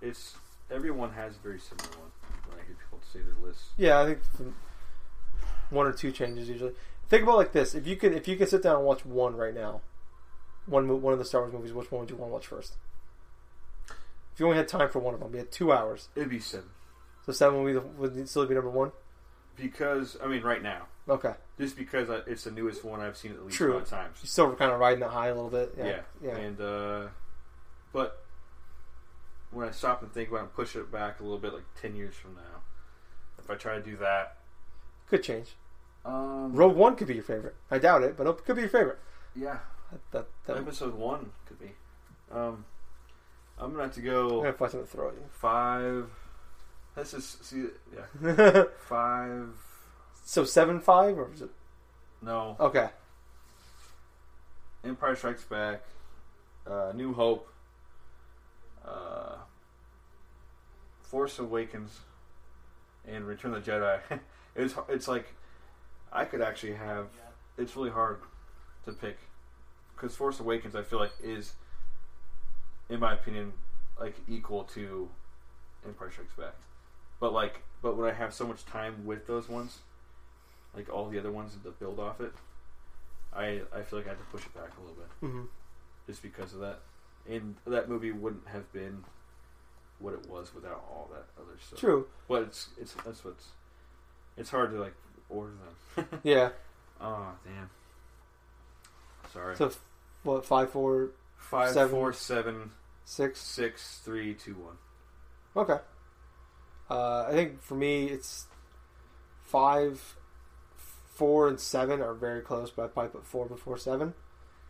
[0.00, 0.36] it's
[0.70, 2.10] everyone has a very similar one.
[2.48, 4.54] When I hear people say their list, Yeah, I think from,
[5.70, 6.72] one or two changes usually.
[7.08, 9.04] Think about it like this: if you can, if you can sit down and watch
[9.04, 9.80] one right now,
[10.66, 12.46] one mo- one of the Star Wars movies, which one would you want to watch
[12.46, 12.74] first?
[14.34, 16.40] If you only had time for one of them, you had two hours, It'd be
[16.40, 16.68] seven
[17.24, 18.92] so seven would, be the, would still be number one.
[19.56, 23.32] because I mean, right now, Okay, just because I, it's the newest one I've seen
[23.32, 23.78] at least True.
[23.78, 24.18] five times.
[24.22, 25.74] you're still kind of riding that high a little bit.
[25.78, 26.36] Yeah, Yeah, yeah.
[26.36, 27.06] And uh,
[27.92, 28.24] but
[29.50, 31.64] when I stop and think about it and push it back a little bit, like
[31.80, 32.60] ten years from now,
[33.38, 34.36] if I try to do that,
[35.08, 35.56] Could change.
[36.04, 37.54] um, Rogue One could be your favorite.
[37.70, 38.98] I doubt it, but it could be your favorite.
[39.34, 39.58] yeah,
[39.92, 41.72] That, that, that, episode one could be.
[42.32, 42.64] Um,
[43.58, 46.08] I'm gonna have to I'm go gonna find to throw at five.
[46.96, 47.66] Let's just see.
[47.94, 49.48] Yeah, five.
[50.24, 51.50] so seven five or is it?
[52.22, 52.88] No, Okay,
[54.84, 55.82] Empire Strikes Back,
[56.66, 57.48] uh, New Hope,
[58.86, 59.36] uh,
[61.00, 62.00] Force Awakens,
[63.06, 64.00] and Return of the Jedi.
[64.56, 65.34] it's it's like
[66.12, 67.06] I could actually have.
[67.58, 68.18] It's really hard
[68.84, 69.18] to pick
[69.94, 71.54] because Force Awakens I feel like is,
[72.88, 73.54] in my opinion,
[73.98, 75.08] like equal to
[75.84, 76.54] Empire Strikes Back.
[77.18, 79.78] But like, but when I have so much time with those ones,
[80.74, 82.32] like all the other ones to build off it,
[83.34, 85.44] I I feel like I had to push it back a little bit hmm
[86.06, 86.80] just because of that.
[87.28, 89.04] And that movie wouldn't have been
[89.98, 91.78] what it was without all that other stuff.
[91.78, 92.06] true.
[92.28, 93.48] But it's it's that's what's
[94.36, 94.94] it's hard to like
[95.28, 95.52] order
[95.96, 96.06] them.
[96.22, 96.50] Yeah.
[97.00, 97.70] oh damn.
[99.32, 99.56] Sorry.
[99.56, 99.72] So
[100.22, 100.44] what?
[100.44, 101.90] Five four Five, seven.
[101.90, 102.70] four, seven,
[103.04, 103.40] six.
[103.40, 104.76] six, three, two, one.
[105.56, 105.78] Okay.
[106.90, 108.46] Uh, I think for me, it's
[109.44, 110.16] five,
[111.14, 114.14] four, and seven are very close, but I probably put four before seven.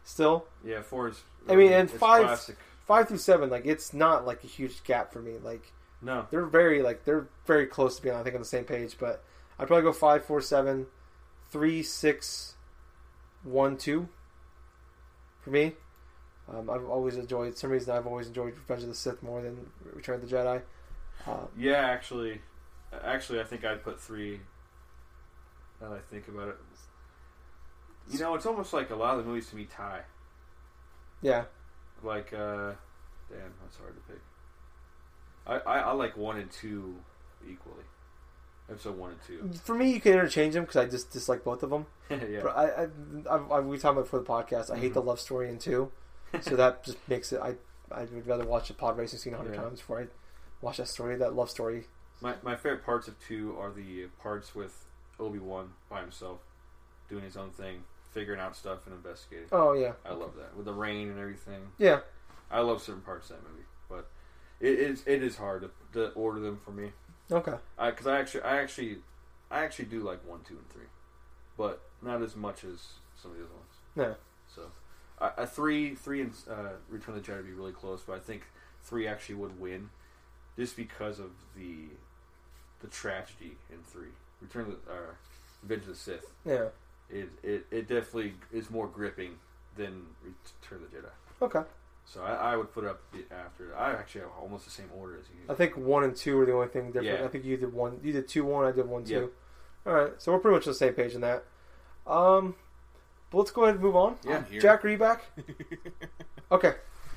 [0.07, 1.21] Still, Yeah, four is.
[1.49, 2.57] I mean, and five- Classic.
[2.87, 5.37] five through seven, like it's not like a huge gap for me.
[5.39, 6.27] Like No.
[6.31, 8.97] they're very like they're very close to being I think on the same page.
[8.99, 9.25] But
[9.59, 10.87] I'd probably go five, four, seven,
[11.51, 12.55] three, six,
[13.43, 14.09] one, two.
[15.41, 15.75] For me,
[16.49, 17.55] um, I've always enjoyed.
[17.55, 20.37] For some reason, I've always enjoyed Revenge of the Sith more than Return of the
[20.37, 20.63] Jedi.
[21.27, 22.43] Uh, Yeah, actually,
[23.03, 24.41] actually, I think I'd put three.
[25.81, 26.57] Now that I think about it,
[28.11, 30.03] you know, it's almost like a lot of the movies to me tie.
[31.23, 31.45] yeah,
[32.03, 32.73] Like, uh,
[33.31, 34.21] damn, that's hard to pick.
[35.47, 36.97] I, I, I like one and two
[37.49, 37.85] equally.
[38.69, 39.59] Episode one and two.
[39.65, 41.87] for me, you can interchange them because I just dislike both of them.
[42.11, 42.41] yeah.
[42.43, 42.87] But I, I,
[43.31, 44.71] I, I we talked about it for the podcast.
[44.71, 44.95] I hate Mhm.
[44.95, 45.91] the love story in two,
[46.41, 47.41] so that just makes it.
[47.41, 47.55] I,
[47.93, 49.63] I would rather watch a pod racing scene a hundred Yeah.
[49.63, 50.07] times before I
[50.61, 51.15] watch that story.
[51.17, 51.87] That love story.
[52.21, 54.85] My my favorite parts of two are the parts with
[55.21, 56.41] Obi Wan by himself,
[57.09, 57.85] doing his own thing,
[58.17, 59.47] figuring out stuff and investigating.
[59.53, 61.61] Oh yeah, I love that with the rain and everything.
[61.79, 62.01] yeah.
[62.51, 64.09] I love certain parts of that movie, but
[64.61, 66.93] it is it is hard to, to order them for me.
[67.31, 67.55] Okay.
[67.79, 68.99] Because I, actually I actually
[69.51, 70.87] I actually do like one, two, and three,
[71.59, 73.75] but not as much as some of the other ones.
[73.97, 74.15] Yeah.
[74.55, 74.63] So,
[75.19, 78.15] a uh, three, three, and uh, Return of the Jedi would be really close, but
[78.15, 78.45] I think
[78.83, 79.91] three actually would win,
[80.57, 81.89] just because of the
[82.81, 84.15] the tragedy in three.
[84.41, 84.97] Return of the, uh,
[85.63, 86.33] Revenge of the Sith.
[86.45, 86.69] Yeah.
[87.11, 89.37] It, it it definitely is more gripping
[89.77, 91.11] than Return of the Jedi.
[91.43, 91.69] Okay.
[92.05, 93.77] So I, I would put it up the- after.
[93.77, 95.53] I actually have almost the same order as you.
[95.53, 97.19] I think one and two are the only thing different.
[97.19, 97.25] Yeah.
[97.25, 97.99] I think you did one.
[98.03, 98.65] You did two one.
[98.67, 99.13] I did one two.
[99.15, 99.31] Yep.
[99.87, 100.13] All right.
[100.19, 101.45] So we're pretty much on the same page in that.
[102.07, 102.55] Um,
[103.31, 104.17] but let's go ahead and move on.
[104.25, 104.45] Yeah.
[104.51, 104.61] Here.
[104.61, 105.25] Jack, are you back?
[106.53, 106.75] okay.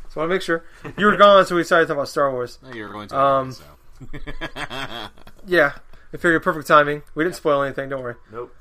[0.09, 0.65] So I want to make sure
[0.97, 2.57] you were gone, so we decided to talk about Star Wars.
[2.63, 3.17] No, you were going to.
[3.19, 3.63] Um, so.
[5.45, 5.73] Yeah,
[6.13, 7.03] I figured perfect timing.
[7.15, 7.89] We didn't spoil anything.
[7.89, 8.15] Don't worry.
[8.31, 8.55] Nope.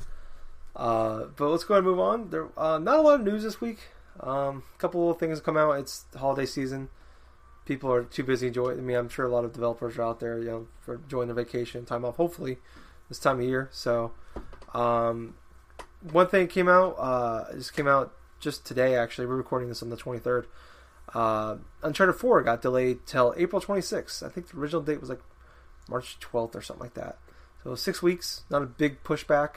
[0.79, 2.31] Uh, but let's go ahead and move on.
[2.31, 3.89] There, uh, not a lot of news this week.
[4.21, 5.73] Um, a couple of things come out.
[5.73, 6.89] It's holiday season.
[7.65, 8.79] People are too busy enjoying.
[8.79, 11.29] I mean, I'm sure a lot of developers are out there, you know, for enjoying
[11.29, 12.17] their vacation time off.
[12.17, 12.59] Hopefully,
[13.09, 13.69] this time of year.
[13.73, 14.13] So,
[14.73, 15.35] um,
[16.01, 16.95] one thing came out.
[16.99, 18.95] Uh, just came out just today.
[18.95, 20.47] Actually, we're recording this on the 23rd.
[21.15, 24.25] Uh, Uncharted 4 got delayed till April 26th.
[24.25, 25.23] I think the original date was like
[25.89, 27.19] March 12th or something like that.
[27.65, 28.43] So six weeks.
[28.49, 29.57] Not a big pushback.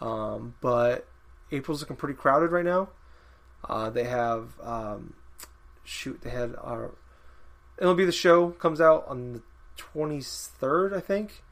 [0.00, 1.06] Um, but
[1.50, 2.90] April's looking pretty crowded right now.
[3.68, 5.14] Uh, they have um,
[5.84, 6.20] shoot.
[6.22, 6.94] They had our
[7.80, 9.42] MLB the Show comes out on the
[9.76, 11.42] twenty third, I think,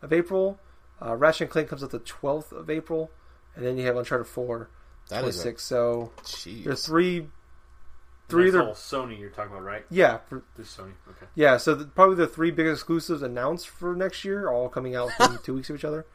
[0.00, 0.58] of April.
[1.00, 3.10] Uh, Ratchet and Clank comes out the twelfth of April,
[3.54, 4.70] and then you have Uncharted Four,
[5.08, 5.62] that is a 26.
[5.62, 6.64] So jeez.
[6.64, 7.26] there's three,
[8.28, 9.84] three That's other all Sony you're talking about, right?
[9.90, 10.92] yeah, for, This Sony.
[11.08, 11.26] Okay.
[11.34, 11.56] yeah.
[11.56, 15.38] So the, probably the three biggest exclusives announced for next year, all coming out within
[15.44, 16.06] two weeks of each other.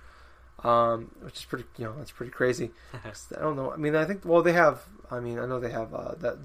[0.63, 2.71] Um, which is pretty, you know, that's pretty crazy.
[2.93, 3.71] I don't know.
[3.71, 4.81] I mean, I think well, they have.
[5.11, 6.37] I mean, I know they have uh, that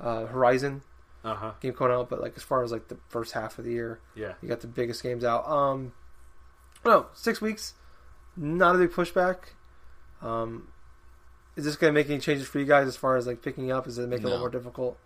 [0.00, 0.82] uh, Horizon
[1.24, 1.52] Uh huh.
[1.60, 4.00] game coming out, but like as far as like the first half of the year,
[4.14, 4.32] Yeah.
[4.42, 5.46] you got the biggest games out.
[5.46, 5.92] Um,
[6.84, 7.74] no, six weeks.
[8.36, 9.36] not a big pushback.
[10.22, 10.68] Um,
[11.56, 13.70] is this going to make any changes for you guys as far as like picking
[13.70, 13.86] up?
[13.86, 14.98] Is it make it a little more difficult?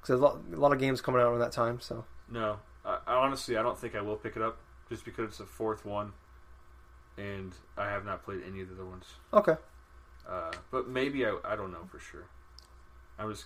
[0.00, 1.80] Because a lot, a lot of games coming out around that time.
[1.80, 4.58] So No, I, I honestly I don't think I will pick it up
[4.88, 6.12] just because it's the fourth one,
[7.18, 9.06] and I have not played any of the other ones.
[9.32, 9.56] okay,
[10.28, 12.26] Uh, but maybe I, I don't know for sure.
[13.18, 13.44] I was.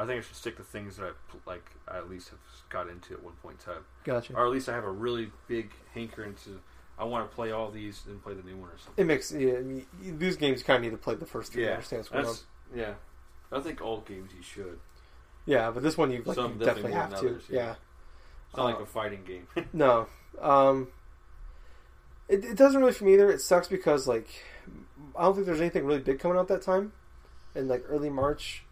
[0.00, 1.10] I think I should stick to things that I
[1.50, 1.64] like.
[1.88, 4.32] I at least have got into at one point in time, gotcha.
[4.34, 6.60] or at least I have a really big hankering to.
[7.00, 9.02] I want to play all these and play the new one or something.
[9.02, 11.62] It makes yeah, I mean, these games kind of need to play the first three
[11.62, 12.34] to Yeah, understand what's going on.
[12.76, 12.94] Yeah.
[13.56, 14.78] I think all games you should.
[15.46, 17.16] Yeah, but this one you like you definitely definitely have to.
[17.16, 17.60] others, yeah.
[17.60, 17.74] yeah.
[18.48, 19.46] It's not Uh, like a fighting game.
[19.72, 20.06] No.
[20.40, 20.88] Um,
[22.28, 23.30] it, it doesn't really for me either.
[23.30, 24.28] It sucks because like
[25.16, 26.92] I don't think there's anything really big coming out that time,
[27.54, 28.64] in like early March.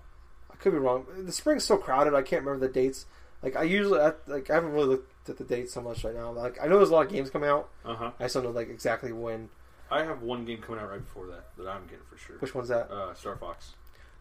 [0.50, 1.06] I could be wrong.
[1.18, 2.14] The spring's so crowded.
[2.14, 3.06] I can't remember the dates.
[3.42, 6.14] Like I usually I, like I haven't really looked at the dates so much right
[6.14, 6.32] now.
[6.32, 7.68] Like I know there's a lot of games coming out.
[7.84, 8.10] uh huh.
[8.18, 9.48] I just don't know like exactly when.
[9.90, 12.36] I have one game coming out right before that that I'm getting for sure.
[12.38, 12.90] Which one's that?
[12.90, 13.74] Uh, Star Fox.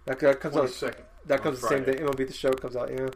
[0.06, 0.70] That, that comes out.
[0.70, 1.06] second.
[1.26, 1.96] That comes the same day.
[1.96, 2.92] MLB the show comes out.
[2.92, 3.10] Yeah.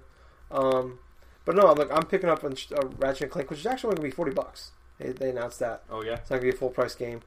[0.49, 0.97] Um,
[1.45, 3.95] but no, I'm like I'm picking up on uh, Ratchet and Clank, which is actually
[3.95, 4.71] gonna be forty bucks.
[4.99, 5.83] They, they announced that.
[5.89, 6.13] Oh yeah.
[6.15, 7.21] It's not gonna be a full price game.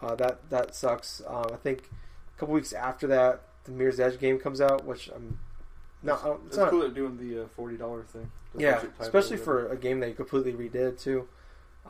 [0.00, 1.22] Uh, that that sucks.
[1.26, 1.90] Um, I think
[2.36, 5.38] a couple weeks after that, the Mirror's Edge game comes out, which I'm
[6.02, 6.22] not.
[6.22, 8.30] I don't, it's It's not cool they're doing the uh, forty dollar thing.
[8.56, 11.28] Yeah, especially for a game that you completely redid too.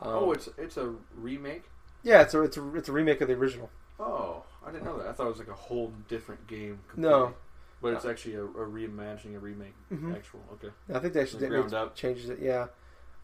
[0.01, 1.63] Um, oh, it's it's a remake.
[2.03, 3.69] yeah, it's a it's a it's a remake of the original.
[3.99, 5.07] Oh, I didn't know that.
[5.07, 6.79] I thought it was like a whole different game.
[6.95, 7.33] No.
[7.81, 9.73] but it's actually a, a reimagining, a remake.
[9.91, 10.15] Mhm.
[10.15, 10.41] Actual.
[10.53, 10.73] Okay.
[10.93, 12.39] I think they actually did ground changes it.
[12.39, 12.67] Yeah,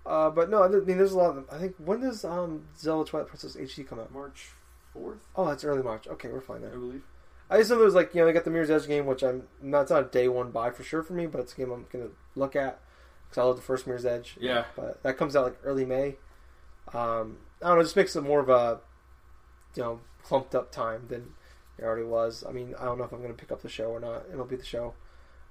[0.05, 1.29] uh, but no, I mean there's a lot.
[1.29, 1.45] Of, them.
[1.51, 4.11] I think when does um, Zelda Twilight Princess HD come out?
[4.11, 4.49] March
[4.93, 6.07] fourth, Oh, that's early March.
[6.07, 6.69] Okay, we're fine then.
[6.69, 6.79] I there.
[6.79, 7.03] believe.
[7.49, 9.43] I just know there's like you know they got the Mirror's Edge game, which I'm
[9.61, 11.71] not it's not a day one buy for sure for me, but it's a game
[11.71, 12.79] I'm gonna look at
[13.29, 14.37] because I love the first Mirror's Edge.
[14.39, 14.65] Yeah.
[14.75, 16.15] but that comes out like early May.
[16.93, 18.79] Um, I don't know, it just makes it more of a
[19.75, 21.33] you know clumped up time than
[21.77, 22.43] it already was.
[22.47, 24.23] I mean, I don't know if I'm gonna pick up the show or not.
[24.31, 24.93] It'll be the show.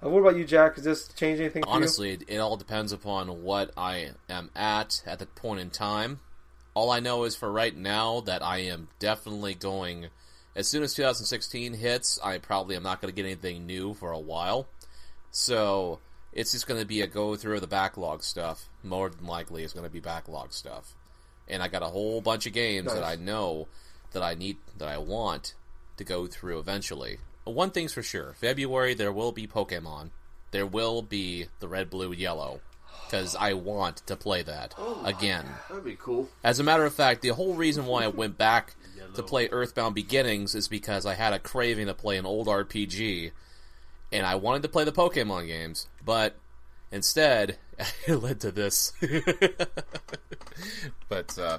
[0.05, 0.75] Uh, what about you, Jack?
[0.75, 1.63] Does this change anything?
[1.63, 1.75] For you?
[1.75, 6.21] Honestly, it, it all depends upon what I am at at the point in time.
[6.75, 10.07] All I know is for right now that I am definitely going.
[10.55, 14.11] As soon as 2016 hits, I probably am not going to get anything new for
[14.11, 14.67] a while.
[15.31, 16.01] So
[16.33, 18.69] it's just going to be a go through of the backlog stuff.
[18.83, 20.95] More than likely, it's going to be backlog stuff.
[21.49, 23.69] And I got a whole bunch of games that I know
[24.13, 25.55] that I need that I want
[25.97, 27.19] to go through eventually.
[27.45, 30.11] One thing's for sure: February there will be Pokemon.
[30.53, 32.61] There will be the red, blue, yellow,
[33.07, 34.75] because I want to play that
[35.05, 35.47] again.
[35.69, 36.29] That'd be cool.
[36.45, 38.75] As a matter of fact, the whole reason why I went back
[39.15, 43.33] to play Earthbound Beginnings is because I had a craving to play an old RPG,
[44.13, 46.37] and I wanted to play the Pokemon games, but
[46.91, 47.57] instead
[48.07, 48.93] it led to this.
[51.09, 51.59] but uh,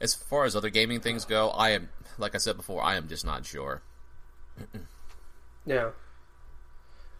[0.00, 3.08] as far as other gaming things go, I am, like I said before, I am
[3.08, 3.82] just not sure.
[5.66, 5.90] Yeah.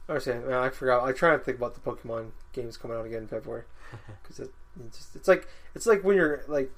[0.09, 0.47] I understand.
[0.47, 1.05] Man, I forgot.
[1.05, 3.65] I try to think about the Pokemon games coming out again in February
[4.23, 4.51] because it,
[4.87, 6.71] it's, just, it's like it's like when you're like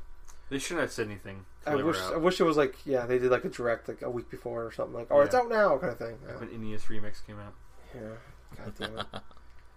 [0.49, 1.45] They shouldn't have said anything.
[1.67, 2.15] I till they were wish out.
[2.15, 4.65] I wish it was like yeah they did like a direct like a week before
[4.65, 6.19] or something like oh it's out now kind of thing.
[6.27, 6.39] Yeah.
[6.39, 7.55] when NES remix came out.
[7.95, 8.11] Yeah.
[8.57, 9.07] God damn it.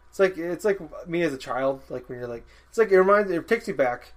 [0.10, 1.82] it's like it's like me as a child.
[1.90, 4.14] Like when you're like it's like it reminds it takes you back.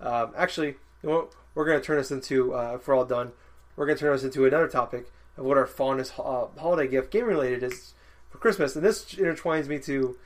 [0.00, 0.68] Um, actually,
[1.02, 1.32] you know what?
[1.54, 3.32] We're gonna turn this into uh, if we're all done.
[3.76, 5.10] We're gonna turn this into another topic of
[5.40, 7.94] what our fondest uh, holiday gift, game related, is
[8.28, 8.76] for Christmas.
[8.76, 10.16] And this intertwines me to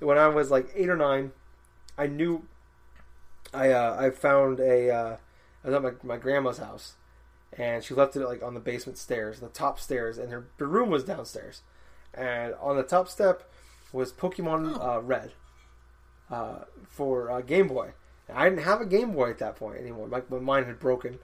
[0.00, 1.32] when I was like eight or nine.
[1.96, 2.46] I knew
[3.52, 5.16] I uh, I found a uh,
[5.64, 6.94] I was at my my grandma's house,
[7.52, 10.66] and she left it like on the basement stairs, the top stairs, and her, her
[10.66, 11.62] room was downstairs.
[12.14, 13.50] And on the top step
[13.92, 15.32] was Pokemon uh, Red
[16.30, 17.92] uh, for uh, Game Boy.
[18.28, 20.08] And I didn't have a Game Boy at that point anymore.
[20.08, 21.18] My, my mine had broken.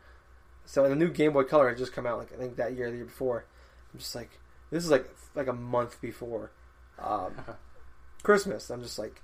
[0.66, 2.86] So the new Game Boy Color had just come out, like I think that year,
[2.86, 3.44] or the year before.
[3.92, 4.40] I'm just like,
[4.70, 6.50] this is like like a month before
[6.98, 7.34] um,
[8.22, 8.70] Christmas.
[8.70, 9.20] I'm just like,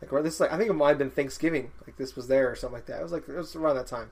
[0.00, 1.72] like or this is like I think it might have been Thanksgiving.
[1.86, 3.00] Like this was there or something like that.
[3.00, 4.10] It was like it was around that time.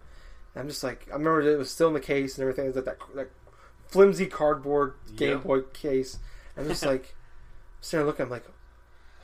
[0.54, 2.64] And I'm just like, I remember it was still in the case and everything.
[2.66, 3.30] It was like that that
[3.86, 5.42] flimsy cardboard Game Yep.
[5.44, 6.18] Boy case.
[6.56, 7.14] I'm just like
[7.80, 8.24] sitting there looking.
[8.24, 8.46] I'm like,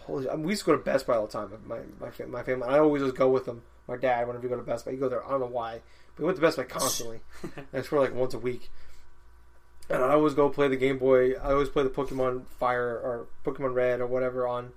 [0.00, 0.28] holy!
[0.28, 1.50] I mean, we used to go to Best Buy all the time.
[1.66, 2.68] My my my family.
[2.68, 3.62] I always just go with them.
[3.88, 5.24] My dad, whenever we go to Best Buy, you go there.
[5.24, 5.80] I don't know why,
[6.14, 7.20] but we went to Best Buy constantly.
[7.42, 8.70] That's it's for like once a week.
[9.90, 11.32] And I always go play the Game Boy.
[11.32, 14.72] I always play the Pokemon Fire or Pokemon Red or whatever on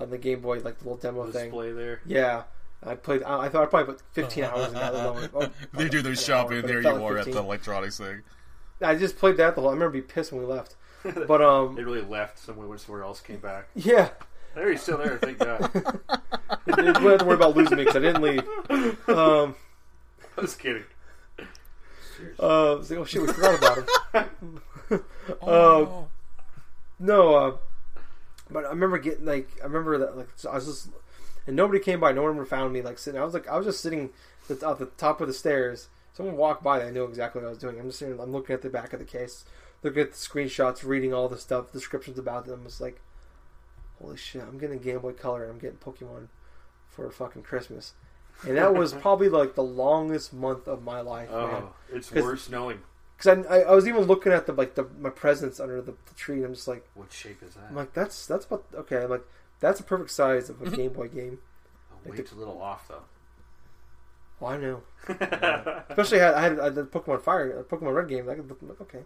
[0.00, 1.46] on the Game Boy, like the little demo thing.
[1.46, 2.00] Display there.
[2.06, 2.44] Yeah,
[2.84, 3.24] I played.
[3.24, 5.28] I, I thought I probably put 15 hours in that alone.
[5.34, 6.58] Oh, they do their shopping.
[6.58, 8.22] hour, there felt you like are at the electronics thing.
[8.80, 9.70] I just played that the whole.
[9.70, 10.76] I remember being pissed when we left.
[11.26, 13.66] But um, They really left somewhere, went somewhere else, came back.
[13.74, 14.10] yeah,
[14.54, 15.18] There, he's still there.
[15.18, 15.70] Thank God.
[16.66, 19.08] we didn't have to worry about losing me because I didn't leave.
[19.08, 19.56] Um,
[20.38, 20.84] I was kidding.
[22.38, 24.60] Uh, I was like, oh shit, we forgot about him.
[25.42, 26.08] Oh.
[27.00, 27.56] No, uh,
[28.50, 30.88] but I remember getting like I remember that like so I was just
[31.46, 32.12] and nobody came by.
[32.12, 33.20] No one ever found me like sitting.
[33.20, 34.10] I was like I was just sitting
[34.48, 35.88] at the, at the top of the stairs.
[36.12, 36.78] Someone walked by.
[36.78, 37.78] They knew exactly what I was doing.
[37.78, 38.18] I'm just sitting.
[38.20, 39.44] I'm looking at the back of the case,
[39.82, 42.62] looking at the screenshots, reading all the stuff, descriptions about them.
[42.64, 43.00] It's like,
[44.04, 44.42] holy shit!
[44.42, 45.44] I'm getting Game Boy Color.
[45.44, 46.28] and I'm getting Pokemon
[46.88, 47.94] for fucking Christmas,
[48.46, 51.62] and that was probably like the longest month of my life, oh, man.
[51.64, 52.82] oh, it's 'Cause- worse knowing
[53.16, 56.14] Because I, I, was even looking at the like the my presents under the, the
[56.16, 56.86] tree, and I'm just like.
[56.94, 57.64] what shape is that.
[57.68, 59.02] I'm like, that's that's about okay.
[59.04, 59.24] I'm like,
[59.60, 60.74] that's a perfect size of a mm-hmm.
[60.74, 61.38] Game Boy game.
[61.92, 63.02] oh, way too little off though.
[64.40, 64.82] Well, I know.
[65.88, 68.28] Especially I had, I had, the Pokemon Fire, Pokemon Red game.
[68.28, 69.04] I could, I'm like, okay,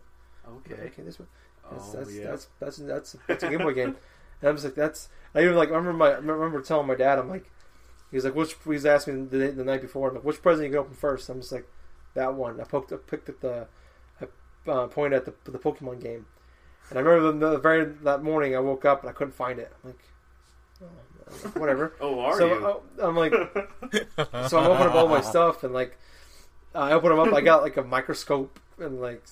[0.49, 0.82] okay.
[0.86, 1.28] okay, this one.
[1.70, 2.30] That's Oh that's, yeah.
[2.30, 3.96] that's that's that's that's a Game Boy game.
[4.41, 5.09] And I was like, that's.
[5.34, 7.51] I even like I remember my I remember telling my dad, I'm like,
[8.11, 10.72] he's like, which he was asking the, the night before, I'm like, which present you
[10.72, 11.28] gonna open first?
[11.28, 11.68] I'm just like,
[12.14, 12.61] that one.
[12.61, 13.66] I poked, I picked at the,
[14.20, 16.26] I uh, pointed at the the Pokemon game,
[16.91, 19.59] and I remember the, the very that morning I woke up and I couldn't find
[19.59, 19.72] it.
[19.84, 20.01] I'm like,
[20.82, 21.95] oh, whatever.
[22.01, 22.66] oh, are so you?
[22.66, 23.32] uh, I'm like,
[24.49, 25.99] so I'm opening up all my stuff and like
[26.74, 27.32] I open them up.
[27.32, 29.22] I got like a microscope and like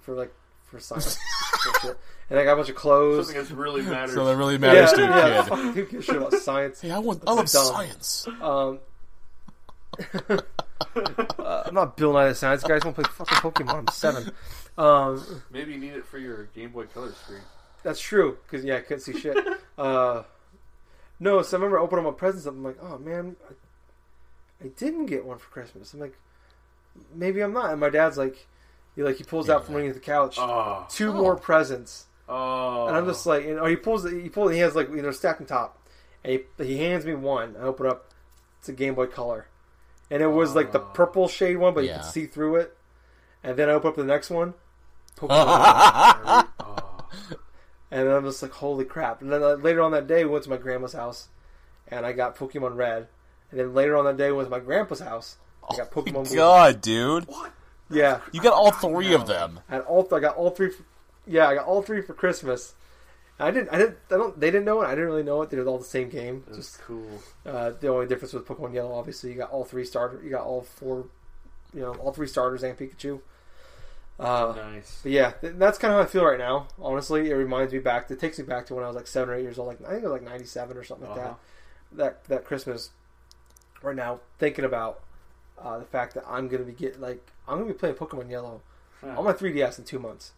[0.00, 0.32] for like
[0.64, 1.18] for science,
[1.84, 1.96] and
[2.30, 3.26] and I got a bunch of clothes.
[3.26, 4.14] Something that really matters.
[4.14, 5.48] So that really matters to a yeah, kid.
[5.48, 6.80] fuck, who gives a shit about science?
[6.80, 7.22] Hey, I want.
[7.26, 7.74] I That's love dumb.
[7.74, 8.28] science.
[8.40, 8.78] Um,
[10.28, 12.74] uh, I'm not Bill Nye the Science Guy.
[12.74, 13.74] I just want to play fucking Pokemon.
[13.74, 14.30] I'm seven.
[14.78, 17.42] Um, Maybe you need it for your Game Boy Color screen.
[17.82, 19.36] That's true because yeah, I couldn't see shit.
[19.78, 20.22] uh,
[21.18, 22.54] no, so I remember opening up my presents up.
[22.54, 25.92] I'm like, oh man, I, I didn't get one for Christmas.
[25.92, 26.16] I'm like,
[27.14, 27.70] maybe I'm not.
[27.70, 28.46] And my dad's like,
[28.96, 31.14] he like he pulls out from underneath the couch Oh, two Oh.
[31.14, 32.86] more presents, oh.
[32.88, 35.10] and I'm just like, and, or he pulls, he pulls, he has like you know
[35.10, 35.78] stacked on top,
[36.24, 37.56] and he, he hands me one.
[37.58, 38.10] I open up,
[38.58, 39.46] it's a Game Boy Color,
[40.10, 40.90] and it was like the Oh.
[40.94, 41.98] purple shade one, but you Yeah.
[41.98, 42.76] could see through it.
[43.42, 44.52] And then I open up the next one,
[45.16, 45.30] Pokemon.
[46.60, 46.96] oh.
[47.92, 49.20] And then I'm just like, holy crap.
[49.20, 51.26] And then uh, later on that day, we went to my grandma's house,
[51.88, 53.08] and I got Pokemon Red.
[53.50, 55.38] And then later on that day, we went to my grandpa's house.
[55.68, 56.36] I got Pokemon Blue.
[56.36, 57.26] God, dude,
[57.90, 59.60] Yeah, you got all three of them.
[59.68, 60.70] and all I got all three.
[60.70, 60.84] For,
[61.26, 62.74] yeah, I got all three for Christmas.
[63.38, 63.70] I didn't.
[63.72, 63.96] I didn't.
[64.10, 64.38] I don't.
[64.38, 64.86] They didn't know it.
[64.86, 65.50] I didn't really know it.
[65.50, 66.44] They were all the same game.
[66.46, 67.06] That's Just cool.
[67.46, 70.20] uh, the only difference with Pokemon Yellow, obviously, you got all three starter.
[70.22, 71.06] You got all four.
[71.74, 73.20] You know, all three starters and Pikachu.
[74.18, 75.00] Uh, Nice.
[75.02, 76.68] But yeah, th- that's kind of how I feel right now.
[76.80, 78.10] Honestly, it reminds me back.
[78.10, 79.68] It takes me back to when I was like seven or eight years old.
[79.68, 81.34] Like I think it was like ninety seven or something like Uh-huh.
[81.92, 81.96] that.
[81.96, 82.90] That that Christmas.
[83.82, 85.00] Right now, thinking about
[85.62, 88.62] uh, the fact that I'm gonna be get like I'm gonna be playing Pokemon Yellow
[89.02, 90.32] on my 3DS in two months.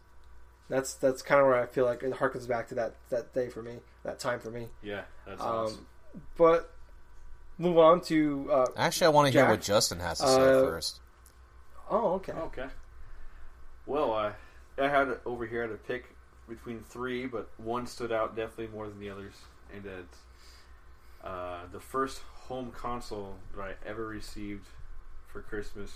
[0.68, 3.48] That's that's kind of where I feel like it harkens back to that that day
[3.48, 4.68] for me, that time for me.
[4.82, 5.86] Yeah, that's Um, awesome.
[6.36, 6.72] But
[7.58, 10.60] move on to uh, Actually, I want to hear what Justin has to say Uh,
[10.62, 11.00] first.
[11.90, 12.66] oh okay Okay.
[13.86, 14.32] Well, I
[14.78, 16.06] I had over here to pick
[16.48, 19.34] between three, but one stood out definitely more than the others,
[19.74, 20.18] and it's
[21.24, 24.66] uh, the first home console that I ever received
[25.32, 25.90] for Christmas,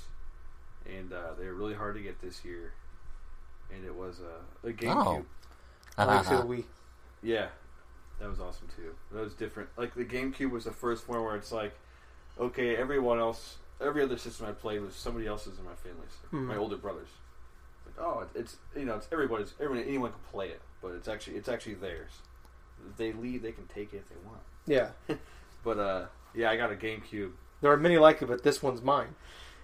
[0.86, 2.72] and uh, they were really hard to get this year,
[3.74, 5.24] and it was uh, a GameCube.
[5.24, 5.24] Oh.
[5.98, 6.64] I like to the Wii.
[7.22, 7.46] Yeah,
[8.20, 8.94] that was awesome too.
[9.12, 9.68] That was different.
[9.76, 11.74] Like the GameCube was the first one where it's like,
[12.38, 16.46] okay, everyone else, every other system I played was somebody else's in my family's, Mhm.
[16.46, 17.08] my older brothers.
[17.86, 19.54] Like, oh, it's you know, it's everybody's.
[19.60, 22.10] Everyone, anyone can play it, but it's actually it's actually theirs.
[22.90, 24.40] If they leave, they can take it if they want.
[24.66, 24.90] Yeah,
[25.64, 27.32] But uh, yeah, I got a GameCube.
[27.60, 29.14] There are many like it, but this one's mine.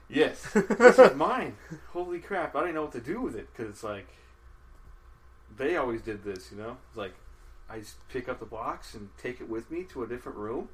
[0.09, 1.57] Yes, this is mine.
[1.93, 2.55] Holy crap!
[2.55, 4.07] I didn't know what to do with it because it's like
[5.57, 6.51] they always did this.
[6.53, 7.14] You know, it's like
[7.70, 10.68] I just pick up the box and take it with me to a different room.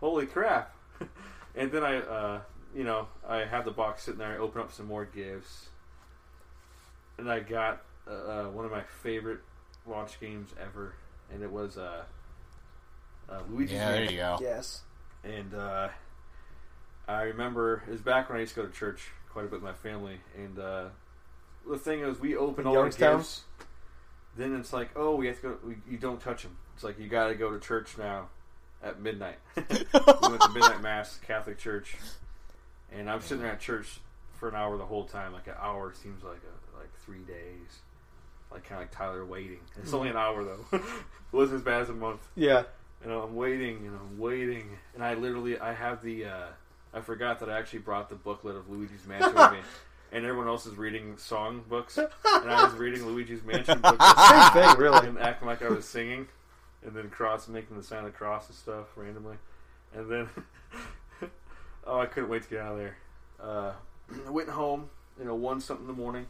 [0.00, 0.74] Holy crap!
[1.54, 2.40] and then I, uh,
[2.74, 4.32] you know, I have the box sitting there.
[4.32, 5.68] I open up some more gifts,
[7.18, 9.40] and I got uh, uh, one of my favorite
[9.86, 10.94] launch games ever,
[11.32, 12.02] and it was uh,
[13.28, 14.14] uh, Luigi's Yeah, there Mansion.
[14.14, 14.38] you go.
[14.40, 14.80] Yes.
[15.24, 15.88] And uh,
[17.08, 19.62] I remember it was back when I used to go to church quite a bit
[19.62, 20.18] with my family.
[20.36, 20.84] And uh,
[21.68, 23.42] the thing is, we open all our gifts.
[24.36, 25.58] Then it's like, oh, we have to go.
[25.64, 26.56] We, you don't touch them.
[26.74, 28.28] It's like you got to go to church now
[28.82, 29.38] at midnight.
[29.56, 31.96] we went to midnight mass, Catholic church,
[32.92, 33.98] and I'm sitting there at church
[34.38, 35.32] for an hour the whole time.
[35.32, 37.80] Like an hour seems like a, like three days.
[38.50, 39.60] Like kind of like Tyler waiting.
[39.82, 40.66] It's only an hour though.
[40.72, 40.82] it
[41.32, 42.62] wasn't as bad as a month Yeah.
[43.02, 46.46] and I'm waiting and I'm waiting and I literally I have the uh,
[46.96, 49.58] I forgot that I actually brought the booklet of Luigi's Mansion with me
[50.12, 54.52] and everyone else is reading song books and I was reading Luigi's Mansion booklet Same
[54.52, 55.06] thing, really.
[55.08, 56.26] and acting like I was singing
[56.84, 59.36] and then cross making the sign of the cross and stuff randomly
[59.94, 60.28] and then
[61.86, 62.96] oh I couldn't wait to get out of there
[63.42, 63.72] uh,
[64.26, 64.88] I went home
[65.18, 66.26] you know, one something in the morning.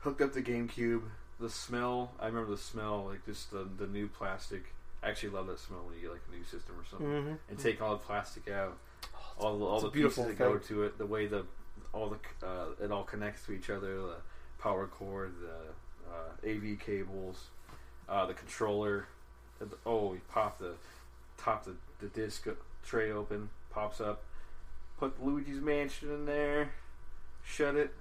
[0.00, 1.02] Hooked up the GameCube.
[1.38, 4.72] The smell, I remember the smell, like just the the new plastic.
[5.02, 7.32] I actually love that smell when you get like a new system or something, Mm-hmm.
[7.50, 8.78] and take all the plastic out,
[9.38, 11.44] all the all it's the beautiful pieces that go to it, the way the
[11.92, 14.16] all the uh, it all connects to each other, the
[14.58, 17.48] power cord, the uh, AV cables,
[18.08, 19.06] uh, the controller.
[19.86, 20.74] Oh, you pop the
[21.38, 22.46] top the the disc
[22.84, 24.22] tray open, pops up.
[24.98, 26.70] Put Luigi's Mansion in there,
[27.44, 27.92] shut it,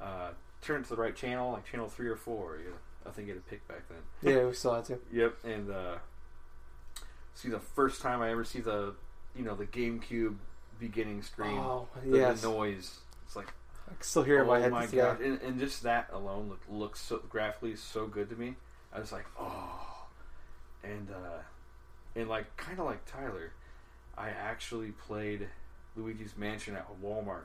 [0.00, 0.30] uh,
[0.62, 2.58] turn it to the right channel, like channel three or four.
[2.58, 2.74] You,
[3.06, 4.34] I think you had a pick back then.
[4.34, 4.98] Yeah, we still had to.
[5.12, 5.98] Yep, and uh,
[7.34, 8.94] see the first time I ever see the
[9.36, 10.36] you know the GameCube
[10.78, 12.40] beginning screen, Oh, the, yes.
[12.42, 12.98] the noise.
[13.26, 13.52] It's like
[13.88, 16.08] I can still hear it in my oh head my god, and, and just that
[16.12, 18.54] alone look, looks so graphically so good to me.
[18.92, 20.06] I was like, oh,
[20.82, 21.42] and uh,
[22.16, 23.52] and like kind of like Tyler,
[24.16, 25.48] I actually played
[25.96, 27.44] Luigi's Mansion at Walmart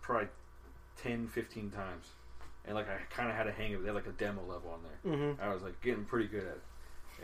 [0.00, 0.28] probably
[1.02, 2.06] 10, 15 times,
[2.64, 3.82] and like I kind of had a hang of it.
[3.82, 5.12] They had like a demo level on there.
[5.16, 5.40] Mm-hmm.
[5.42, 6.62] I was like getting pretty good at it,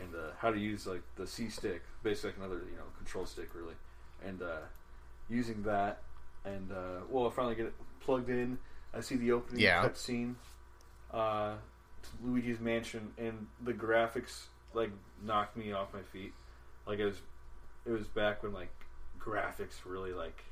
[0.01, 3.25] and uh, how to use like the C stick, basically like another you know control
[3.25, 3.75] stick really,
[4.25, 4.57] and uh,
[5.29, 6.01] using that,
[6.45, 8.57] and uh, well, I finally get it plugged in.
[8.93, 9.83] I see the opening Yeah.
[9.83, 10.35] cutscene,
[11.11, 11.55] uh,
[12.03, 14.91] to Luigi's Mansion, and the graphics like
[15.23, 16.33] knocked me off my feet.
[16.85, 17.21] Like it was,
[17.85, 18.71] it was back when like
[19.19, 20.43] graphics really like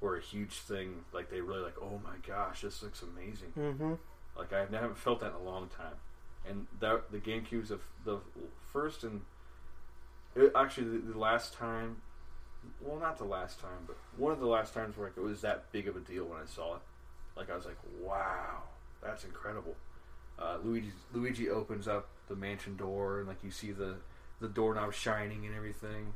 [0.00, 1.04] were a huge thing.
[1.12, 3.52] Like they really like, oh my gosh, this looks amazing.
[3.58, 3.94] Mm-hmm.
[4.36, 5.94] Like I haven't felt that in a long time,
[6.48, 8.18] and that the GameCube's the, the
[8.72, 9.20] first and
[10.34, 12.02] it, actually the, the last time.
[12.80, 15.70] Well, not the last time, but one of the last times where it was that
[15.72, 16.82] big of a deal when I saw it.
[17.36, 18.62] Like I was like, "Wow,
[19.02, 19.76] that's incredible."
[20.38, 23.96] Uh, Luigi Luigi opens up the mansion door, and like you see the
[24.40, 26.14] the doorknob shining and everything.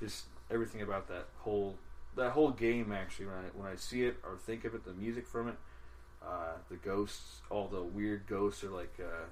[0.00, 1.76] Just everything about that whole
[2.16, 2.92] that whole game.
[2.92, 5.56] Actually, when I when I see it or think of it, the music from it,
[6.22, 9.26] uh, the ghosts, all the weird ghosts are like uh,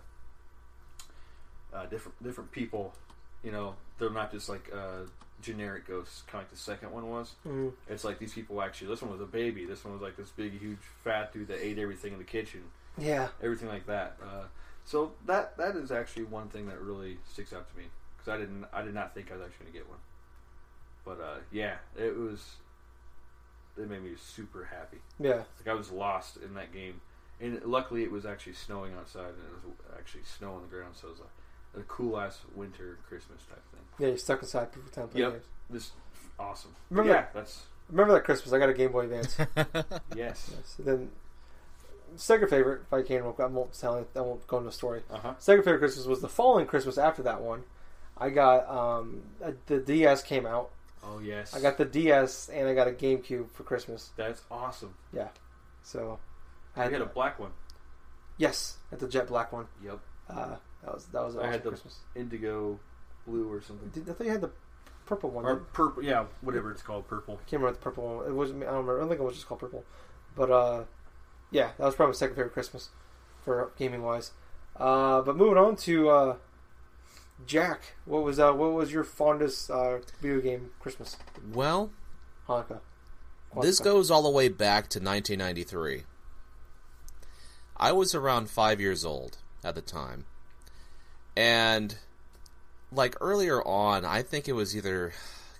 [1.76, 2.95] uh, different different people.
[3.43, 5.07] You know, they're not just like uh,
[5.43, 7.34] generic ghosts, kind of like the second one was.
[7.47, 7.68] Mm-hmm.
[7.88, 8.88] It's like these people actually.
[8.88, 9.64] This one was a baby.
[9.64, 12.62] This one was like this big, huge, fat dude that ate everything in the kitchen.
[12.99, 13.28] Yeah.
[13.43, 14.16] Everything like that.
[14.22, 14.45] Uh,
[14.84, 17.84] so that that is actually one thing that really sticks out to me
[18.16, 19.99] because I didn't I did not think I was actually going to get one.
[21.05, 22.57] But uh, yeah, it was.
[23.76, 24.99] It made me super happy.
[25.18, 25.45] Yeah.
[25.59, 27.01] Like I was lost in that game,
[27.40, 30.95] and luckily it was actually snowing outside, and it was actually snow on the ground,
[30.95, 31.22] so it was a,
[31.77, 33.81] a cool ass winter Christmas type thing.
[33.99, 35.33] Yeah, you're stuck inside for time playing Yep.
[35.33, 35.45] games.
[35.73, 35.93] Just
[36.39, 36.75] awesome.
[36.91, 38.53] Remember- yeah, that's Remember that Christmas?
[38.55, 39.37] I got a Game Boy Advance.
[40.16, 40.51] yes.
[40.55, 40.77] yes.
[40.79, 41.11] Then
[42.16, 44.09] second favorite, if I can, I won't tell it.
[44.16, 45.03] I won't go into the story.
[45.11, 45.35] Uh huh.
[45.39, 47.64] Second favorite Christmas was the following Christmas after that one.
[48.16, 49.23] I got um,
[49.66, 50.70] the DS came out.
[51.05, 51.55] Oh yes.
[51.55, 54.11] I got the DS and I got a GameCube for Christmas.
[54.16, 54.95] That's awesome.
[55.12, 55.29] Yeah.
[55.83, 56.18] So
[56.77, 57.51] I had a black one.
[58.39, 59.66] yes, at the jet black one.
[59.85, 59.99] Yep.
[60.31, 61.99] Uh, that was that was I awesome had the- Christmas.
[62.14, 62.78] Indigo
[63.26, 63.89] blue or something.
[63.91, 64.51] Did, I thought you had the
[65.07, 65.45] purple one.
[65.45, 66.03] Or didn't- purple.
[66.05, 67.07] Yeah, whatever it's called.
[67.09, 67.35] Purple.
[67.35, 68.26] I can't remember what the purple one.
[68.26, 68.62] It wasn't.
[68.62, 68.97] I don't remember.
[68.97, 69.85] I don't think it was just called purple.
[70.35, 70.85] But uh,
[71.51, 72.89] yeah, that was probably my second favorite Christmas
[73.45, 74.33] for gaming wise.
[74.76, 76.37] Uh, but moving on to uh,
[77.47, 81.16] Jack, what was uh, what was your fondest uh, video game Christmas?
[81.53, 81.91] Well,
[82.49, 82.80] Hanukkah.
[83.61, 86.05] this goes all the way back to 1993.
[87.76, 90.24] I was around five years old at the time.
[91.37, 91.97] And,
[92.93, 95.12] like, earlier on, I think it was either,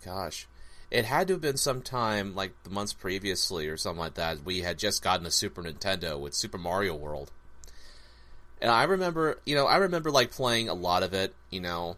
[0.05, 0.47] gosh,
[0.91, 4.45] it had to have been sometime, like, the months previously or something like that.
[4.45, 7.31] We had just gotten a Super Nintendo with Super Mario World.
[8.61, 11.97] And I remember, you know, I remember, like, playing a lot of it, you know.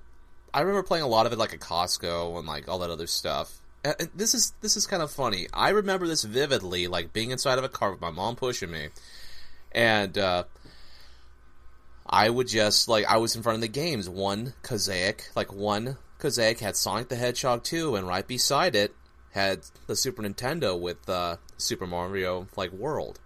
[0.53, 3.09] I remember playing a lot of it, like, at Costco and, like, all that other
[3.09, 3.61] stuff.
[3.85, 5.47] And this is this is kind of funny.
[5.53, 8.89] I remember this vividly, like being inside of a car with my mom pushing me,
[9.73, 10.45] and uh,
[12.15, 14.09] I would just like I was in front of the games.
[14.09, 18.95] One Kazaic, like one Kazaic had Sonic the Hedgehog 2, and right beside it
[19.33, 23.19] had the Super Nintendo with uh, Super Mario like World.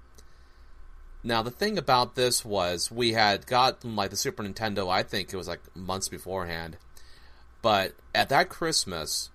[1.22, 4.90] Now the thing about this was we had gotten like the Super Nintendo.
[4.90, 6.78] I think it was like months beforehand,
[7.60, 9.28] but at that Christmas,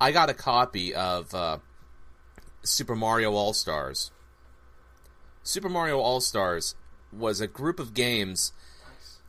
[0.00, 1.58] I got a copy of uh,
[2.62, 4.12] Super Mario All Stars.
[5.42, 6.76] Super Mario All Stars
[7.12, 8.52] was a group of games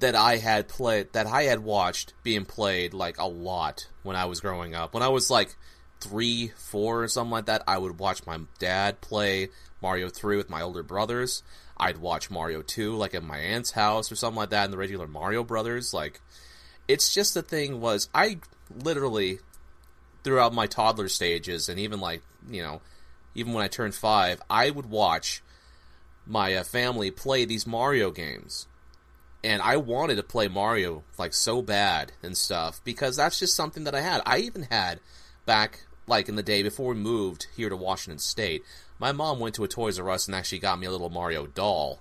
[0.02, 4.26] that I had played, that I had watched being played like a lot when I
[4.26, 4.94] was growing up.
[4.94, 5.56] When I was like
[6.00, 9.50] three, four, or something like that, I would watch my dad play
[9.82, 11.44] Mario 3 with my older brothers.
[11.78, 14.78] I'd watch Mario 2 like at my aunt's house or something like that in the
[14.78, 15.94] regular Mario Brothers.
[15.94, 16.22] Like,
[16.88, 18.40] it's just the thing was, I
[18.84, 19.40] literally
[20.24, 22.82] throughout my toddler stages and even like you know
[23.34, 25.42] even when I turned five, I would watch
[26.28, 28.68] my uh, family play these Mario games.
[29.44, 33.86] And I wanted to play Mario like so bad and stuff because that's just something
[33.86, 34.22] that I had.
[34.26, 35.00] I even had
[35.46, 38.64] back like in the day before we moved here to Washington State.
[39.00, 41.48] My mom went to a Toys R Us and actually got me a little Mario
[41.48, 42.00] doll.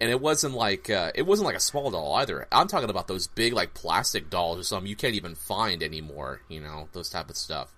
[0.00, 2.46] And it wasn't like uh, it wasn't like a small doll either.
[2.50, 6.40] I'm talking about those big like plastic dolls or something you can't even find anymore.
[6.48, 7.74] You know those type of stuff.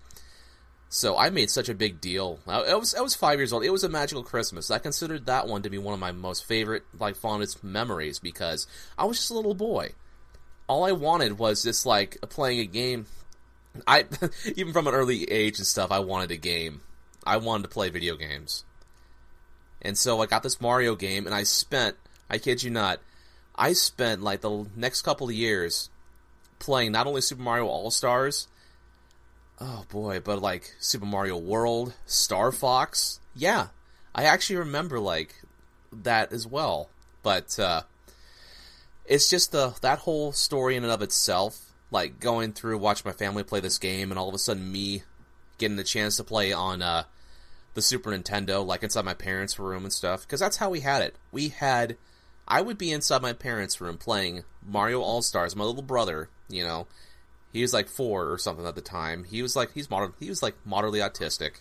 [0.92, 2.40] So I made such a big deal.
[2.48, 3.62] I, was I was five years old.
[3.62, 4.72] It was a magical Christmas.
[4.72, 8.66] I considered that one to be one of my most favorite, like fondest memories because
[8.98, 9.92] I was just a little boy.
[10.66, 13.06] All I wanted was just like playing a game.
[13.86, 14.06] I
[14.56, 16.80] even from an early age and stuff, I wanted a game.
[17.24, 18.64] I wanted to play video games.
[19.80, 21.96] And so I got this Mario game, and I spent,
[22.28, 23.00] I kid you not,
[23.54, 25.88] I spent like the next couple of years
[26.58, 28.48] playing not only Super Mario All Stars,
[29.60, 33.20] oh boy, but like Super Mario World, Star Fox.
[33.34, 33.68] Yeah,
[34.14, 35.34] I actually remember like
[35.92, 36.88] that as well.
[37.22, 37.82] But uh,
[39.04, 43.12] it's just the that whole story in and of itself, like going through, watching my
[43.12, 45.02] family play this game, and all of a sudden me
[45.58, 47.04] getting the chance to play on uh,
[47.74, 51.02] the Super Nintendo, like inside my parents' room and stuff, because that's how we had
[51.02, 51.16] it.
[51.30, 51.98] We had,
[52.48, 55.54] I would be inside my parents' room playing Mario All Stars.
[55.54, 56.86] My little brother, you know,
[57.52, 59.24] he was like four or something at the time.
[59.24, 60.12] He was like he's modern.
[60.18, 61.60] He was like moderately autistic.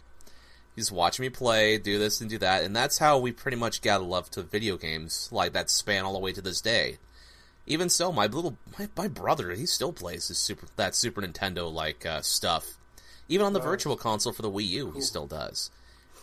[0.76, 3.82] He's watching me play, do this and do that, and that's how we pretty much
[3.82, 6.98] got a love to video games, like that span all the way to this day.
[7.66, 11.72] Even so, my little my, my brother, he still plays his super that Super Nintendo
[11.72, 12.78] like uh, stuff.
[13.28, 15.70] Even on the Virtual Console for the Wii U, he still does.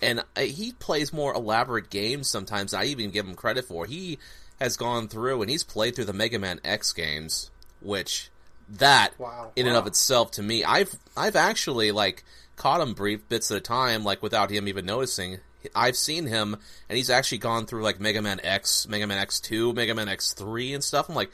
[0.03, 2.75] And uh, he plays more elaborate games sometimes.
[2.75, 3.87] I even give him credit for.
[3.87, 4.19] He
[4.59, 7.51] has gone through and he's played through the Mega Man X games,
[7.81, 8.31] which
[8.69, 9.53] that Wow.
[9.57, 10.65] in and of itself to me.
[10.65, 12.25] I've i've actually like
[12.57, 15.39] caught him brief bits at a time like without him even noticing.
[15.75, 16.57] I've seen him
[16.89, 20.75] and he's actually gone through like mega man x mega man x2 mega man x3
[20.75, 21.09] and stuff.
[21.09, 21.31] I'm like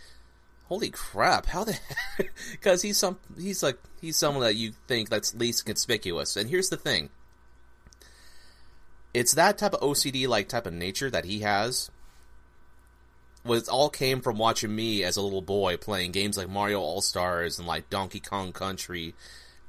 [0.67, 1.79] holy crap how the
[2.51, 6.37] because he's some he's like he's someone that you think that's least conspicuous.
[6.37, 7.11] And here's the thing.
[9.15, 11.91] It's that type of ocd like type of nature that he has
[13.45, 17.01] was all came from watching me as a little boy playing games like Mario All
[17.01, 19.15] Stars and like Donkey Kong Country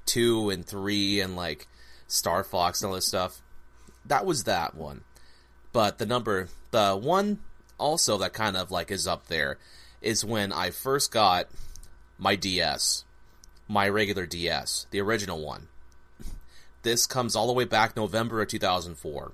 [0.05, 1.67] two and three and like
[2.07, 3.41] Star Fox and all this stuff.
[4.05, 5.03] That was that one.
[5.71, 7.39] But the number the one
[7.77, 9.57] also that kind of like is up there
[10.01, 11.47] is when I first got
[12.17, 13.05] my DS.
[13.67, 15.69] My regular DS, the original one.
[16.83, 19.31] This comes all the way back November of 2004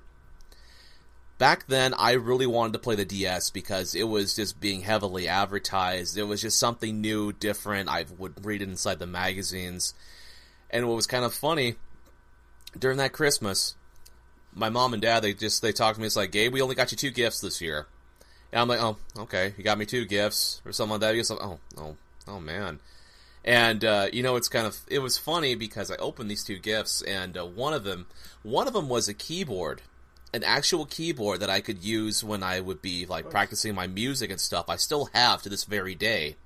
[1.40, 5.26] back then I really wanted to play the DS because it was just being heavily
[5.26, 6.18] advertised.
[6.18, 7.88] It was just something new, different.
[7.88, 9.94] I would read it inside the magazines.
[10.68, 11.76] And what was kind of funny,
[12.78, 13.74] during that Christmas,
[14.54, 16.74] my mom and dad they just they talked to me, it's like, Gabe, we only
[16.74, 17.86] got you two gifts this year.
[18.52, 21.14] And I'm like, Oh, okay, you got me two gifts or something like that.
[21.14, 21.96] He's like, Oh, oh,
[22.28, 22.80] oh man.
[23.46, 26.58] And uh, you know, it's kind of it was funny because I opened these two
[26.58, 28.06] gifts, and uh, one of them,
[28.42, 29.80] one of them was a keyboard,
[30.32, 34.30] an actual keyboard that I could use when I would be like practicing my music
[34.30, 34.66] and stuff.
[34.68, 36.36] I still have to this very day.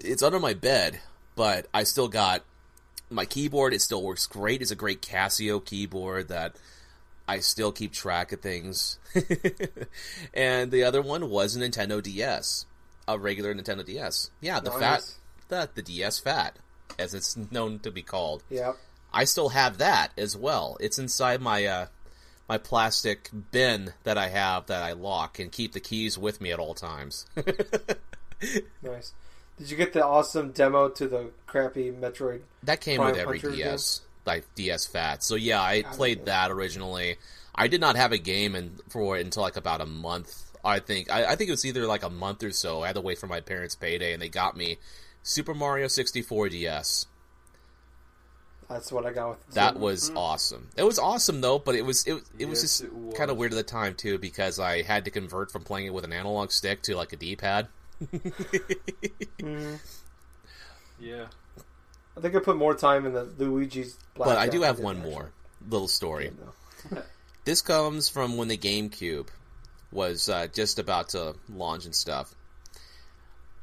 [0.00, 1.00] It's under my bed,
[1.34, 2.42] but I still got
[3.08, 3.72] my keyboard.
[3.72, 4.60] It still works great.
[4.60, 6.56] It's a great Casio keyboard that
[7.26, 8.98] I still keep track of things.
[10.34, 12.66] and the other one was a Nintendo DS,
[13.08, 14.30] a regular Nintendo DS.
[14.40, 14.78] Yeah, the Nice.
[14.80, 15.14] fat,
[15.48, 16.56] the the DS Fat,
[16.98, 18.42] as it's known to be called.
[18.50, 18.72] Yeah,
[19.12, 20.76] I still have that as well.
[20.80, 21.86] It's inside my uh,
[22.48, 26.52] my plastic bin that I have that I lock and keep the keys with me
[26.52, 27.26] at all times.
[28.82, 29.12] Nice.
[29.58, 32.40] Did you get the awesome demo to the crappy Metroid?
[32.64, 35.22] that came Prime with every Puncher DS, like DS Fat.
[35.22, 37.16] So yeah, I played that originally.
[37.54, 40.42] I did not have a game in, for until like about a month.
[40.62, 42.82] I think I, I think it was either like a month or so.
[42.82, 44.76] I had to wait for my parents' payday, and they got me
[45.22, 47.06] Super Mario 64 DS.
[48.68, 50.68] That's what I got with That was awesome.
[50.76, 53.52] It was awesome though, but it was it, it was Yes, just kind of weird
[53.52, 56.50] at the time too because I had to convert from playing it with an analog
[56.50, 57.68] stick to like a D-pad.
[59.38, 59.78] Mhm.
[60.98, 61.26] Yeah.
[62.16, 63.96] I think I put more time in the Luigi's.
[64.14, 65.12] Black But I do have one actually.
[65.12, 65.30] more
[65.68, 66.32] little story.
[66.90, 67.02] No.
[67.44, 69.28] This comes from when the GameCube
[69.92, 72.34] was uh, just about to launch and stuff.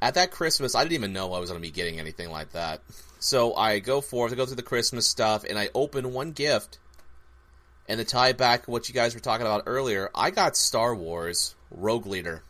[0.00, 2.52] At that Christmas, I didn't even know I was going to be getting anything like
[2.52, 2.80] that.
[3.24, 6.78] So I go forth, I go through the Christmas stuff, and I open one gift.
[7.88, 11.54] And to tie back what you guys were talking about earlier, I got Star Wars
[11.70, 12.42] Rogue Leader,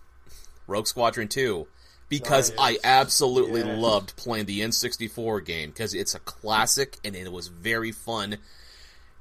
[0.66, 1.68] Rogue Squadron 2,
[2.09, 2.59] because Nice.
[2.59, 7.92] I absolutely loved playing the N64 game because it's a classic and it was very
[7.92, 8.38] fun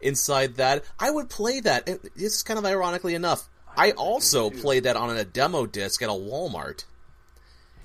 [0.01, 0.83] inside that.
[0.99, 1.87] I would play that.
[1.87, 3.47] It- It's kind of ironically enough.
[3.77, 6.85] I also played that on a demo disc at a Walmart.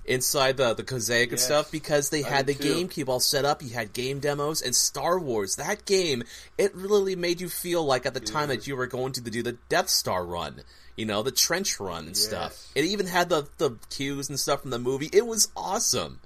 [0.09, 2.87] Inside the the Mosaic and Yes, stuff because they had the too.
[2.87, 3.63] GameCube all set up.
[3.63, 5.57] You had game demos and Star Wars.
[5.57, 6.25] That game
[6.57, 9.43] it really made you feel like at the time that you were going to do
[9.43, 10.63] the Death Star run,
[10.97, 12.67] you know, the trench run and stuff.
[12.75, 15.11] It even had the the cues and stuff from the movie.
[15.13, 16.21] It was awesome.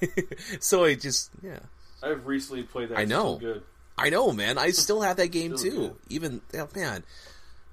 [0.60, 1.60] so I just yeah.
[2.02, 2.98] I've recently played that.
[2.98, 3.40] I know.
[3.96, 4.58] I know, man.
[4.58, 5.78] I still have that game Still too.
[5.78, 5.96] good.
[6.10, 7.04] Even oh, man,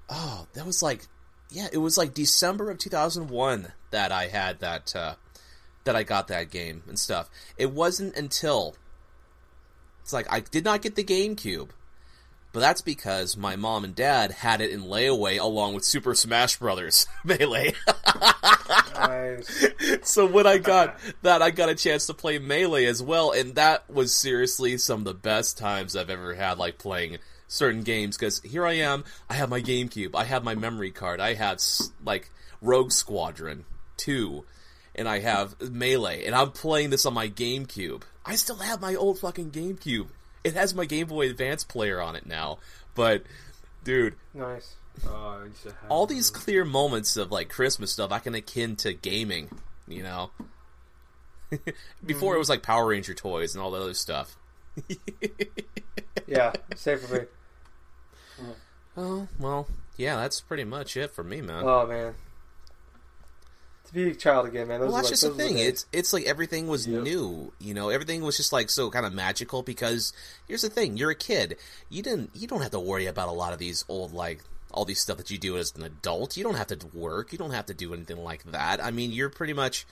[0.08, 1.06] oh, that was like,
[1.50, 5.14] yeah, it was like December of two thousand one that I had that uh,
[5.84, 7.28] that I got that game and stuff.
[7.56, 8.76] It wasn't until
[10.02, 11.70] it's like I did not get the GameCube,
[12.52, 16.58] but that's because my mom and dad had it in layaway along with Super Smash
[16.58, 17.74] Brothers Melee.
[18.94, 19.66] Nice.
[20.02, 23.54] so when I got that, I got a chance to play Melee as well, and
[23.54, 27.18] that was seriously some of the best times I've ever had, like playing
[27.48, 28.16] certain games.
[28.16, 31.60] Because here I am, I have my GameCube, I have my memory card, I have
[32.04, 32.30] like
[32.60, 33.64] Rogue Squadron
[33.96, 34.44] two,
[34.94, 38.02] and I have Melee, and I'm playing this on my GameCube.
[38.24, 40.08] I still have my old fucking GameCube.
[40.44, 42.58] It has my Game Boy Advance player on it now,
[42.94, 43.24] but
[43.84, 44.74] dude, Nice.
[45.06, 48.34] Oh, I used to have all these clear moments of like Christmas stuff I can
[48.34, 49.48] akin to gaming,
[49.88, 50.30] you know.
[52.04, 52.38] Before it mm-hmm.
[52.38, 54.36] was like Power Ranger toys and all the other stuff.
[56.26, 57.20] Yeah, same for me.
[58.96, 61.64] Oh well, yeah, that's pretty much it for me, man.
[61.66, 62.14] Oh man,
[63.92, 64.80] to be a child again, man.
[64.80, 65.58] Those well, that's like, just the thing.
[65.58, 67.02] It's it's like everything was Yep.
[67.02, 67.52] new.
[67.58, 70.12] You know, everything was just like so kind of magical because
[70.48, 71.56] here's the thing: you're a kid.
[71.88, 72.30] You didn't.
[72.34, 74.40] You don't have to worry about a lot of these old like
[74.70, 76.36] all these stuff that you do as an adult.
[76.36, 77.30] You don't have to work.
[77.32, 78.82] You don't have to do anything like that.
[78.82, 79.86] I mean, you're pretty much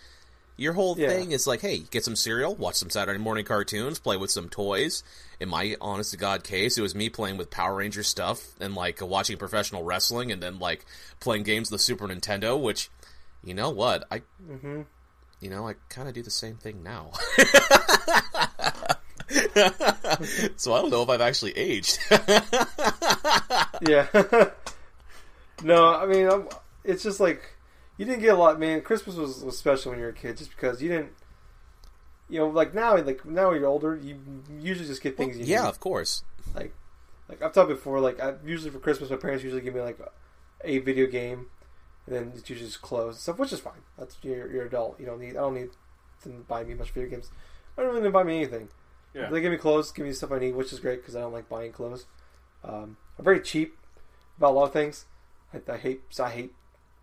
[0.56, 1.08] your whole Yeah.
[1.08, 4.48] thing is like, hey, get some cereal, watch some Saturday morning cartoons, play with some
[4.50, 5.02] toys.
[5.38, 8.74] In my honest to god case, it was me playing with Power Ranger stuff and
[8.74, 10.84] like watching professional wrestling, and then like
[11.18, 12.60] playing games on the Super Nintendo.
[12.60, 12.90] Which,
[13.44, 14.86] you know what, I Mhm.
[15.40, 17.12] you know, I kind of do the same thing now.
[20.56, 21.98] so I don't know if I've actually aged.
[23.88, 24.06] Yeah.
[25.64, 26.46] no, I mean, I'm,
[26.84, 27.40] it's just like
[27.96, 28.82] you didn't get a lot, man.
[28.82, 31.12] Christmas was, was special when you were a kid, just because you didn't.
[32.28, 34.18] You know, like now, like now you're older, you
[34.60, 35.38] usually just get things.
[35.38, 35.68] you yeah, need.
[35.68, 36.24] of course.
[36.54, 36.74] like
[37.28, 38.00] like I've talked before.
[38.00, 39.98] Like I, usually for Christmas, my parents usually give me like
[40.62, 41.46] a video game,
[42.10, 43.82] and then it's usually just clothes and stuff, which is fine.
[43.96, 44.98] That's you're, you're adult.
[44.98, 45.30] You don't need.
[45.30, 45.70] I don't need
[46.24, 47.30] to buy me much video games.
[47.76, 48.68] I don't really need to buy me anything.
[49.14, 49.24] Yeah.
[49.24, 51.20] If they give me clothes, give me stuff I need, which is great because I
[51.20, 52.06] don't like buying clothes.
[52.64, 53.76] Um, I'm very cheap
[54.38, 55.06] about a lot of things.
[55.54, 56.02] I, I hate.
[56.10, 56.52] So I hate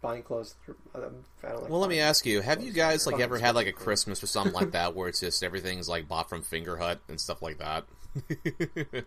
[0.01, 0.55] buying clothes.
[0.93, 3.67] I don't, like Well, let me ask you: Have you guys like ever had like
[3.67, 3.73] a.
[3.73, 7.41] Christmas or something like that, where it's just everything's like bought from Fingerhut and stuff
[7.41, 7.85] like that?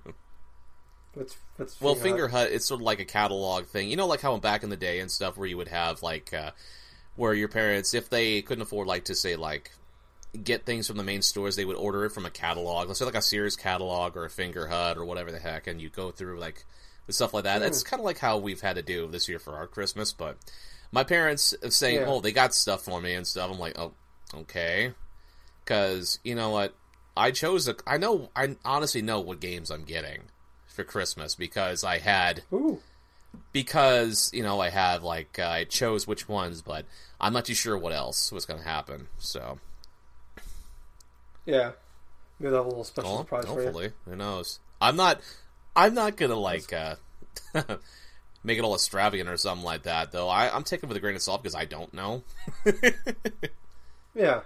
[1.15, 2.31] What's, what's Well, Fingerhut?
[2.31, 3.91] Hut, it's sort of like a catalog thing.
[3.91, 6.33] You know, like how back in the day and stuff, where you would have like,
[6.33, 6.53] uh,
[7.17, 9.73] where your parents, if they couldn't afford, like, to say like,
[10.43, 12.87] get things from the main stores, they would order it from a catalog.
[12.87, 15.89] Let's say like a Sears catalog or a Fingerhut or whatever the heck, and you
[15.89, 16.65] go through like
[17.07, 17.59] the stuff like that.
[17.59, 20.13] That's kind of like how we've had to do this year for our Christmas.
[20.13, 20.37] But
[20.93, 22.07] my parents are saying, Yeah.
[22.07, 23.93] "Oh, they got stuff for me and stuff." I'm like, "Oh,
[24.35, 24.93] okay,"
[25.65, 26.75] because you know what.
[27.17, 27.75] I chose a.
[27.87, 28.31] I know.
[28.37, 30.23] I honestly know what games I'm getting
[30.73, 32.81] for Christmas because I had Ooh,
[33.53, 36.87] because you know I had like uh, I chose which ones, but
[37.21, 39.09] I'm not too sure what else was going to happen.
[39.19, 39.59] So,
[41.47, 41.73] yeah.
[42.39, 43.65] Maybe a little special well, surprise for you.
[43.65, 44.61] hopefully, who knows?
[44.81, 45.21] I'm not.
[45.77, 46.97] I'm not gonna like uh,
[48.43, 50.29] make it all extravagant or something like that, though.
[50.29, 52.23] I, I'm taking it with a grain of salt because I don't know.
[54.15, 54.41] Yeah.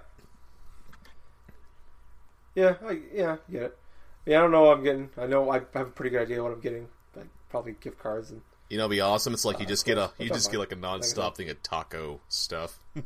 [2.55, 3.79] Yeah, I, yeah, I get it.
[4.27, 5.11] Yeah, I don't know what I'm getting.
[5.19, 6.89] I know I have a pretty good idea what I'm getting.
[7.15, 8.41] Like probably gift cards and
[8.71, 9.33] You know, it'd be awesome.
[9.35, 11.63] It's like you Uh, just get a you just get like a non-stop thing of
[11.63, 12.79] taco stuff.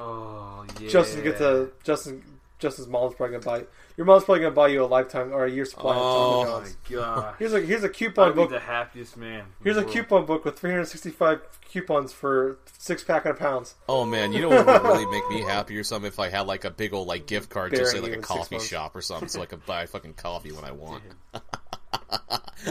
[0.00, 0.88] Oh yeah.
[0.88, 2.22] Justin gets a Justin
[2.58, 3.66] Justin's mom's probably gonna buy
[3.96, 6.50] your mom's probably gonna buy you a lifetime or a year supply Oh, of Taco
[6.56, 6.76] Oh John's.
[6.90, 7.34] my god.
[7.38, 8.50] Here's a here's a coupon I'd be book.
[8.50, 9.44] the happiest man.
[9.62, 9.92] Here's a world.
[9.92, 11.40] coupon book with 365
[11.70, 13.74] coupons for six pack of pounds.
[13.88, 16.46] Oh man, you know what would really make me happy or something if I had
[16.46, 19.02] like a big old like gift card to Burying say like a coffee shop or
[19.02, 21.02] something, so I could buy fucking coffee when I want.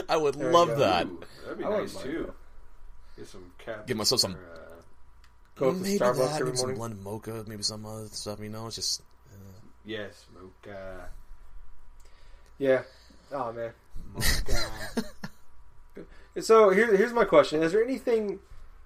[0.08, 1.06] I would There love that.
[1.06, 2.26] Ooh, that'd be I wouldn't nice too.
[3.16, 3.16] that.
[3.22, 3.86] Get some cap.
[3.86, 4.82] Get myself some- or, uh,
[5.56, 6.80] Go up to maybe Starbucks that, every maybe some morning.
[6.80, 8.38] London mocha, maybe some other stuff.
[8.40, 9.02] You know, it's just
[9.88, 11.08] yes, mocha.
[12.58, 12.82] Yeah.
[13.32, 13.72] Oh man.
[14.14, 15.04] Mocha.
[16.40, 18.38] So here, here's my question: Is there anything,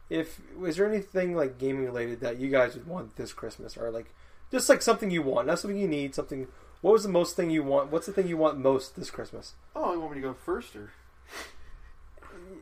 [0.09, 3.91] if is there anything like gaming related that you guys would want this Christmas, or
[3.91, 4.15] like
[4.51, 6.47] just like something you want, not something you need, something
[6.81, 7.93] What was the most thing you want?
[7.93, 9.53] What's the thing you want most this Christmas?
[9.77, 10.93] Oh, you want me to go first or?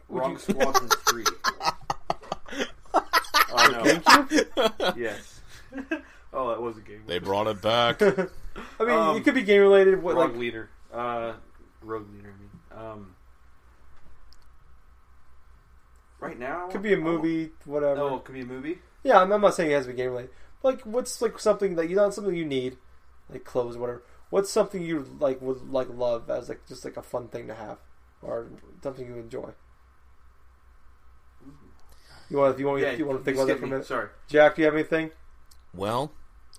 [0.09, 1.25] Would Wrong you- Squadron Three.
[2.95, 3.83] oh no!
[3.85, 4.97] GameCube?
[4.97, 5.41] Yes.
[6.33, 7.03] oh, that was a game.
[7.07, 8.01] They brought it back.
[8.03, 8.09] I
[8.81, 10.03] mean, Um, it could be game related.
[10.03, 10.71] What Wrong like leader.
[10.93, 11.35] Uh,
[11.83, 12.35] road leader.
[12.35, 13.15] I mean, um,
[16.19, 18.01] right now could be a I movie, whatever.
[18.01, 18.79] Oh, it could be a movie.
[19.03, 20.31] Yeah, I'm, I'm not saying it has to be game related.
[20.63, 22.77] But like, what's like something that you not something you need,
[23.31, 24.03] like clothes, or whatever.
[24.31, 27.55] What's something you like would like love as like just like a fun thing to
[27.55, 27.79] have,
[28.23, 28.49] or
[28.83, 29.51] something you enjoy?
[32.29, 33.67] You want if you want Yeah, if you want to think about that skipped for
[33.67, 33.73] a me.
[33.73, 33.87] minute.
[33.87, 34.09] Sorry.
[34.29, 35.11] Jack, do you have anything?
[35.75, 36.13] well,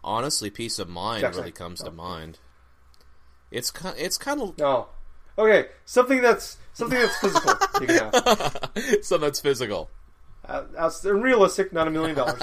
[0.03, 1.41] honestly, peace of mind Jackson.
[1.41, 1.86] really comes Oh.
[1.86, 2.40] to mind.
[3.52, 3.95] It's kind.
[3.98, 4.88] It's kind of No.
[5.38, 7.53] Okay, something that's something that's physical.
[7.82, 8.72] you can have.
[9.02, 9.90] something that's physical.
[10.45, 12.41] Uh, that's realistic, not a million dollars.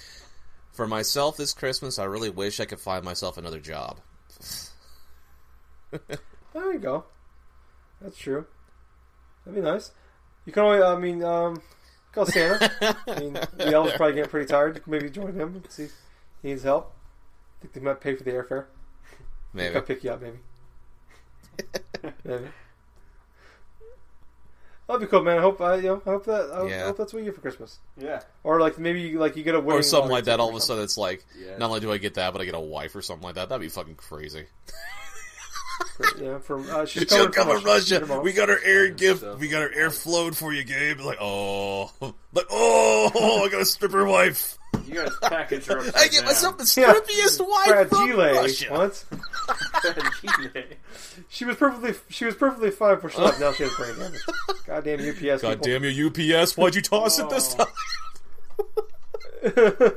[0.72, 4.00] For myself this Christmas, I really wish I could find myself another job.
[6.52, 7.04] There you go.
[8.00, 8.46] That's true.
[9.44, 9.92] That'd be nice.
[10.46, 11.62] You can only, I mean, um,
[12.12, 12.70] call Santa.
[13.06, 14.82] I mean, the elves probably getting pretty tired.
[14.86, 15.88] Maybe join him and see
[16.42, 16.92] needs help.
[17.58, 18.64] I think they might pay for the airfare.
[19.52, 19.74] Maybe.
[19.74, 20.38] Come pick you up, maybe.
[22.24, 22.44] maybe.
[24.86, 25.38] That'd be cool, man.
[25.38, 26.82] I hope, I, you know, I hope that, I Yeah.
[26.82, 27.78] I hope that's what you get for Christmas.
[27.96, 28.22] Yeah.
[28.42, 30.40] Or like maybe like you get a winning Or something like that.
[30.40, 31.56] All of a sudden, it's like Yeah.
[31.58, 33.48] not only do I get that, but I get a wife or something like that.
[33.48, 34.46] That'd be fucking crazy.
[36.18, 38.04] Yeah, from uh, she's She'll coming come from from Russia.
[38.06, 38.20] Your.
[38.22, 39.20] We got our air gift.
[39.20, 39.38] stuff.
[39.38, 41.00] We got our air flowed for you, Gabe.
[41.00, 41.90] Like, oh,
[42.32, 44.56] like, oh, I got a stripper wife.
[44.90, 46.24] You guys package her upside I get down.
[46.26, 46.92] myself the Yeah.
[46.94, 48.68] strippiest wife from Fragile Russia.
[48.72, 49.04] once.
[49.82, 50.62] Fragile.
[51.28, 53.40] She was perfectly she was perfectly fine before she left.
[53.40, 54.20] Now she has brain damage.
[54.66, 55.80] Goddamn UPS God people.
[55.80, 56.56] damn you, UPS!
[56.56, 57.64] Why'd you toss it this Oh.
[57.64, 57.72] time?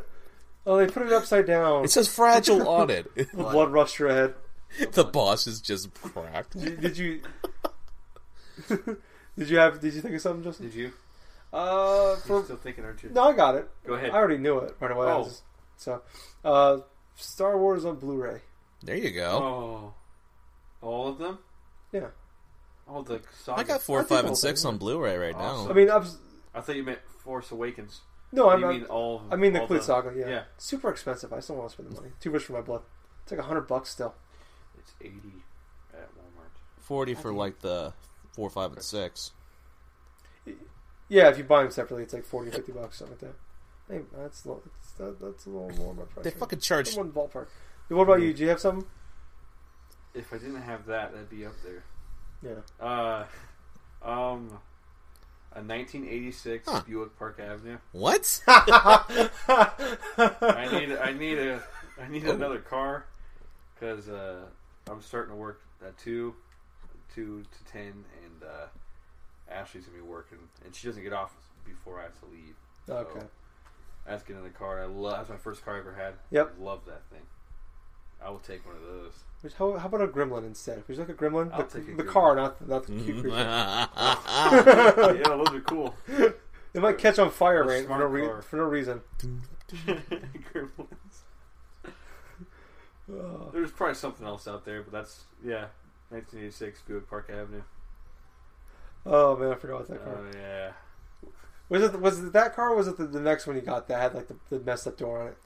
[0.66, 1.84] oh, they put it upside down.
[1.86, 3.14] It says fragile on it.
[3.16, 4.34] The blood rushed to her head.
[4.94, 6.58] the boss is just cracked.
[6.60, 7.22] Did, did you?
[8.70, 9.80] did you have?
[9.82, 10.68] Did you think of something, Justin?
[10.68, 10.92] Did you?
[11.54, 13.10] Uh, You're for still thinking, aren't you?
[13.12, 13.70] no, I got it.
[13.86, 14.10] Go ahead.
[14.12, 15.08] I already knew it right away.
[15.08, 15.30] I was Oh.
[15.30, 15.44] just-
[15.78, 16.02] so,
[16.44, 16.78] uh,
[17.16, 18.42] Star Wars on Blu-ray.
[18.82, 19.94] There you go.
[20.82, 20.86] Oh.
[20.86, 21.40] All of them?
[21.92, 22.08] Yeah.
[22.88, 23.62] All the saga.
[23.62, 25.66] I got four, I five, and six on Blu-ray right Awesome.
[25.68, 25.72] now.
[25.72, 26.18] I mean, I was
[26.56, 28.02] I thought you meant Force Awakens.
[28.32, 29.24] no, I'm you mean all?
[29.32, 30.12] I mean the all complete saga.
[30.18, 30.28] Yeah.
[30.28, 30.44] Yeah.
[30.58, 31.32] super expensive.
[31.32, 32.12] I still want to spend the money.
[32.20, 32.82] Too much for my blood.
[33.24, 34.16] It's like a hundred bucks still.
[34.78, 35.44] It's eighty
[35.94, 36.52] at Walmart.
[36.80, 37.94] Forty for like the
[38.34, 39.32] four, five, and six.
[41.10, 43.32] Yeah, if you buy them separately, it's like 40, 50 bucks, something like
[43.88, 43.94] that.
[43.94, 46.24] Hey, that's a little, it's, that, that's a little more my price.
[46.24, 46.40] They range.
[46.40, 46.96] fucking charge.
[46.96, 47.48] one ballpark.
[47.90, 48.34] What about you?
[48.34, 48.88] Do you have something?
[50.14, 51.84] If I didn't have that, that'd be up there.
[52.42, 52.86] Yeah.
[52.86, 53.26] Uh,
[54.04, 54.60] um,
[55.52, 56.82] a 1986 Huh.
[56.88, 57.78] Buick Park Avenue.
[57.92, 58.42] What?
[58.48, 59.20] I
[60.72, 61.62] need, I need a,
[62.02, 62.32] I need Oh.
[62.32, 63.06] another car
[63.76, 64.46] because uh,
[64.90, 66.36] I'm starting to work at two,
[67.14, 68.68] two to ten, and uh,
[69.54, 71.34] Ashley's gonna be working, and she doesn't get off
[71.66, 72.56] before I have to leave.
[72.88, 73.26] So okay.
[74.08, 74.82] I have to get another car.
[74.82, 75.18] I love.
[75.18, 76.16] That's my first car I ever had.
[76.32, 76.56] Yep.
[76.60, 77.22] I love that thing.
[78.24, 79.14] I will take one of those.
[79.42, 80.84] Which, how, how about a gremlin instead?
[80.88, 81.52] Would you like a gremlin?
[81.52, 82.08] I'll the take a the gremlin.
[82.08, 83.30] car, not the, not the cute creature.
[83.36, 83.88] yeah,
[85.28, 85.96] those are cool.
[86.08, 87.86] It might catch on fire, right?
[87.86, 89.02] For no, smart re- for no reason.
[89.74, 90.88] Gremlins.
[93.54, 95.68] There's probably something else out there, but that's yeah,
[96.10, 97.62] 1986 Buick Park Avenue.
[99.06, 100.18] Oh man, I forgot about that car.
[100.18, 100.72] Oh yeah,
[101.70, 102.70] Was it was it that car?
[102.70, 104.88] or Was it the, the next one you got that had like the, the messed
[104.88, 105.38] up door on it?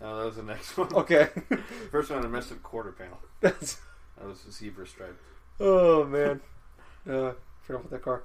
[0.00, 0.92] no, that was the next one.
[0.94, 1.28] Okay,
[1.90, 3.18] First one, I messed up quarter panel.
[3.40, 3.78] that's
[4.18, 5.18] That was the zebra stripe.
[5.60, 6.40] oh man.
[7.08, 7.32] Uh,
[7.62, 8.22] forgot about that car.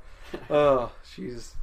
[0.49, 1.55] Oh Jesus.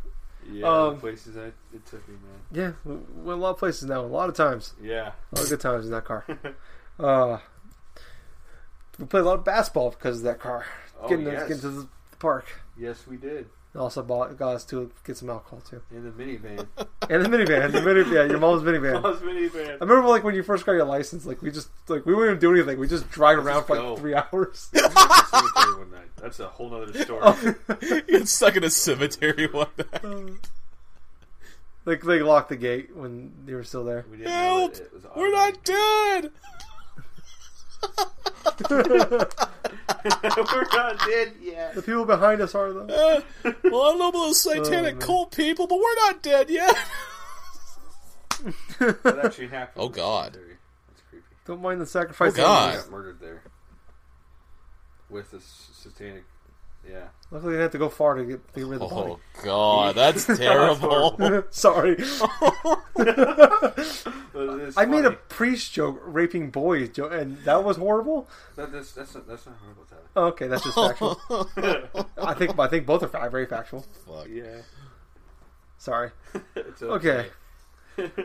[0.51, 2.41] Yeah, Um, places I, it took me, man.
[2.53, 4.01] Yeah, we went a lot of places now.
[4.01, 4.75] A lot of times.
[4.83, 6.27] Yeah, A lot of good times in that car.
[6.99, 7.39] Uh,
[8.99, 10.67] we played a lot of basketball because of that car.
[11.01, 11.43] Oh, getting, yes.
[11.43, 11.89] us, getting to the
[12.19, 12.45] park.
[12.77, 13.47] Yes, we did
[13.81, 15.83] also bought, got us to get some alcohol too.
[15.91, 16.67] in the minivan.
[17.11, 19.03] In the minivan, the minivan, yeah, your mom's minivan.
[19.03, 19.73] Mom's minivan.
[19.73, 22.37] I remember like when you first got your license, like we just like we wouldn't
[22.37, 22.79] even do anything.
[22.79, 24.71] We just drive around just for like three hours.
[24.75, 26.17] We went to the cemetery one night.
[26.17, 27.21] That's a whole nother story.
[27.23, 27.55] Oh.
[27.83, 30.49] You get stuck in a cemetery one night.
[31.85, 34.07] like they locked the gate when you were still there.
[34.11, 34.75] We didn't know Help!
[34.75, 36.31] that it was We're not dead.
[38.73, 41.75] We're not dead yet.
[41.75, 42.87] The people behind us are though.
[42.87, 43.21] Uh,
[43.65, 45.01] well, I don't know about those satanic man.
[45.07, 46.77] cult people, but we're not dead yet.
[48.79, 49.83] That actually happened.
[49.85, 50.35] Oh, God.
[50.35, 51.25] That's creepy.
[51.47, 52.33] Don't mind the sacrifice.
[52.35, 52.75] Oh, God.
[52.75, 53.43] He got murdered there
[55.09, 56.25] with the satanic.
[56.87, 57.05] Yeah.
[57.31, 59.19] Luckily, they didn't have to go far to get, to get rid of the Oh
[59.43, 61.13] god, that's terrible.
[61.13, 61.43] body.
[61.51, 61.95] Sorry,
[62.95, 63.65] But
[64.35, 65.17] it's I made a funny.
[65.35, 68.29] Priest joke raping boys, joke, and that was horrible.
[68.57, 70.03] That, that's that's not, that's not horrible, Tyler.
[70.17, 71.21] Oh, okay, that's just factual.
[72.19, 73.85] I think I think both are fa- very factual.
[74.07, 74.29] Fuck.
[74.31, 74.63] Yeah.
[75.79, 76.11] Sorry.
[76.57, 77.27] It's Okay.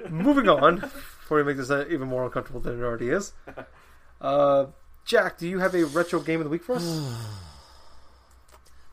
[0.10, 3.34] Moving on, before we make this uh, even more uncomfortable than it already is.
[4.22, 4.66] Uh,
[5.06, 6.86] Jack, do you have a retro game of the week for us?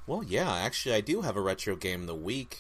[0.07, 2.59] Well, yeah, actually, I do have a retro game of the week,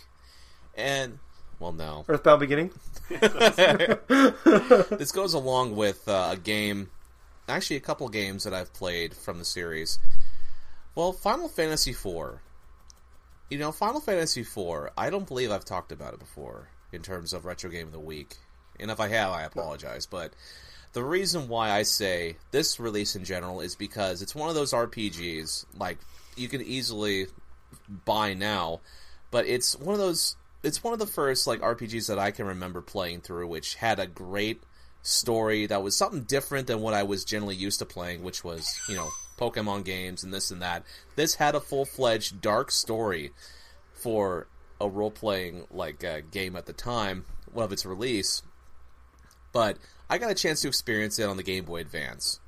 [0.74, 1.20] and
[1.58, 2.70] well, no, Earthbound Beginning.
[3.08, 6.90] this goes along with uh, a game,
[7.48, 9.98] actually, a couple games that I've played from the series.
[10.94, 12.40] Well, Final Fantasy IV.
[13.48, 14.90] You know, Final Fantasy IV.
[14.98, 18.00] I don't believe I've talked about it before in terms of retro game of the
[18.00, 18.36] week,
[18.80, 20.06] and if I have, I apologize.
[20.06, 20.32] But
[20.92, 24.72] the reason why I say this release in general is because it's one of those
[24.72, 25.98] RPGs like
[26.36, 27.26] you can easily
[28.04, 28.80] buy now,
[29.30, 30.36] but it's one of those.
[30.66, 34.00] It's one of the first like RPGs that I can remember playing through, which had
[34.00, 34.64] a great
[35.00, 38.68] story that was something different than what I was generally used to playing, which was
[38.88, 40.82] you know Pokemon games and this and that.
[41.14, 43.30] This had a full fledged dark story
[43.92, 44.48] for
[44.80, 48.42] a role playing like uh, game at the time of its release,
[49.52, 49.78] but
[50.10, 52.40] I got a chance to experience it on the Game Boy Advance.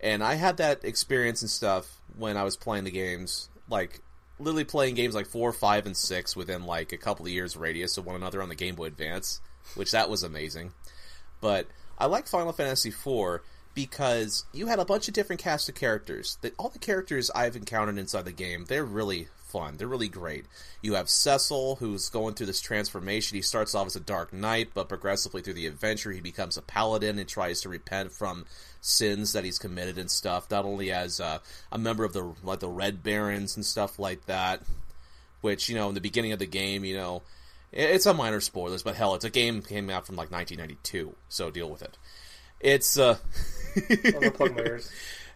[0.00, 4.00] And I had that experience and stuff when I was playing the games, like
[4.38, 7.96] literally playing games like four, five, and six within like a couple of years radius
[7.98, 9.40] of one another on the Game Boy Advance,
[9.74, 10.72] which that was amazing.
[11.40, 13.40] But I like Final Fantasy IV
[13.74, 16.38] because you had a bunch of different cast of characters.
[16.42, 19.76] That all the characters I've encountered inside the game, they're really fun.
[19.76, 20.46] They're really great.
[20.82, 23.36] You have Cecil, who's going through this transformation.
[23.36, 26.62] He starts off as a Dark Knight, but progressively through the adventure, he becomes a
[26.62, 28.46] paladin and tries to repent from
[28.80, 30.50] sins that he's committed and stuff.
[30.50, 31.38] Not only as uh,
[31.70, 34.60] a member of the like the Red Barons and stuff like that,
[35.40, 37.22] which you know in the beginning of the game, you know,
[37.70, 41.52] it's a minor spoilers, but hell, it's a game came out from like 1992, so
[41.52, 41.96] deal with it.
[42.58, 43.18] It's uh,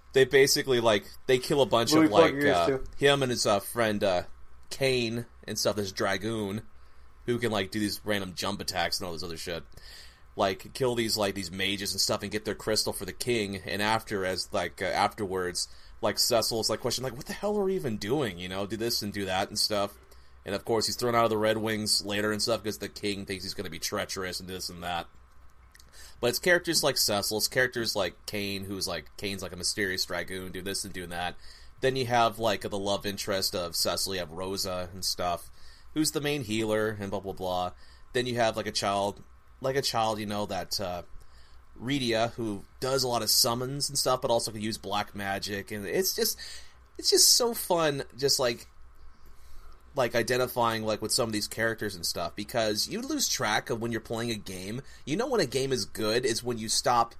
[0.08, 0.14] I'm gonna plug my ears.
[0.14, 3.60] they basically like they kill a bunch Louis, of like uh, him and his uh,
[3.60, 4.22] friend uh,
[4.70, 5.76] Kain and stuff.
[5.76, 6.62] This dragoon
[7.26, 9.62] who can like do these random jump attacks and all this other shit.
[10.36, 13.56] Like kill these like these mages and stuff and get their crystal for the king.
[13.66, 15.68] And after as like uh, afterwards,
[16.00, 18.38] like Cecil's like question like what the hell are we even doing?
[18.38, 19.94] You know, do this and do that and stuff.
[20.46, 22.88] And of course, he's thrown out of the Red Wings later and stuff because the
[22.88, 25.06] king thinks he's going to be treacherous and this and that.
[26.20, 30.04] But it's characters like Cecil, it's characters like Kain, who's like Kain's like a mysterious
[30.04, 31.36] dragoon, do this and do that.
[31.80, 35.50] Then you have like the love interest of Cecil, you have Rosa and stuff,
[35.94, 37.72] who's the main healer and blah blah blah.
[38.12, 39.22] Then you have like a child,
[39.60, 41.02] like a child, you know that uh,
[41.80, 45.70] Rydia, who does a lot of summons and stuff, but also can use black magic,
[45.70, 46.38] and it's just,
[46.98, 48.66] it's just so fun, just like
[49.98, 53.82] like identifying like with some of these characters and stuff because you lose track of
[53.82, 54.80] when you're playing a game.
[55.04, 57.14] You know when a game is good is when you stop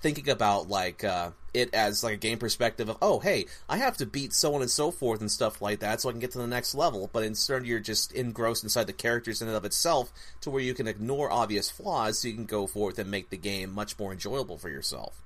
[0.00, 3.98] thinking about like uh, it as like a game perspective of oh hey I have
[3.98, 6.32] to beat so on and so forth and stuff like that so I can get
[6.32, 7.08] to the next level.
[7.12, 10.74] But instead you're just engrossed inside the characters in and of itself to where you
[10.74, 14.10] can ignore obvious flaws so you can go forth and make the game much more
[14.10, 15.22] enjoyable for yourself.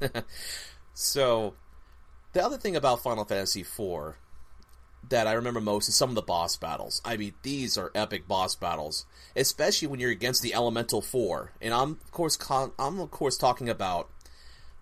[0.94, 1.54] so
[2.32, 4.16] the other thing about Final Fantasy IV
[5.08, 7.00] that I remember most is some of the boss battles.
[7.04, 9.06] I mean, these are epic boss battles,
[9.36, 11.52] especially when you're against the Elemental Four.
[11.60, 14.08] And I'm of course con- I'm of course talking about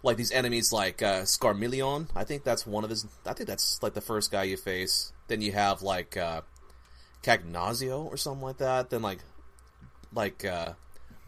[0.03, 2.09] like these enemies like uh, Scarmillion.
[2.15, 3.07] I think that's one of his.
[3.25, 5.13] I think that's like the first guy you face.
[5.29, 6.43] Then you have like uh,
[7.23, 8.91] Cagnazio or something like that.
[8.91, 9.19] Then like
[10.13, 10.73] like uh,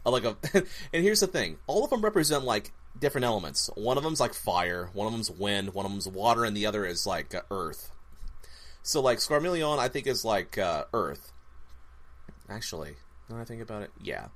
[0.05, 0.35] like a.
[0.93, 3.69] and here's the thing: all of them represent like different elements.
[3.75, 6.65] One of them's like fire, one of them's wind, one of them's water, and the
[6.65, 7.91] other is like uh, earth.
[8.83, 11.31] So like Scarmillion, I think is like uh, Earth.
[12.49, 12.95] Actually,
[13.29, 14.27] now that I think about it, yeah.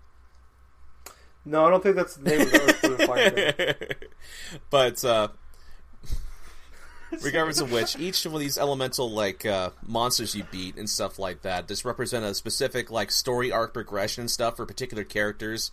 [1.45, 4.07] No, I don't think that's the name of the Earth
[4.69, 5.27] but uh,
[7.21, 11.19] regardless of which, each one of these elemental like uh, monsters you beat and stuff
[11.19, 15.71] like that just represent a specific like story arc progression stuff for particular characters.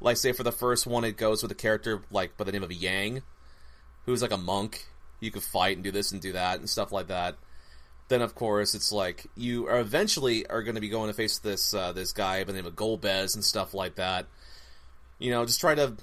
[0.00, 2.64] Like say for the first one, it goes with a character like by the name
[2.64, 3.22] of Yang,
[4.06, 4.86] who's like a monk.
[5.20, 7.36] You could fight and do this and do that and stuff like that.
[8.12, 11.38] Then of course it's like you are eventually are going to be going to face
[11.38, 14.26] this uh, this guy by the name of Golbez and stuff like that.
[15.18, 15.94] You know, just try to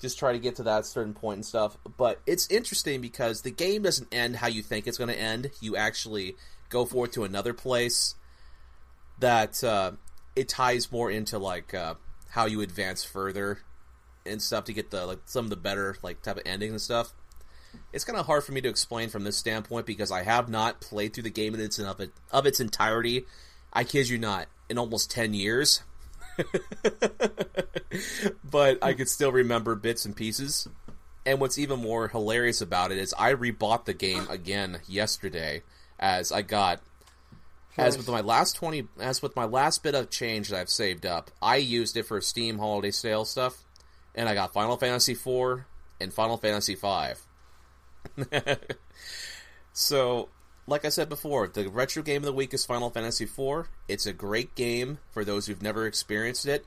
[0.00, 1.76] just try to get to that certain point and stuff.
[1.96, 5.52] But it's interesting because the game doesn't end how you think it's going to end.
[5.60, 6.34] You actually
[6.70, 8.16] go forward to another place
[9.20, 9.92] that uh,
[10.34, 11.94] it ties more into like uh,
[12.30, 13.60] how you advance further
[14.26, 16.80] and stuff to get the like some of the better like type of ending and
[16.80, 17.12] stuff.
[17.92, 20.80] It's kind of hard for me to explain from this standpoint because I have not
[20.80, 23.26] played through the game in its of it of its entirety.
[23.72, 25.82] I kid you not, in almost ten years.
[28.44, 30.68] but I could still remember bits and pieces.
[31.26, 35.62] And what's even more hilarious about it is I rebought the game again yesterday
[35.98, 36.80] as I got
[37.76, 41.06] as with my last 20 as with my last bit of change that I've saved
[41.06, 41.30] up.
[41.42, 43.62] I used it for Steam holiday sale stuff
[44.14, 45.66] and I got Final Fantasy 4
[46.00, 47.27] and Final Fantasy 5.
[49.72, 50.28] so,
[50.66, 53.68] like I said before, the retro game of the week is Final Fantasy IV.
[53.88, 56.66] It's a great game for those who've never experienced it.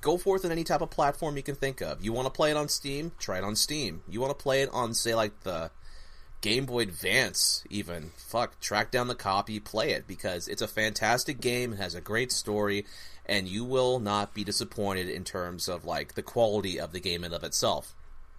[0.00, 2.04] Go forth on any type of platform you can think of.
[2.04, 3.12] You want to play it on Steam?
[3.18, 4.02] Try it on Steam.
[4.08, 5.70] You want to play it on, say, like the
[6.40, 8.12] Game Boy Advance, even.
[8.16, 12.00] Fuck, track down the copy, play it, because it's a fantastic game, it has a
[12.00, 12.84] great story,
[13.24, 17.24] and you will not be disappointed in terms of, like, the quality of the game
[17.24, 17.94] in of itself.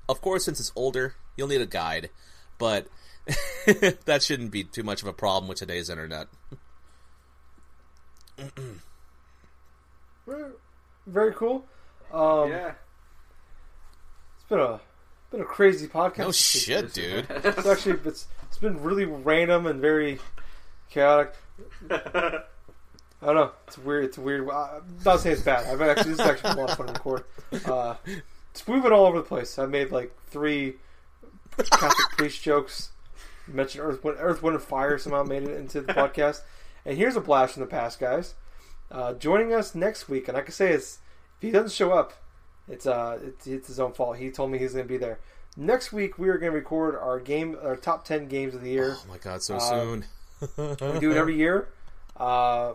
[0.09, 2.09] Of course, since it's older, you'll need a guide,
[2.57, 2.87] but
[4.05, 6.27] that shouldn't be too much of a problem with today's internet.
[10.25, 10.51] Very,
[11.05, 11.65] very cool.
[12.13, 12.73] Um, yeah.
[14.35, 14.79] It's been a
[15.31, 16.17] been a crazy podcast.
[16.19, 17.27] No this shit, dude.
[17.29, 20.19] It's actually it's it's been really random and very
[20.89, 21.33] chaotic.
[21.91, 23.51] I don't know.
[23.67, 24.05] It's weird.
[24.05, 24.47] It's weird.
[24.49, 25.65] I'm not saying it's bad.
[25.67, 27.23] I've actually this is actually a lot of fun to record.
[27.65, 27.95] Uh,
[28.57, 29.59] it's moving all over the place.
[29.59, 30.75] I made like three
[31.57, 32.91] Catholic priest jokes.
[33.47, 36.41] Mentioned Earth, Wind, Earth, Wind, and Fire somehow made it into the podcast.
[36.85, 38.33] And here's a blast from the past, guys.
[38.91, 40.99] Uh, joining us next week, and I can say it's
[41.37, 42.13] if he doesn't show up,
[42.67, 44.17] it's uh it's, it's his own fault.
[44.17, 45.19] He told me he's going to be there.
[45.55, 48.69] Next week we are going to record our game, our top ten games of the
[48.71, 48.95] year.
[48.97, 50.05] Oh my god, so Uh, soon.
[50.93, 51.69] We do it every year.
[52.17, 52.73] Uh,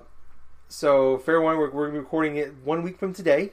[0.68, 3.52] so fair one, we're, we're recording it one week from today.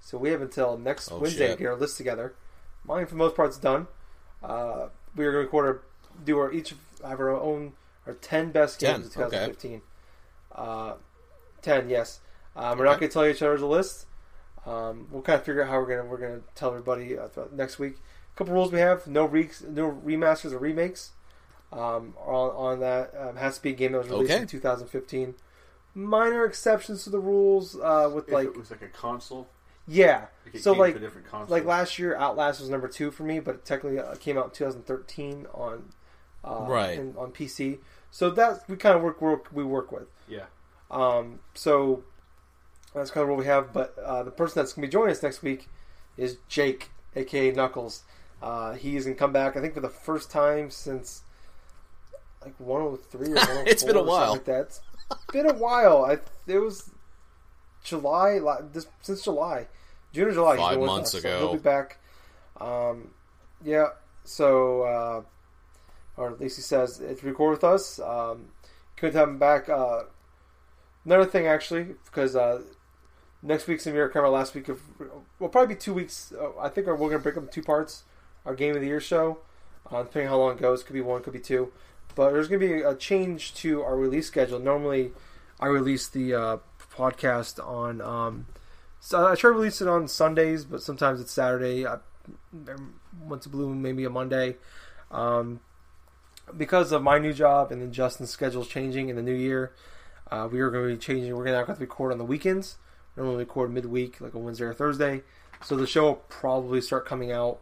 [0.00, 1.58] So we have until next Oh, Wednesday shit.
[1.58, 2.34] to get our list together.
[2.84, 3.86] Mine, for the most part, is done.
[4.42, 5.82] Uh, we are going to record our,
[6.24, 6.74] do our each
[7.06, 7.72] have our own
[8.06, 9.46] our ten best games 10, of okay.
[9.46, 9.82] 2015.
[10.52, 10.94] Uh,
[11.62, 12.20] ten, yes.
[12.56, 14.06] Um, we're not going to tell each other the list.
[14.66, 17.18] Um, we'll kind of figure out how we're going to we're going to tell everybody
[17.18, 17.96] uh, next week.
[18.34, 21.10] A couple rules we have: no re- no remasters or remakes.
[21.70, 24.40] Um, on, on that um, has to be a game that was released Okay.
[24.42, 25.34] in 2015.
[25.94, 29.48] Minor exceptions to the rules uh, with If like it was like a console,
[29.88, 30.26] yeah.
[30.44, 33.54] like it So like different like last year, Outlast was number two for me, but
[33.56, 35.90] it technically uh, came out in 2013 on
[36.44, 36.98] uh, Right.
[36.98, 37.78] in, on PC.
[38.10, 40.08] So that we kind of work, work we work with.
[40.28, 40.44] yeah,
[40.90, 42.04] Um, so
[42.94, 43.72] that's kind of what we have.
[43.72, 45.68] But uh, the person that's going to be joining us next week
[46.16, 48.04] is Jake, aka Knuckles.
[48.42, 51.22] Uh, he is going to come back, I think, for the first time since
[52.44, 53.64] like 103 or 104.
[53.66, 54.32] It's been a while.
[54.32, 54.78] Like that.
[55.10, 56.04] It's been a while.
[56.04, 56.90] I it was
[57.84, 58.40] July,
[58.72, 59.68] this since July,
[60.12, 60.56] June or July.
[60.56, 61.38] Five months us, so ago.
[61.38, 61.98] he'll be back.
[62.60, 63.10] Um,
[63.64, 63.88] yeah.
[64.24, 65.22] So, uh,
[66.16, 67.98] or at least he says it's record with us.
[67.98, 68.48] Um,
[68.96, 69.68] couldn't have him back.
[69.68, 70.02] Uh,
[71.04, 72.62] another thing, actually, because uh,
[73.42, 74.80] next week's gonna be our kind of our last week of.
[75.38, 76.32] Well, probably be two weeks.
[76.38, 78.04] Uh, I think we're gonna break them two parts.
[78.44, 79.38] Our game of the year show,
[79.90, 81.72] uh, depending how long it goes, could be one, could be two.
[82.14, 84.58] But there's gonna be a change to our release schedule.
[84.58, 85.12] Normally,
[85.60, 86.56] I release the uh,
[86.98, 88.00] podcast on.
[88.00, 88.46] Um,
[89.00, 91.86] so I try to release it on Sundays, but sometimes it's Saturday.
[91.86, 91.98] I,
[93.24, 94.56] once a blue maybe a Monday.
[95.10, 95.60] Um,
[96.56, 99.72] because of my new job and then Justin's schedule changing in the new year,
[100.30, 101.34] uh, we are going to be changing.
[101.34, 102.76] We're going to have to record on the weekends.
[103.16, 105.22] Normally record midweek, like a Wednesday or Thursday.
[105.64, 107.60] So the show will probably start coming out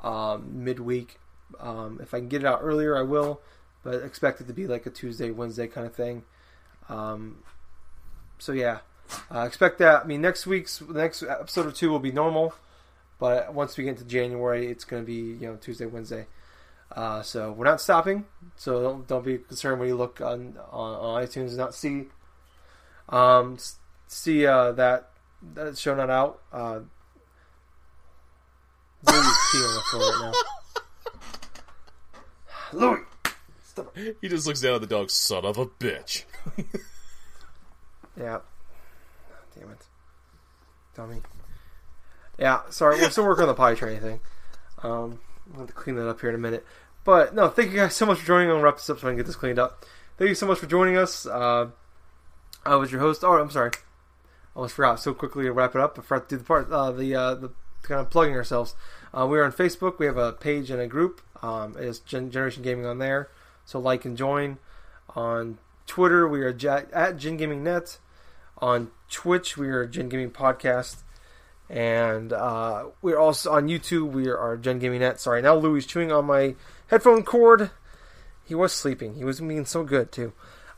[0.00, 1.18] um, midweek.
[1.58, 3.40] Um, if I can get it out earlier, I will.
[3.82, 6.24] But expect it to be like a Tuesday, Wednesday kind of thing.
[6.88, 7.42] Um,
[8.40, 8.78] so yeah,
[9.34, 10.02] uh, expect that.
[10.02, 12.54] I mean, next week's next episode or two will be normal,
[13.18, 16.26] but once we get into January, it's going to be you know Tuesday, Wednesday.
[16.90, 18.24] Uh, so we're not stopping.
[18.56, 22.06] So don't don't be concerned when you look on on, on iTunes and not see
[23.08, 23.58] um
[24.06, 25.10] see uh, that
[25.54, 26.42] that show not out.
[26.52, 26.80] Uh,
[29.06, 30.34] Louis is peeing on the floor right
[32.72, 32.78] now.
[32.88, 33.00] Louis.
[34.20, 36.24] He just looks down at the dog, son of a bitch.
[38.20, 38.40] Yeah.
[39.58, 39.86] Damn it.
[40.94, 41.22] Dummy.
[42.38, 44.20] Yeah, sorry, we're still working on the pie tray thing.
[44.82, 46.64] Um, I'm going to clean that up here in a minute.
[47.04, 48.50] But no, thank you guys so much for joining.
[48.50, 49.84] I'll wrap this up so I can get this cleaned up.
[50.18, 51.26] Thank you so much for joining us.
[51.26, 51.68] Uh,
[52.64, 53.24] I was your host.
[53.24, 53.70] Oh, I'm sorry.
[53.74, 53.78] I
[54.56, 55.98] almost forgot so quickly to wrap it up.
[55.98, 57.50] I forgot to do the part, uh, the uh, the
[57.82, 58.74] kind of plugging ourselves.
[59.12, 59.98] Uh, we are on Facebook.
[59.98, 61.22] We have a page and a group.
[61.42, 63.28] Um, it's Gen- Generation Gaming on there.
[63.64, 64.58] So like and join.
[65.16, 66.56] On Twitter, we are
[66.92, 67.98] at Gen Gaming Net.
[68.60, 71.02] On Twitch, we are Gen Gaming Podcast.
[71.70, 74.12] And uh, we're also on YouTube.
[74.12, 75.18] We are Gen Gaming Net.
[75.18, 76.56] Sorry, now Louis chewing on my
[76.88, 77.70] headphone cord.
[78.44, 79.14] He was sleeping.
[79.14, 80.32] He was being so good too.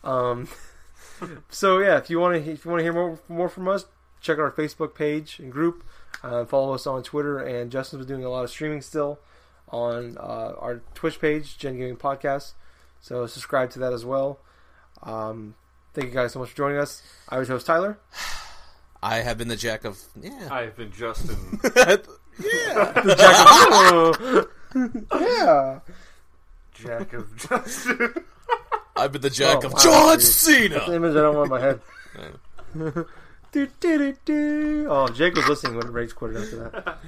[0.04, 0.48] Um,
[1.48, 3.86] so yeah, if you want to if you want to hear more more from us,
[4.20, 5.82] check out our Facebook page and group.
[6.22, 9.18] Uh, follow us on Twitter, and Justin's been doing a lot of streaming still
[9.68, 12.52] on uh, our Twitch page, Gen Gaming Podcast.
[13.00, 14.38] So subscribe to that as well.
[15.02, 15.54] Um,
[15.94, 17.02] thank you guys so much for joining us.
[17.28, 17.98] I was your host Tyler.
[19.02, 20.48] I have been the jack of yeah.
[20.50, 21.36] I've been Justin.
[21.62, 22.06] The
[23.18, 24.48] Jack of
[25.20, 25.80] yeah.
[26.74, 28.14] Jack of Justin.
[28.96, 30.26] I've been the jack Oh, of wow, John dude.
[30.26, 30.74] Cena.
[30.74, 31.80] That's the image I don't want in my head.
[33.52, 34.86] do, do, do, do.
[34.88, 36.98] Oh, Jake was listening when Rage quit after that.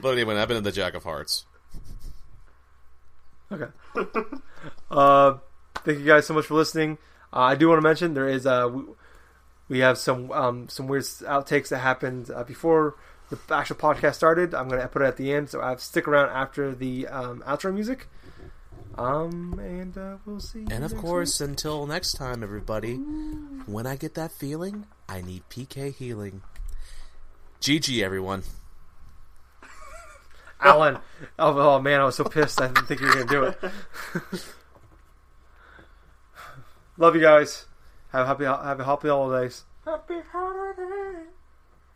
[0.00, 1.44] But anyway, I've been in the jack of hearts.
[3.50, 3.66] Okay.
[4.90, 5.34] Uh,
[5.76, 6.98] thank you guys so much for listening.
[7.32, 8.82] Uh, I do want to mention there is uh, we,
[9.68, 12.96] we have some um, some weird outtakes that happened uh, before
[13.30, 14.54] the actual podcast started.
[14.54, 17.08] I'm gonna put it at the end, so I have to stick around after the
[17.08, 18.08] um, outro music.
[18.96, 20.66] Um, and uh, we'll see.
[20.70, 25.94] And of course, until next time, everybody, when I get that feeling, I need PK
[25.94, 26.42] healing.
[27.60, 28.42] GG, everyone.
[30.60, 30.98] Alan.
[31.38, 32.60] Oh, oh man, I was so pissed.
[32.60, 34.42] I didn't think you were gonna do it.
[36.98, 37.66] Love you guys.
[38.12, 39.64] Have a happy have a happy holidays.
[39.84, 41.24] Happy holiday.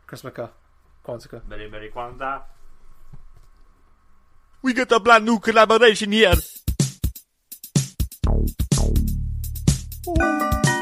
[0.07, 0.51] Christmaka.
[1.05, 1.43] Kwanzaa.
[1.49, 2.43] Very, very Kwanzaa.
[4.63, 6.35] We got a brand new collaboration here.
[10.19, 10.76] I'm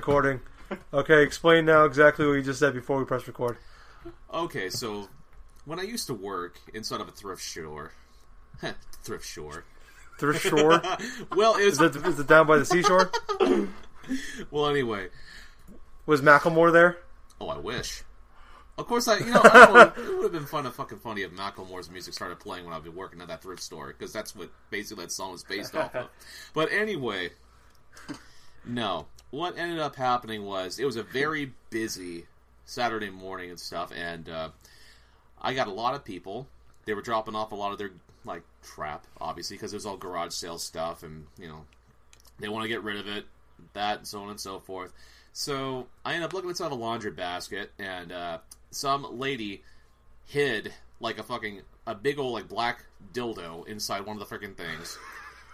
[0.00, 0.40] recording.
[0.94, 3.58] Okay, explain now exactly what you just said before we press record.
[4.32, 5.08] Okay, so
[5.66, 7.92] when I used to work inside of a thrift store,
[9.04, 9.64] thrift store.
[10.18, 10.80] Thrift store.
[11.36, 13.10] Well, it was Is it, is it down by the seashore?
[14.50, 15.08] well anyway.
[16.06, 16.96] Was Macklemore there?
[17.38, 18.02] Oh, I wish.
[18.78, 21.32] Of course, I you know I it would have been fun, and fucking funny if
[21.32, 24.48] Macklemore's music started playing when I'd be working at that thrift store because that's what
[24.70, 26.08] basically that song was based off of.
[26.54, 27.32] But anyway,
[28.64, 29.06] no.
[29.30, 32.26] What ended up happening was it was a very busy
[32.64, 34.48] Saturday morning and stuff, and uh,
[35.40, 36.48] I got a lot of people.
[36.84, 37.90] They were dropping off a lot of their
[38.24, 41.64] like crap, obviously, because it was all garage sale stuff, and you know
[42.38, 43.26] they want to get rid of it,
[43.74, 44.92] that, and so on and so forth.
[45.32, 48.38] So I ended up looking inside a laundry basket, and uh,
[48.70, 49.62] some lady
[50.26, 54.56] hid like a fucking a big old like black dildo inside one of the freaking
[54.56, 54.98] things.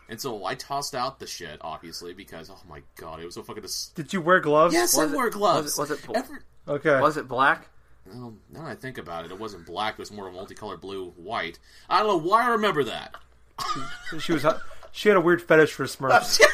[0.09, 3.43] And so I tossed out the shit, obviously, because oh my god, it was so
[3.43, 3.63] fucking.
[3.63, 4.73] Dis- Did you wear gloves?
[4.75, 5.77] yes, Was I it- wore gloves.
[5.77, 6.39] was it- was it bl- Every-
[6.69, 7.01] Okay.
[7.01, 7.69] Was it black?
[8.07, 9.95] well, now that I think about it, it wasn't black.
[9.95, 11.59] It was more of a multicolored blue, white.
[11.89, 13.15] I don't know why I remember that.
[14.21, 14.47] She was.
[14.93, 16.41] She had a weird fetish for Smurfs.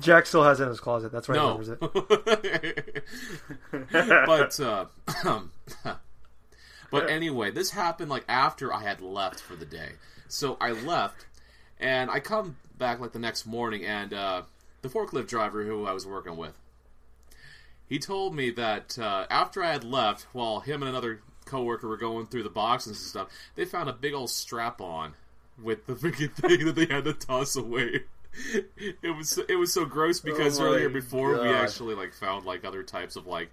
[0.00, 1.10] Jack still has it in his closet.
[1.10, 1.58] That's why he No.
[1.58, 1.80] remembers it.
[4.26, 4.84] but uh,
[6.90, 9.92] but anyway, this happened like after I had left for the day.
[10.28, 11.26] So I left,
[11.78, 14.42] and I come back like the next morning, and uh,
[14.82, 16.58] the forklift driver who I was working with,
[17.88, 21.96] he told me that uh, after I had left, while him and another coworker were
[21.96, 25.14] going through the boxes and stuff, they found a big old strap on
[25.62, 28.04] with the freaking thing that they had to toss away.
[28.76, 32.66] It was it was so gross because Oh earlier before we actually like found like
[32.66, 33.50] other types of like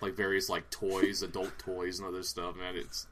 [0.00, 2.56] like various like toys, adult toys and other stuff.
[2.56, 3.06] Man, it's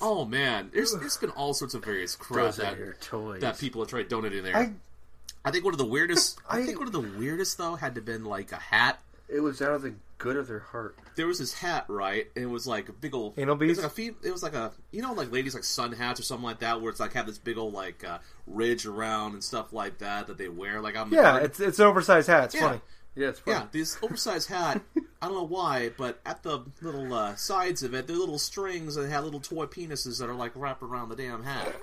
[0.00, 3.40] oh man, there's there's been all sorts of various crap Those that toys.
[3.40, 4.56] that people have tried donating there.
[4.56, 4.72] I-
[5.44, 6.40] I, think one of the weirdest.
[6.48, 8.98] I, I- think one of the weirdest though had to been like a hat.
[9.28, 10.96] It was out of the good of their heart.
[11.16, 12.26] There was this hat, right?
[12.36, 13.78] And it was like a big old Anal It was beads?
[13.78, 16.22] like a fe- It was like a you know like ladies like sun hats or
[16.24, 19.42] something like that, where it's like have this big old like uh, ridge around and
[19.44, 21.44] stuff like that that they wear like on the Yeah, garden.
[21.44, 22.44] it's it's an oversized hat.
[22.46, 22.60] It's Yeah.
[22.62, 22.80] funny.
[23.14, 23.56] Yeah, it's funny.
[23.58, 24.80] Yeah, this oversized hat.
[25.22, 28.38] I don't know why, but at the little uh, sides of it, there are little
[28.38, 31.74] strings that have little toy penises that are like wrapped around the damn hat.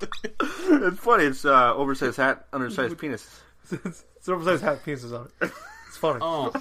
[0.00, 1.24] it's funny.
[1.24, 3.40] It's uh, oversized hat, undersized penis.
[3.70, 5.52] it's an oversized hat with pieces on it.
[5.88, 6.18] It's funny.
[6.22, 6.52] Oh,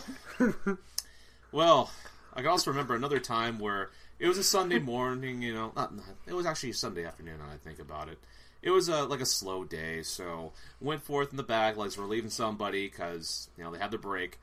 [1.52, 1.90] well,
[2.34, 3.90] I can also remember another time where
[4.20, 5.72] It was a Sunday morning, you know.
[5.76, 7.40] Not, not, it was actually a Sunday afternoon.
[7.42, 8.20] I think about it.
[8.66, 10.52] It was a, like a slow day, so
[10.82, 14.40] went forth in the back like relieving somebody because you know they had their break.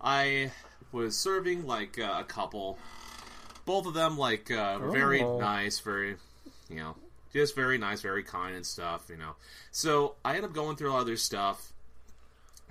[0.00, 0.52] I
[0.90, 2.78] was serving like uh, a couple,
[3.66, 5.38] both of them like uh, very Oh.
[5.38, 6.16] nice, very
[6.70, 6.96] you know,
[7.32, 9.34] just very nice, very kind and stuff, you know.
[9.70, 11.72] So I ended up going through all their stuff.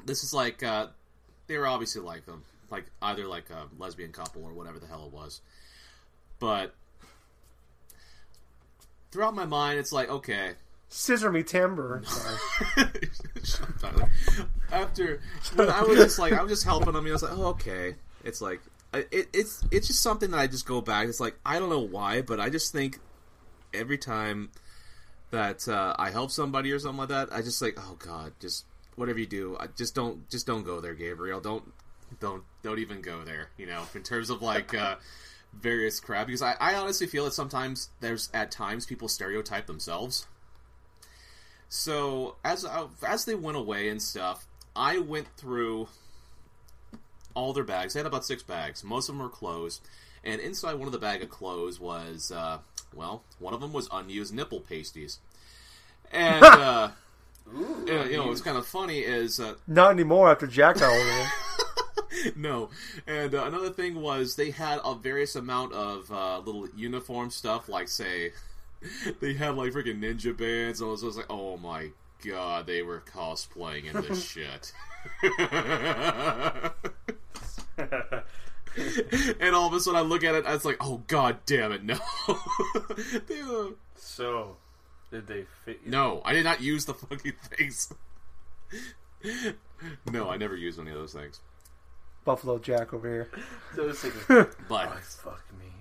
[0.03, 0.88] This is like uh,
[1.45, 5.06] they were obviously like them, like either like a lesbian couple or whatever the hell
[5.06, 5.41] it was.
[6.40, 6.74] But
[9.11, 10.53] throughout my mind, it's like okay,
[10.89, 12.01] Scissor me timber.
[14.72, 15.22] After
[15.55, 17.05] when I was just like I was just helping him.
[17.05, 17.95] I was like, oh okay.
[18.23, 18.61] It's like
[18.93, 21.07] it, it's it's just something that I just go back.
[21.07, 22.99] It's like I don't know why, but I just think
[23.73, 24.49] every time
[25.31, 28.65] that uh, I help somebody or something like that, I just like oh god, just
[28.95, 31.41] whatever you do, I just don't just don't go there, Gabriel.
[31.41, 31.73] Don't
[32.22, 33.49] don't don't even go there.
[33.57, 34.73] You know, in terms of like.
[34.73, 34.95] uh
[35.53, 40.27] various crap because I, I honestly feel that sometimes there's at times people stereotype themselves
[41.69, 44.45] so as I, as they went away and stuff,
[44.76, 45.88] I went through
[47.34, 47.94] all their bags.
[47.94, 48.84] They had about six bags.
[48.84, 49.81] Most of them were clothes,
[50.23, 52.60] and inside one of the bag of clothes was uh,
[52.95, 55.19] well, one of them was unused nipple pasties,
[56.11, 56.89] and uh,
[57.53, 60.91] you know, you know what's kind of funny is uh, Not anymore after Jack got
[60.91, 61.27] hold
[62.35, 62.69] no,
[63.06, 67.69] and uh, another thing was they had a various amount of uh, little uniform stuff,
[67.69, 68.31] like say
[69.20, 70.80] they had like freaking ninja bands.
[70.82, 71.90] And I was just like, oh my
[72.26, 74.72] god, they were cosplaying in this shit.
[79.40, 81.72] and all of a sudden, I look at it, I was like, oh god damn
[81.72, 81.98] it, no.
[83.28, 84.58] They were- So,
[85.12, 85.91] did they fit you?
[85.91, 87.94] no, I did not use the fucking things.
[90.12, 91.40] no, I never used any of those things.
[92.26, 93.30] Buffalo Jack over here.
[93.76, 93.94] So I
[94.68, 95.72] But oh, fuck me.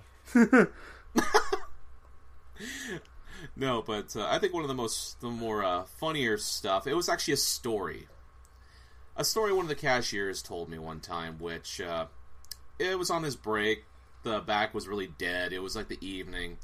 [3.54, 6.86] No, but uh, I think one of the most, the more uh, funnier stuff.
[6.86, 8.08] It was actually a story,
[9.16, 12.06] a story one of the cashiers told me one time, which uh,
[12.78, 13.84] it was on his break.
[14.22, 15.52] The back was really dead.
[15.52, 16.58] It was like the evening.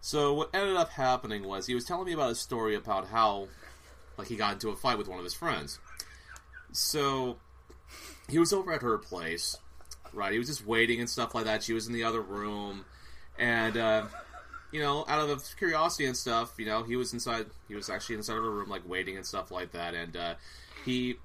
[0.00, 3.48] So what ended up happening was he was telling me about a story about how,
[4.16, 5.78] like, he got into a fight with one of his friends.
[6.72, 7.38] So
[8.28, 9.56] he was over at her place,
[10.12, 10.32] right?
[10.32, 11.62] He was just waiting and stuff like that.
[11.62, 12.84] She was in the other room,
[13.38, 13.76] and.
[14.70, 17.46] You know, out of curiosity and stuff, you know, he was inside.
[17.68, 19.94] He was actually inside of a room, like waiting and stuff like that.
[19.94, 20.34] And uh,
[20.84, 21.16] he,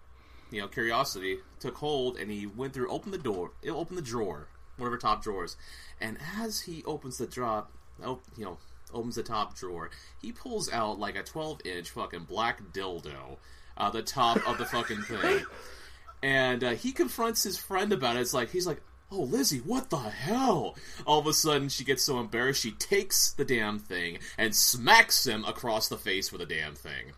[0.52, 4.04] you know, curiosity took hold, and he went through, opened the door, it opened the
[4.04, 4.48] drawer,
[4.78, 5.58] one of her top drawers,
[6.00, 7.72] and as he opens the drop,
[8.04, 8.58] oh, you know,
[8.94, 9.90] opens the top drawer,
[10.22, 13.38] he pulls out like a 12 inch fucking black dildo,
[13.78, 15.46] uh, the top of the fucking thing,
[16.24, 18.22] and uh, he confronts his friend about it.
[18.22, 18.82] It's like he's like,
[19.14, 20.76] "Oh, Lizzie, what the hell?"
[21.06, 25.26] All of a sudden, she gets so embarrassed, she takes the damn thing and smacks
[25.28, 27.14] him across the face with the damn thing.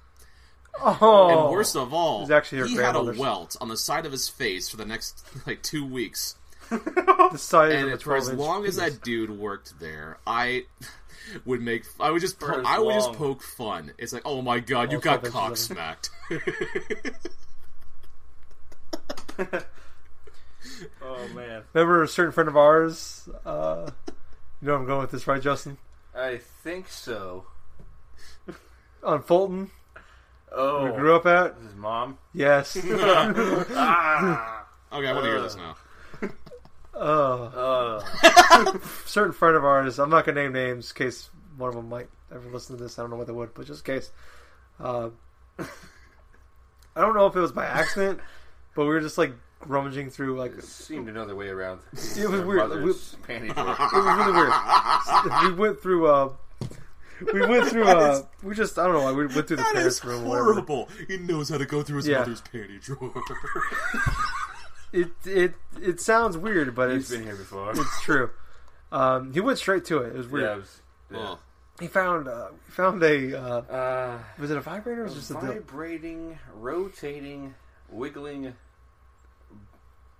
[0.81, 4.05] Oh, And worst of all, It's actually her he had a welt on the side
[4.05, 6.35] of his face for the next like two weeks.
[6.69, 10.65] the size And of a for as 12 long as that dude worked there, I
[11.45, 13.93] would make I would just po- as I would just poke fun.
[13.97, 16.09] It's like, oh my god, you got so cock smacked.
[21.02, 23.27] Oh man, Remember a certain friend of ours?
[23.45, 23.89] Uh,
[24.61, 25.77] you know where I'm going with this, right, Justin?
[26.15, 27.45] I think so.
[29.03, 29.69] On Fulton,
[30.52, 31.56] Oh, where we grew up at?
[31.61, 32.18] His mom.
[32.34, 32.77] Yes.
[32.91, 34.65] ah.
[34.91, 35.76] okay, I want to hear this now.
[36.95, 37.99] uh,
[38.57, 39.99] Uh, certain friend of ours.
[39.99, 42.97] I'm not gonna name names in case one of them might ever listen to this.
[42.97, 44.11] I don't know what they would, but just in case.
[44.80, 45.10] Uh,
[45.60, 48.19] I don't know if it was by accident,
[48.76, 49.34] but we were just like
[49.68, 51.80] rummaging through like it seemed another way around.
[52.18, 52.70] It was weird.
[52.70, 53.72] mother's panty drawer.
[53.72, 54.54] it was really weird.
[55.44, 56.08] We went through.
[56.08, 56.34] Uh,
[57.34, 57.88] we went through.
[57.88, 58.78] Uh, we just.
[58.78, 60.26] I don't know why we went through the That is parents' room.
[60.26, 60.90] horrible.
[61.08, 62.20] He knows how to go through his Yeah.
[62.20, 63.14] mother's panty drawer.
[64.92, 67.72] It it it sounds weird, but He's it's been here before.
[67.72, 68.30] it's true.
[68.92, 70.08] Um, he went straight to it.
[70.16, 70.46] It was weird.
[70.46, 70.82] Yeah, it was,
[71.12, 71.36] yeah.
[71.82, 75.16] He found uh, he found a uh, Uh, was it a vibrator or was it
[75.18, 75.54] just a dildo?
[75.66, 77.56] vibrating, rotating,
[77.90, 78.54] wiggling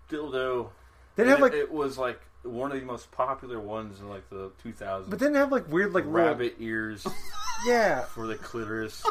[0.10, 0.70] dildo.
[1.16, 4.10] They didn't have it, like, it was like one of the most popular ones in
[4.10, 5.10] like the 2000s.
[5.10, 7.06] but then they didn't have like weird like little- rabbit ears
[7.66, 8.02] yeah.
[8.02, 9.04] for the clitoris.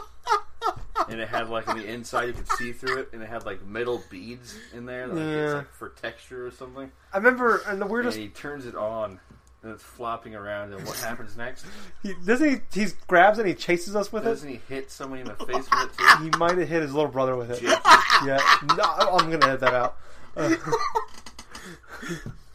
[1.09, 3.45] and it had like on the inside you could see through it, and it had
[3.45, 5.55] like metal beads in there, like it's Yeah.
[5.59, 6.91] like for texture or something.
[7.13, 9.19] I remember, and the And weirdest he turns it on,
[9.63, 10.73] and it's flopping around.
[10.73, 11.67] And what happens next?
[12.03, 14.31] he doesn't he he grabs it and he chases us with it.
[14.31, 16.25] Doesn't he hit somebody in the face with it too?
[16.25, 17.61] He might have hit his little brother with it.
[17.63, 18.39] Yeah,
[18.77, 18.83] no,
[19.19, 19.97] I'm gonna edit that out.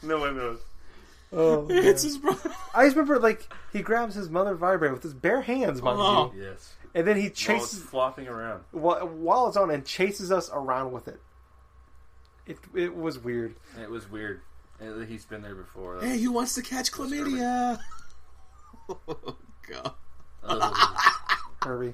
[0.04, 0.60] No one knows.
[1.32, 2.52] Oh, It's his brother.
[2.74, 6.32] I just remember like he grabs his mother vibrator with his bare hands, mind Oh.
[6.36, 6.74] you, Yes.
[6.96, 8.64] and then he While it's chases flopping around.
[8.72, 11.20] while, while it's on and chases us around with it.
[12.48, 13.56] It it was weird.
[13.80, 14.42] It was weird.
[14.82, 16.00] Uh, He's been there before.
[16.02, 17.80] Hey, who wants to catch chlamydia?
[18.90, 19.36] oh
[19.70, 19.94] god.
[20.44, 20.98] Oh,
[21.62, 21.94] Herbie.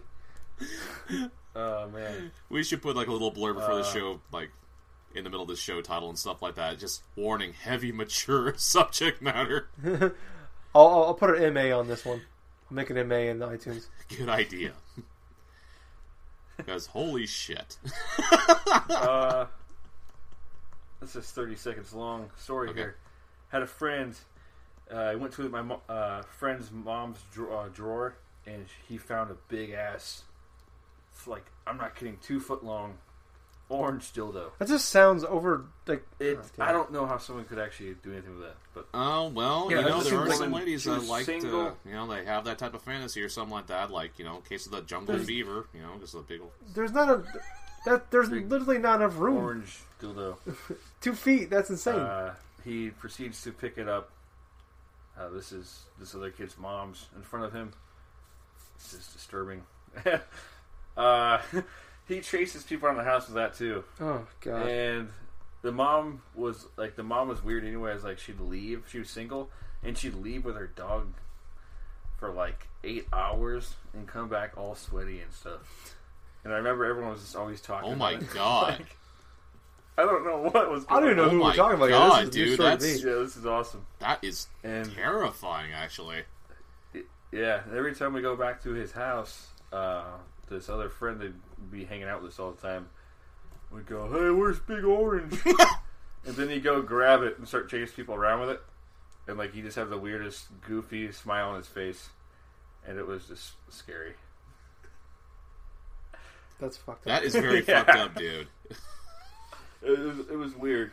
[1.55, 2.31] oh, man.
[2.49, 3.91] We should put like a little blurb before the Uh.
[3.93, 4.51] show, like
[5.15, 6.77] in the middle of the show title and stuff like that.
[6.79, 9.69] Just warning: heavy, mature subject matter.
[10.75, 12.21] I'll, I'll I'll put an MA on this one.
[12.69, 13.87] I'll make an MA in iTunes.
[14.17, 14.73] Good idea.
[16.57, 17.77] Because holy shit.
[18.89, 19.45] uh,
[21.01, 22.79] this is 30 seconds long story Okay.
[22.79, 22.95] here.
[23.49, 24.15] Had a friend.
[24.91, 28.15] Uh, I went to my mo- uh, friend's mom's dra- uh, drawer,
[28.45, 30.23] and he found a big ass.
[31.11, 32.97] It's like I'm not kidding, two foot long,
[33.69, 34.51] orange dildo.
[34.59, 36.37] That just sounds over like It.
[36.59, 36.63] Oh.
[36.63, 39.79] I don't know how someone could actually do anything with that, but Oh well, Yeah,
[39.79, 41.77] you know this there is are like some ladies she that was like to, single.
[41.85, 43.89] you know, they have that type of fantasy or something like that.
[43.91, 46.41] Like you know, in case of the jungle There's- fever, you know, just a big.
[46.41, 46.51] Old...
[46.73, 47.23] there's not a
[47.85, 49.37] that there's Big literally not enough room.
[49.37, 50.37] orange dildo.
[51.01, 51.49] Two feet.
[51.51, 51.95] That's insane.
[51.99, 52.33] Uh,
[52.63, 54.09] he proceeds to pick it up.
[55.17, 57.71] Uh, this is this other kid's mom's in front of him.
[58.77, 59.63] This is disturbing.
[60.97, 61.37] uh,
[62.07, 64.67] he chases people around the house with that too, oh god.
[64.67, 65.09] and
[65.61, 67.93] the mom was like the mom was weird anyway.
[67.93, 68.83] It's like she'd leave.
[68.89, 69.49] She was single,
[69.83, 71.13] and she'd leave with her dog
[72.17, 75.95] for like eight hours and come back all sweaty and stuff.
[76.43, 77.91] And I remember everyone was just always talking.
[77.93, 78.29] Oh my it.
[78.33, 78.79] God.
[78.79, 78.97] Like,
[79.97, 80.85] I don't know what was.
[80.89, 81.89] I don't know Oh who my we're talking about.
[81.89, 83.09] God, this is a dude, that's- me.
[83.09, 83.85] Yeah, this is awesome.
[83.99, 86.23] That is And terrifying, actually.
[87.31, 90.03] Yeah, every time we go back to his house, uh,
[90.49, 91.33] this other friend would
[91.71, 92.87] be hanging out with us all the time.
[93.71, 95.39] We'd go, "Hey, where's Big Orange?"
[96.25, 98.61] and then he'd go grab it and start chasing people around with it,
[99.27, 102.09] and like he just had the weirdest, goofy smile on his face,
[102.87, 104.13] and it was just scary.
[106.59, 107.05] That's fucked up.
[107.05, 107.83] That is very Yeah.
[107.85, 108.47] fucked up, dude.
[109.81, 110.91] It was, it was weird.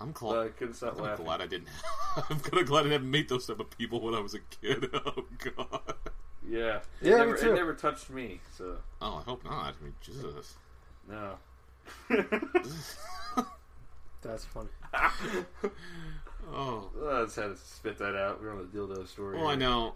[0.00, 0.56] I'm But I glad.
[0.56, 1.68] couldn't stop I'm glad I didn't.
[2.30, 4.38] I'm kind of glad I didn't meet those type of people when I was a
[4.60, 4.88] kid.
[4.94, 5.24] Oh
[5.56, 5.94] god.
[6.48, 7.52] Yeah, it Yeah, me never, too.
[7.52, 9.74] It never touched me, so Oh, I hope not.
[9.80, 10.54] I mean, Jesus.
[11.08, 11.36] no.
[14.22, 14.68] That's funny.
[16.52, 16.90] Oh.
[17.08, 18.42] I just had to spit that out.
[18.42, 19.38] We're on the dildo story.
[19.38, 19.94] Well, I know.